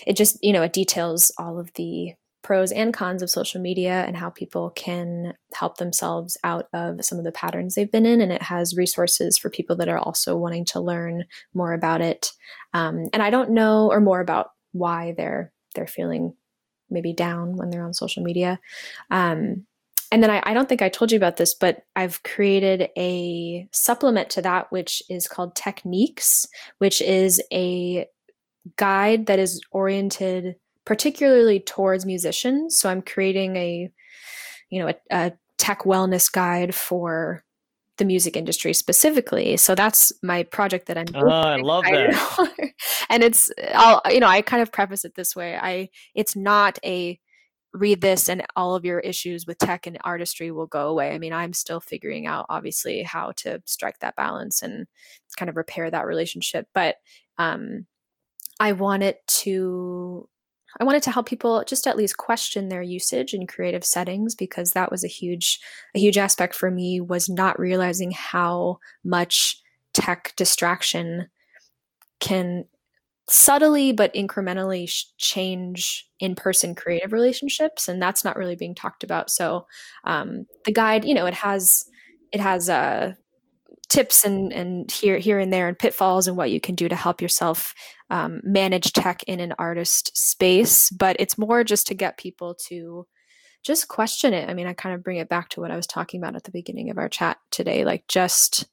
it 0.06 0.16
just 0.16 0.38
you 0.42 0.52
know 0.52 0.62
it 0.62 0.72
details 0.72 1.32
all 1.38 1.58
of 1.58 1.72
the 1.74 2.14
pros 2.42 2.72
and 2.72 2.94
cons 2.94 3.22
of 3.22 3.30
social 3.30 3.60
media 3.60 4.02
and 4.06 4.16
how 4.16 4.30
people 4.30 4.70
can 4.70 5.34
help 5.52 5.76
themselves 5.76 6.38
out 6.42 6.68
of 6.72 7.04
some 7.04 7.18
of 7.18 7.24
the 7.24 7.32
patterns 7.32 7.74
they've 7.74 7.92
been 7.92 8.06
in. 8.06 8.20
And 8.20 8.32
it 8.32 8.42
has 8.42 8.76
resources 8.76 9.36
for 9.36 9.50
people 9.50 9.76
that 9.76 9.88
are 9.88 9.98
also 9.98 10.36
wanting 10.36 10.64
to 10.66 10.80
learn 10.80 11.26
more 11.52 11.72
about 11.72 12.00
it. 12.00 12.32
Um, 12.72 13.08
and 13.12 13.22
i 13.22 13.30
don't 13.30 13.50
know 13.50 13.90
or 13.90 14.00
more 14.00 14.20
about 14.20 14.50
why 14.72 15.14
they're 15.16 15.52
they're 15.74 15.86
feeling 15.86 16.34
maybe 16.88 17.12
down 17.12 17.56
when 17.56 17.70
they're 17.70 17.84
on 17.84 17.94
social 17.94 18.22
media. 18.22 18.58
Um, 19.10 19.66
and 20.12 20.22
then 20.22 20.30
I, 20.30 20.42
I, 20.44 20.54
don't 20.54 20.68
think 20.68 20.82
I 20.82 20.88
told 20.88 21.12
you 21.12 21.16
about 21.16 21.36
this, 21.36 21.54
but 21.54 21.84
I've 21.94 22.20
created 22.24 22.88
a 22.98 23.68
supplement 23.70 24.28
to 24.30 24.42
that, 24.42 24.72
which 24.72 25.04
is 25.08 25.28
called 25.28 25.54
Techniques, 25.54 26.46
which 26.78 27.00
is 27.00 27.40
a 27.52 28.06
guide 28.76 29.26
that 29.26 29.38
is 29.38 29.60
oriented 29.70 30.56
particularly 30.84 31.60
towards 31.60 32.06
musicians. 32.06 32.76
So 32.78 32.88
I'm 32.88 33.02
creating 33.02 33.56
a, 33.56 33.90
you 34.70 34.80
know, 34.80 34.88
a, 34.88 34.94
a 35.10 35.32
tech 35.58 35.80
wellness 35.80 36.30
guide 36.30 36.74
for 36.74 37.44
the 37.98 38.04
music 38.04 38.36
industry 38.36 38.72
specifically. 38.72 39.56
So 39.56 39.74
that's 39.74 40.10
my 40.22 40.42
project 40.44 40.86
that 40.86 40.96
I'm. 40.96 41.06
Oh, 41.14 41.28
I 41.28 41.56
love 41.56 41.84
that. 41.84 42.72
and 43.10 43.22
it's, 43.22 43.50
I'll, 43.74 44.00
you 44.10 44.20
know, 44.20 44.26
I 44.26 44.40
kind 44.42 44.62
of 44.62 44.72
preface 44.72 45.04
it 45.04 45.14
this 45.14 45.36
way. 45.36 45.56
I, 45.56 45.90
it's 46.14 46.34
not 46.34 46.78
a 46.84 47.20
read 47.72 48.00
this 48.00 48.28
and 48.28 48.44
all 48.56 48.74
of 48.74 48.84
your 48.84 48.98
issues 49.00 49.46
with 49.46 49.58
tech 49.58 49.86
and 49.86 49.98
artistry 50.02 50.50
will 50.50 50.66
go 50.66 50.88
away. 50.88 51.12
I 51.12 51.18
mean, 51.18 51.32
I'm 51.32 51.52
still 51.52 51.80
figuring 51.80 52.26
out 52.26 52.46
obviously 52.48 53.02
how 53.02 53.32
to 53.38 53.62
strike 53.64 54.00
that 54.00 54.16
balance 54.16 54.62
and 54.62 54.86
kind 55.36 55.48
of 55.48 55.56
repair 55.56 55.90
that 55.90 56.06
relationship. 56.06 56.66
But 56.74 56.96
um, 57.38 57.86
I 58.60 58.72
wanted 58.72 59.16
to 59.26 60.28
I 60.78 60.84
wanted 60.84 61.02
to 61.04 61.10
help 61.10 61.26
people 61.26 61.64
just 61.66 61.88
at 61.88 61.96
least 61.96 62.18
question 62.18 62.68
their 62.68 62.82
usage 62.82 63.34
in 63.34 63.48
creative 63.48 63.84
settings 63.84 64.36
because 64.36 64.70
that 64.70 64.90
was 64.90 65.02
a 65.02 65.08
huge 65.08 65.58
a 65.96 65.98
huge 65.98 66.18
aspect 66.18 66.54
for 66.54 66.70
me 66.70 67.00
was 67.00 67.28
not 67.28 67.58
realizing 67.58 68.12
how 68.12 68.78
much 69.02 69.60
tech 69.94 70.34
distraction 70.36 71.28
can 72.20 72.66
subtly 73.28 73.92
but 73.92 74.12
incrementally 74.14 74.88
sh- 74.88 75.06
change 75.16 76.08
in-person 76.20 76.74
creative 76.74 77.12
relationships 77.12 77.88
and 77.88 78.00
that's 78.00 78.24
not 78.24 78.36
really 78.36 78.56
being 78.56 78.74
talked 78.74 79.02
about. 79.02 79.30
So 79.30 79.66
um, 80.04 80.46
the 80.64 80.72
guide 80.72 81.04
you 81.04 81.14
know 81.14 81.26
it 81.26 81.34
has 81.34 81.86
it 82.30 82.40
has 82.40 82.68
uh, 82.68 83.14
tips 83.90 84.24
and 84.24 84.52
and 84.52 84.90
here 84.90 85.18
here 85.18 85.38
and 85.38 85.52
there 85.52 85.68
and 85.68 85.78
pitfalls 85.78 86.28
and 86.28 86.36
what 86.36 86.50
you 86.50 86.60
can 86.60 86.74
do 86.74 86.88
to 86.88 86.96
help 86.96 87.20
yourself 87.20 87.74
um, 88.08 88.40
manage 88.42 88.92
tech 88.92 89.22
in 89.24 89.40
an 89.40 89.52
artist 89.58 90.16
space, 90.16 90.90
but 90.90 91.16
it's 91.18 91.36
more 91.36 91.64
just 91.64 91.86
to 91.88 91.94
get 91.94 92.16
people 92.16 92.56
to 92.68 93.06
just 93.62 93.88
question 93.88 94.32
it. 94.32 94.48
I 94.48 94.54
mean, 94.54 94.66
I 94.66 94.72
kind 94.72 94.94
of 94.94 95.02
bring 95.02 95.18
it 95.18 95.28
back 95.28 95.50
to 95.50 95.60
what 95.60 95.70
I 95.70 95.76
was 95.76 95.86
talking 95.86 96.20
about 96.20 96.36
at 96.36 96.44
the 96.44 96.50
beginning 96.50 96.90
of 96.90 96.98
our 96.98 97.08
chat 97.08 97.36
today, 97.50 97.84
like 97.84 98.06
just 98.08 98.66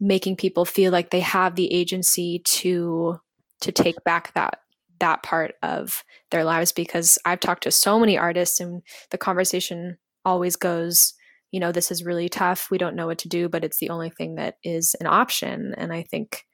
making 0.00 0.36
people 0.36 0.64
feel 0.64 0.92
like 0.92 1.10
they 1.10 1.20
have 1.20 1.54
the 1.54 1.72
agency 1.72 2.42
to 2.44 3.18
to 3.60 3.72
take 3.72 4.02
back 4.04 4.34
that 4.34 4.60
that 5.00 5.22
part 5.22 5.54
of 5.62 6.02
their 6.30 6.44
lives 6.44 6.72
because 6.72 7.18
I've 7.24 7.40
talked 7.40 7.62
to 7.62 7.70
so 7.70 7.98
many 7.98 8.18
artists 8.18 8.58
and 8.58 8.82
the 9.10 9.18
conversation 9.18 9.98
always 10.24 10.56
goes, 10.56 11.14
you 11.50 11.60
know, 11.60 11.72
this 11.72 11.90
is 11.90 12.04
really 12.04 12.28
tough. 12.28 12.70
We 12.70 12.78
don't 12.78 12.96
know 12.96 13.06
what 13.06 13.18
to 13.18 13.28
do, 13.28 13.48
but 13.48 13.64
it's 13.64 13.78
the 13.78 13.90
only 13.90 14.10
thing 14.10 14.34
that 14.34 14.58
is 14.62 14.94
an 15.00 15.06
option. 15.06 15.74
And 15.76 15.92
I 15.92 16.02
think 16.02 16.44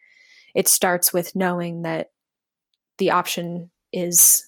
it 0.55 0.69
starts 0.69 1.13
with 1.13 1.35
knowing 1.35 1.83
that 1.83 2.11
the 2.99 3.11
option 3.11 3.71
is 3.93 4.47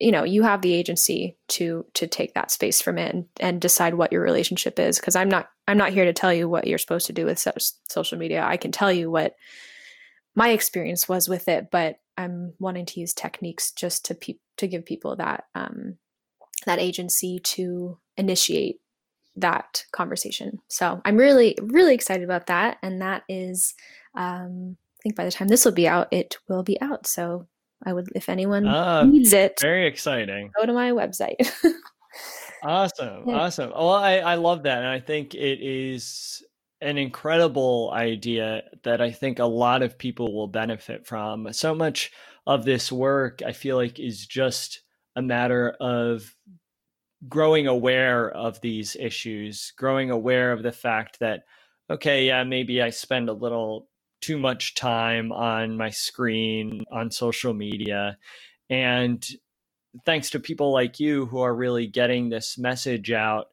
you 0.00 0.10
know 0.10 0.24
you 0.24 0.42
have 0.42 0.62
the 0.62 0.72
agency 0.72 1.36
to 1.48 1.84
to 1.94 2.06
take 2.06 2.34
that 2.34 2.50
space 2.50 2.80
from 2.80 2.98
it 2.98 3.14
and, 3.14 3.26
and 3.38 3.60
decide 3.60 3.94
what 3.94 4.12
your 4.12 4.22
relationship 4.22 4.78
is 4.78 4.98
because 4.98 5.14
i'm 5.14 5.28
not 5.28 5.50
i'm 5.68 5.76
not 5.76 5.92
here 5.92 6.04
to 6.04 6.12
tell 6.12 6.32
you 6.32 6.48
what 6.48 6.66
you're 6.66 6.78
supposed 6.78 7.06
to 7.06 7.12
do 7.12 7.26
with 7.26 7.38
so- 7.38 7.52
social 7.88 8.18
media 8.18 8.42
i 8.42 8.56
can 8.56 8.72
tell 8.72 8.90
you 8.90 9.10
what 9.10 9.36
my 10.34 10.50
experience 10.50 11.08
was 11.08 11.28
with 11.28 11.48
it 11.48 11.68
but 11.70 11.96
i'm 12.16 12.54
wanting 12.58 12.86
to 12.86 12.98
use 12.98 13.12
techniques 13.12 13.72
just 13.72 14.06
to 14.06 14.14
pe- 14.14 14.38
to 14.56 14.66
give 14.66 14.84
people 14.84 15.14
that 15.16 15.44
um 15.54 15.96
that 16.66 16.78
agency 16.78 17.38
to 17.38 17.98
initiate 18.16 18.80
that 19.40 19.84
conversation 19.92 20.58
so 20.68 21.00
i'm 21.04 21.16
really 21.16 21.56
really 21.62 21.94
excited 21.94 22.24
about 22.24 22.46
that 22.46 22.78
and 22.82 23.02
that 23.02 23.22
is 23.28 23.74
um 24.14 24.76
i 24.98 25.00
think 25.02 25.16
by 25.16 25.24
the 25.24 25.30
time 25.30 25.48
this 25.48 25.64
will 25.64 25.72
be 25.72 25.88
out 25.88 26.08
it 26.12 26.38
will 26.48 26.62
be 26.62 26.80
out 26.80 27.06
so 27.06 27.46
I 27.84 27.92
would, 27.92 28.08
if 28.14 28.28
anyone 28.28 28.66
uh, 28.66 29.04
needs 29.04 29.32
it, 29.32 29.58
very 29.60 29.86
exciting. 29.86 30.50
Go 30.56 30.66
to 30.66 30.72
my 30.72 30.90
website. 30.90 31.50
awesome, 32.62 33.24
yeah. 33.26 33.36
awesome. 33.36 33.70
Well, 33.70 33.90
I 33.90 34.18
I 34.18 34.34
love 34.34 34.64
that, 34.64 34.78
and 34.78 34.86
I 34.86 35.00
think 35.00 35.34
it 35.34 35.60
is 35.62 36.44
an 36.82 36.98
incredible 36.98 37.90
idea 37.94 38.62
that 38.84 39.00
I 39.00 39.10
think 39.10 39.38
a 39.38 39.44
lot 39.44 39.82
of 39.82 39.98
people 39.98 40.34
will 40.34 40.48
benefit 40.48 41.06
from. 41.06 41.52
So 41.52 41.74
much 41.74 42.10
of 42.46 42.64
this 42.64 42.90
work, 42.90 43.42
I 43.44 43.52
feel 43.52 43.76
like, 43.76 43.98
is 43.98 44.26
just 44.26 44.82
a 45.16 45.22
matter 45.22 45.70
of 45.80 46.34
growing 47.28 47.66
aware 47.66 48.30
of 48.30 48.60
these 48.60 48.96
issues, 48.98 49.72
growing 49.76 50.10
aware 50.10 50.52
of 50.52 50.62
the 50.62 50.72
fact 50.72 51.20
that, 51.20 51.44
okay, 51.90 52.26
yeah, 52.26 52.44
maybe 52.44 52.82
I 52.82 52.90
spend 52.90 53.28
a 53.28 53.34
little 53.34 53.88
too 54.20 54.38
much 54.38 54.74
time 54.74 55.32
on 55.32 55.76
my 55.76 55.90
screen, 55.90 56.84
on 56.92 57.10
social 57.10 57.54
media. 57.54 58.18
And 58.70 59.26
thanks 60.06 60.30
to 60.30 60.40
people 60.40 60.72
like 60.72 61.00
you 61.00 61.26
who 61.26 61.40
are 61.40 61.54
really 61.54 61.86
getting 61.86 62.28
this 62.28 62.58
message 62.58 63.12
out 63.12 63.48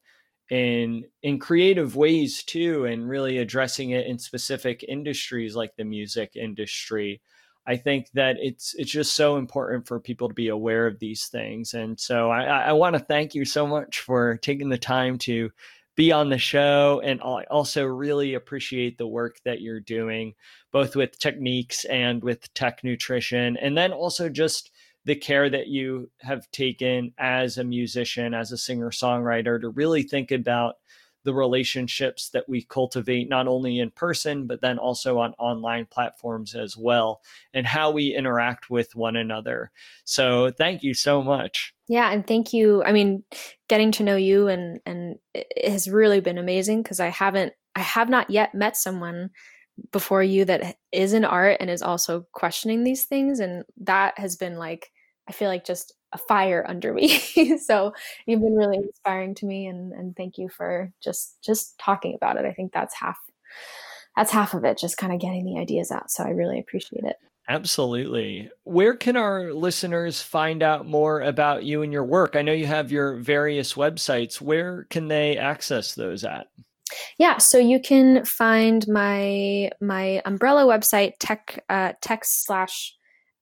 in 0.49 1.03
in 1.23 1.39
creative 1.39 1.95
ways 1.95 2.43
too 2.43 2.85
and 2.85 3.09
really 3.09 3.37
addressing 3.39 3.91
it 3.91 4.07
in 4.07 4.17
specific 4.17 4.83
industries 4.87 5.55
like 5.55 5.75
the 5.77 5.83
music 5.83 6.35
industry 6.37 7.21
I 7.67 7.75
think 7.75 8.09
that 8.13 8.37
it's 8.39 8.73
it's 8.75 8.91
just 8.91 9.15
so 9.15 9.35
important 9.37 9.87
for 9.87 9.99
people 9.99 10.29
to 10.29 10.33
be 10.33 10.47
aware 10.47 10.87
of 10.87 10.99
these 10.99 11.27
things. 11.27 11.73
And 11.73 11.99
so 11.99 12.31
I, 12.31 12.43
I 12.43 12.71
want 12.71 12.95
to 12.95 12.99
thank 12.99 13.35
you 13.35 13.43
so 13.43 13.67
much 13.67 13.99
for 13.99 14.37
taking 14.37 14.69
the 14.69 14.77
time 14.77 15.17
to 15.19 15.51
be 15.97 16.11
on 16.11 16.29
the 16.29 16.37
show 16.37 17.01
and 17.03 17.19
I 17.21 17.43
also 17.49 17.83
really 17.83 18.35
appreciate 18.35 18.99
the 18.99 19.07
work 19.07 19.37
that 19.45 19.61
you're 19.61 19.79
doing 19.79 20.35
both 20.71 20.95
with 20.95 21.17
techniques 21.17 21.85
and 21.85 22.23
with 22.23 22.53
tech 22.53 22.83
nutrition 22.83 23.57
and 23.57 23.75
then 23.75 23.91
also 23.91 24.29
just 24.29 24.69
the 25.05 25.15
care 25.15 25.49
that 25.49 25.67
you 25.67 26.11
have 26.21 26.49
taken 26.51 27.13
as 27.17 27.57
a 27.57 27.63
musician 27.63 28.35
as 28.35 28.51
a 28.51 28.59
singer 28.59 28.91
songwriter 28.91 29.59
to 29.59 29.69
really 29.69 30.03
think 30.03 30.31
about 30.31 30.75
the 31.27 31.33
relationships 31.33 32.29
that 32.29 32.47
we 32.47 32.61
cultivate 32.63 33.27
not 33.27 33.49
only 33.49 33.79
in 33.79 33.91
person 33.91 34.47
but 34.47 34.61
then 34.61 34.79
also 34.79 35.19
on 35.19 35.33
online 35.37 35.85
platforms 35.85 36.55
as 36.55 36.77
well 36.77 37.21
and 37.53 37.67
how 37.67 37.91
we 37.91 38.15
interact 38.15 38.69
with 38.69 38.95
one 38.95 39.17
another. 39.17 39.69
So 40.05 40.51
thank 40.51 40.83
you 40.83 40.93
so 40.93 41.21
much. 41.21 41.73
Yeah 41.89 42.09
and 42.09 42.25
thank 42.25 42.53
you. 42.53 42.81
I 42.81 42.93
mean 42.93 43.25
getting 43.67 43.91
to 43.91 44.03
know 44.03 44.15
you 44.15 44.47
and 44.47 44.79
and 44.85 45.17
it 45.33 45.69
has 45.69 45.89
really 45.89 46.21
been 46.21 46.37
amazing 46.37 46.81
because 46.81 46.99
i 46.99 47.07
haven't 47.07 47.53
i 47.75 47.81
have 47.81 48.09
not 48.09 48.29
yet 48.29 48.55
met 48.55 48.77
someone 48.77 49.29
before 49.91 50.23
you 50.23 50.45
that 50.45 50.77
is 50.91 51.13
in 51.13 51.25
art 51.25 51.57
and 51.59 51.69
is 51.69 51.81
also 51.81 52.25
questioning 52.31 52.83
these 52.83 53.03
things 53.03 53.39
and 53.39 53.63
that 53.81 54.17
has 54.17 54.35
been 54.35 54.57
like 54.57 54.91
i 55.27 55.31
feel 55.31 55.49
like 55.49 55.65
just 55.65 55.93
a 56.13 56.17
fire 56.17 56.65
under 56.67 56.93
me. 56.93 57.07
so 57.59 57.93
you've 58.25 58.41
been 58.41 58.55
really 58.55 58.77
inspiring 58.77 59.35
to 59.35 59.45
me 59.45 59.67
and, 59.67 59.91
and 59.93 60.15
thank 60.15 60.37
you 60.37 60.49
for 60.49 60.91
just 61.03 61.41
just 61.43 61.77
talking 61.77 62.15
about 62.15 62.37
it. 62.37 62.45
I 62.45 62.53
think 62.53 62.71
that's 62.73 62.95
half 62.95 63.17
that's 64.15 64.31
half 64.31 64.53
of 64.53 64.63
it, 64.65 64.77
just 64.79 64.97
kind 64.97 65.13
of 65.13 65.19
getting 65.19 65.45
the 65.45 65.59
ideas 65.59 65.91
out. 65.91 66.09
So 66.09 66.23
I 66.23 66.29
really 66.29 66.59
appreciate 66.59 67.03
it. 67.03 67.17
Absolutely. 67.49 68.49
Where 68.63 68.95
can 68.95 69.15
our 69.15 69.53
listeners 69.53 70.21
find 70.21 70.61
out 70.61 70.85
more 70.85 71.21
about 71.21 71.63
you 71.63 71.81
and 71.81 71.93
your 71.93 72.03
work? 72.03 72.35
I 72.35 72.41
know 72.41 72.51
you 72.51 72.65
have 72.65 72.91
your 72.91 73.15
various 73.17 73.75
websites. 73.75 74.41
Where 74.41 74.85
can 74.89 75.07
they 75.07 75.37
access 75.37 75.95
those 75.95 76.25
at? 76.25 76.47
Yeah, 77.17 77.37
so 77.37 77.57
you 77.57 77.79
can 77.79 78.25
find 78.25 78.85
my 78.87 79.71
my 79.81 80.21
umbrella 80.25 80.63
website 80.63 81.13
tech 81.19 81.63
uh, 81.69 81.93
tech 82.01 82.23
slash 82.25 82.96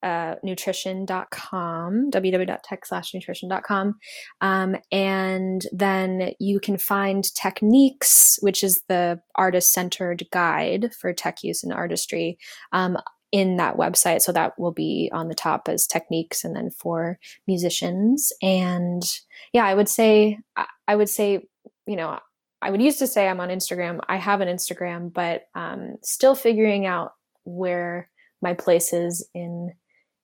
uh, 0.05 0.35
nutrition.com, 0.43 2.11
www.tech 2.11 2.85
slash 2.85 3.13
nutrition.com. 3.13 3.95
Um, 4.39 4.75
and 4.91 5.65
then 5.73 6.33
you 6.39 6.59
can 6.59 6.77
find 6.77 7.25
techniques, 7.33 8.37
which 8.41 8.63
is 8.63 8.83
the 8.87 9.19
artist 9.33 9.73
centered 9.73 10.23
guide 10.31 10.93
for 10.93 11.11
tech 11.11 11.43
use 11.43 11.63
and 11.63 11.73
artistry. 11.73 12.37
Um, 12.71 12.97
in 13.31 13.57
that 13.57 13.75
website. 13.75 14.21
So 14.21 14.31
that 14.31 14.57
will 14.57 14.71
be 14.71 15.09
on 15.11 15.27
the 15.27 15.35
top 15.35 15.67
as 15.67 15.87
techniques 15.87 16.45
and 16.45 16.55
then 16.55 16.69
for 16.69 17.19
musicians. 17.47 18.31
And 18.41 19.03
yeah, 19.51 19.65
I 19.65 19.73
would 19.73 19.89
say, 19.89 20.39
I 20.87 20.95
would 20.95 21.09
say, 21.09 21.45
you 21.85 21.97
know, 21.97 22.17
I 22.61 22.71
would 22.71 22.81
used 22.81 22.99
to 22.99 23.07
say 23.07 23.27
I'm 23.27 23.41
on 23.41 23.49
Instagram. 23.49 23.99
I 24.07 24.17
have 24.17 24.39
an 24.39 24.47
Instagram, 24.47 25.11
but 25.11 25.47
um, 25.53 25.95
still 26.01 26.33
figuring 26.33 26.85
out 26.85 27.11
where 27.43 28.09
my 28.41 28.53
place 28.53 28.93
is 28.93 29.27
in 29.33 29.73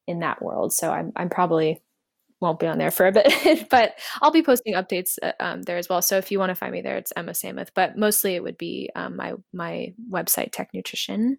in 0.07 0.19
that 0.19 0.41
world. 0.41 0.73
So 0.73 0.91
I'm 0.91 1.11
I'm 1.15 1.29
probably 1.29 1.81
won't 2.39 2.59
be 2.59 2.67
on 2.67 2.79
there 2.79 2.91
for 2.91 3.05
a 3.05 3.11
bit, 3.11 3.67
but 3.69 3.93
I'll 4.21 4.31
be 4.31 4.41
posting 4.41 4.73
updates 4.73 5.17
uh, 5.21 5.33
um, 5.39 5.61
there 5.61 5.77
as 5.77 5.87
well. 5.87 6.01
So 6.01 6.17
if 6.17 6.31
you 6.31 6.39
want 6.39 6.49
to 6.49 6.55
find 6.55 6.71
me 6.71 6.81
there, 6.81 6.97
it's 6.97 7.13
Emma 7.15 7.33
Samuth. 7.33 7.69
But 7.75 7.97
mostly 7.97 8.35
it 8.35 8.43
would 8.43 8.57
be 8.57 8.89
um, 8.95 9.15
my 9.15 9.33
my 9.53 9.93
website, 10.09 10.51
Tech 10.51 10.69
Nutrition, 10.73 11.37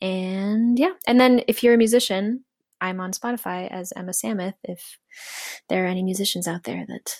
and 0.00 0.78
yeah. 0.78 0.92
And 1.06 1.20
then 1.20 1.42
if 1.48 1.62
you're 1.62 1.74
a 1.74 1.78
musician, 1.78 2.44
I'm 2.80 3.00
on 3.00 3.12
Spotify 3.12 3.68
as 3.70 3.92
Emma 3.96 4.12
Samuth. 4.12 4.54
If 4.64 4.98
there 5.68 5.84
are 5.84 5.88
any 5.88 6.02
musicians 6.02 6.46
out 6.46 6.64
there 6.64 6.84
that 6.86 7.16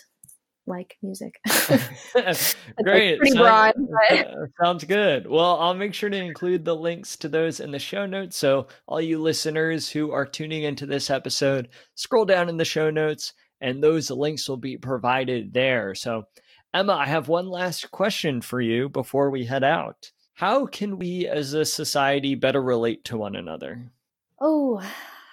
like 0.67 0.97
music. 1.01 1.39
Great. 2.83 3.19
pretty 3.19 3.37
broad. 3.37 3.73
But... 4.09 4.49
Sounds 4.61 4.83
good. 4.83 5.27
Well, 5.27 5.57
I'll 5.59 5.73
make 5.73 5.93
sure 5.93 6.09
to 6.09 6.17
include 6.17 6.65
the 6.65 6.75
links 6.75 7.15
to 7.17 7.29
those 7.29 7.59
in 7.59 7.71
the 7.71 7.79
show 7.79 8.05
notes. 8.05 8.37
So, 8.37 8.67
all 8.87 9.01
you 9.01 9.19
listeners 9.19 9.89
who 9.89 10.11
are 10.11 10.25
tuning 10.25 10.63
into 10.63 10.85
this 10.85 11.09
episode, 11.09 11.69
scroll 11.95 12.25
down 12.25 12.49
in 12.49 12.57
the 12.57 12.65
show 12.65 12.89
notes 12.89 13.33
and 13.61 13.83
those 13.83 14.11
links 14.11 14.47
will 14.47 14.57
be 14.57 14.77
provided 14.77 15.53
there. 15.53 15.95
So, 15.95 16.25
Emma, 16.73 16.93
I 16.93 17.05
have 17.05 17.27
one 17.27 17.47
last 17.47 17.89
question 17.91 18.41
for 18.41 18.61
you 18.61 18.89
before 18.89 19.29
we 19.29 19.45
head 19.45 19.63
out. 19.63 20.11
How 20.33 20.67
can 20.67 20.99
we 20.99 21.27
as 21.27 21.53
a 21.53 21.65
society 21.65 22.35
better 22.35 22.61
relate 22.61 23.03
to 23.05 23.17
one 23.17 23.35
another? 23.35 23.91
Oh, 24.39 24.81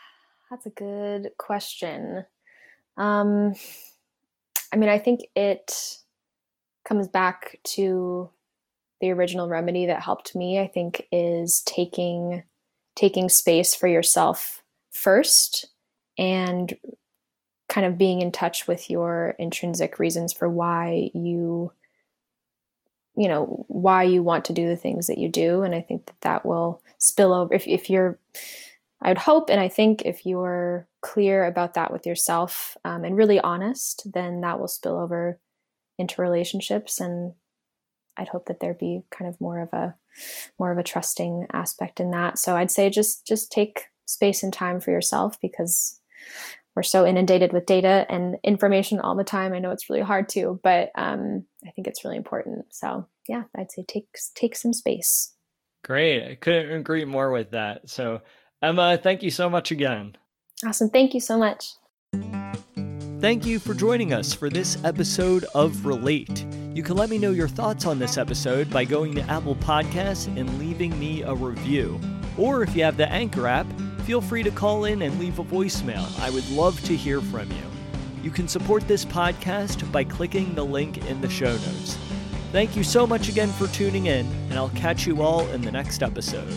that's 0.51 0.67
a 0.67 0.71
good 0.71 1.31
question. 1.37 2.25
Um, 2.97 3.55
I 4.75 4.77
mean, 4.77 4.91
I 4.91 4.99
think 4.99 5.21
it 5.37 5.99
comes 6.85 7.07
back 7.07 7.61
to 7.63 8.29
the 9.01 9.13
original 9.13 9.49
remedy 9.49 9.87
that 9.87 10.03
helped 10.03 10.35
me, 10.35 10.59
I 10.59 10.67
think, 10.67 11.07
is 11.13 11.63
taking 11.65 12.43
taking 12.97 13.29
space 13.29 13.73
for 13.73 13.87
yourself 13.87 14.65
first 14.91 15.67
and 16.19 16.77
kind 17.69 17.87
of 17.87 17.99
being 17.99 18.21
in 18.21 18.33
touch 18.33 18.67
with 18.67 18.91
your 18.91 19.37
intrinsic 19.39 20.01
reasons 20.01 20.33
for 20.33 20.49
why 20.49 21.11
you 21.15 21.73
you 23.17 23.29
know 23.29 23.65
why 23.69 24.03
you 24.03 24.25
want 24.25 24.45
to 24.47 24.53
do 24.53 24.69
the 24.69 24.77
things 24.77 25.07
that 25.07 25.19
you 25.19 25.29
do. 25.29 25.63
And 25.63 25.73
i 25.73 25.81
think 25.81 26.07
that 26.07 26.21
that 26.23 26.45
will 26.45 26.83
spill 26.99 27.33
over 27.33 27.55
if, 27.55 27.69
if 27.69 27.89
you're 27.89 28.19
I 29.03 29.09
would 29.09 29.19
hope 29.19 29.51
and 29.51 29.61
I 29.61 29.69
think 29.69 30.03
if 30.05 30.25
you're 30.25 30.89
clear 31.03 31.45
about 31.45 31.75
that 31.75 31.93
with 31.93 32.07
yourself 32.07 32.77
um, 32.85 33.05
and 33.05 33.17
really 33.17 33.39
honest, 33.41 34.11
then 34.13 34.41
that 34.41 34.59
will 34.59 34.69
spill 34.69 34.99
over 34.99 35.39
into 35.99 36.23
relationships. 36.23 37.01
And 37.01 37.35
I'd 38.17 38.29
hope 38.29 38.47
that 38.47 38.61
there 38.61 38.75
be 38.75 39.03
kind 39.11 39.29
of 39.29 39.41
more 39.41 39.61
of 39.61 39.73
a 39.73 39.95
more 40.59 40.71
of 40.73 40.79
a 40.79 40.83
trusting 40.83 41.47
aspect 41.53 42.01
in 42.01 42.11
that. 42.13 42.39
So 42.39 42.57
I'd 42.57 42.71
say 42.71 42.89
just 42.91 43.27
just 43.27 43.53
take 43.53 43.87
space 44.07 44.43
and 44.43 44.53
time 44.53 44.81
for 44.81 44.91
yourself 44.91 45.41
because 45.41 46.01
we're 46.75 46.83
so 46.83 47.07
inundated 47.07 47.53
with 47.53 47.67
data 47.67 48.07
and 48.09 48.37
information 48.43 49.01
all 49.01 49.15
the 49.15 49.25
time. 49.25 49.53
I 49.53 49.61
know 49.61 49.71
it's 49.71 49.89
really 49.89 50.03
hard 50.03 50.29
to, 50.31 50.59
but 50.63 50.91
um, 50.97 51.45
I 51.65 51.71
think 51.71 51.87
it's 51.87 52.05
really 52.05 52.17
important. 52.17 52.67
So 52.71 53.07
yeah, 53.29 53.45
I'd 53.57 53.71
say 53.71 53.85
take 53.87 54.09
take 54.35 54.57
some 54.57 54.73
space. 54.73 55.33
Great. 55.85 56.27
I 56.27 56.35
couldn't 56.35 56.73
agree 56.73 57.05
more 57.05 57.31
with 57.31 57.51
that. 57.51 57.89
So 57.89 58.23
Emma, 58.65 58.97
thank 58.97 59.23
you 59.23 59.31
so 59.31 59.51
much 59.51 59.71
again. 59.71 60.17
Awesome. 60.65 60.89
Thank 60.89 61.13
you 61.13 61.21
so 61.21 61.37
much. 61.37 61.75
Thank 63.21 63.45
you 63.45 63.59
for 63.59 63.75
joining 63.75 64.15
us 64.15 64.33
for 64.33 64.49
this 64.49 64.83
episode 64.85 65.45
of 65.55 65.85
Relate. 65.85 66.47
You 66.73 66.83
can 66.83 66.97
let 66.97 67.11
me 67.11 67.19
know 67.19 67.31
your 67.31 67.49
thoughts 67.49 67.87
on 67.87 67.99
this 67.99 68.17
episode 68.17 68.71
by 68.71 68.85
going 68.85 69.15
to 69.17 69.23
Apple 69.23 69.57
Podcasts 69.57 70.27
and 70.27 70.59
leaving 70.59 70.99
me 70.99 71.23
a 71.23 71.35
review. 71.35 72.01
Or 72.39 72.63
if 72.63 72.75
you 72.75 72.85
have 72.85 72.97
the 72.97 73.11
Anchor 73.11 73.47
app, 73.47 73.67
feel 74.05 74.23
free 74.23 74.43
to 74.43 74.51
call 74.51 74.87
in 74.87 75.03
and 75.03 75.19
leave 75.21 75.39
a 75.39 75.45
voicemail. 75.45 76.09
I 76.21 76.31
would 76.31 76.49
love 76.51 76.83
to 76.85 76.97
hear 76.97 77.21
from 77.21 77.51
you. 77.51 77.63
You 78.23 78.31
can 78.31 78.49
support 78.49 78.89
this 78.89 79.05
podcast 79.05 79.91
by 79.93 80.05
clicking 80.05 80.55
the 80.55 80.65
link 80.65 81.07
in 81.11 81.21
the 81.21 81.29
show 81.29 81.53
notes. 81.53 81.99
Thank 82.51 82.77
you 82.77 82.83
so 82.83 83.07
much 83.07 83.29
again 83.29 83.51
for 83.53 83.67
tuning 83.69 84.07
in, 84.07 84.27
and 84.49 84.55
I'll 84.55 84.71
catch 84.71 85.07
you 85.07 85.23
all 85.23 85.47
in 85.49 85.61
the 85.61 85.73
next 85.73 86.03
episode. 86.03 86.55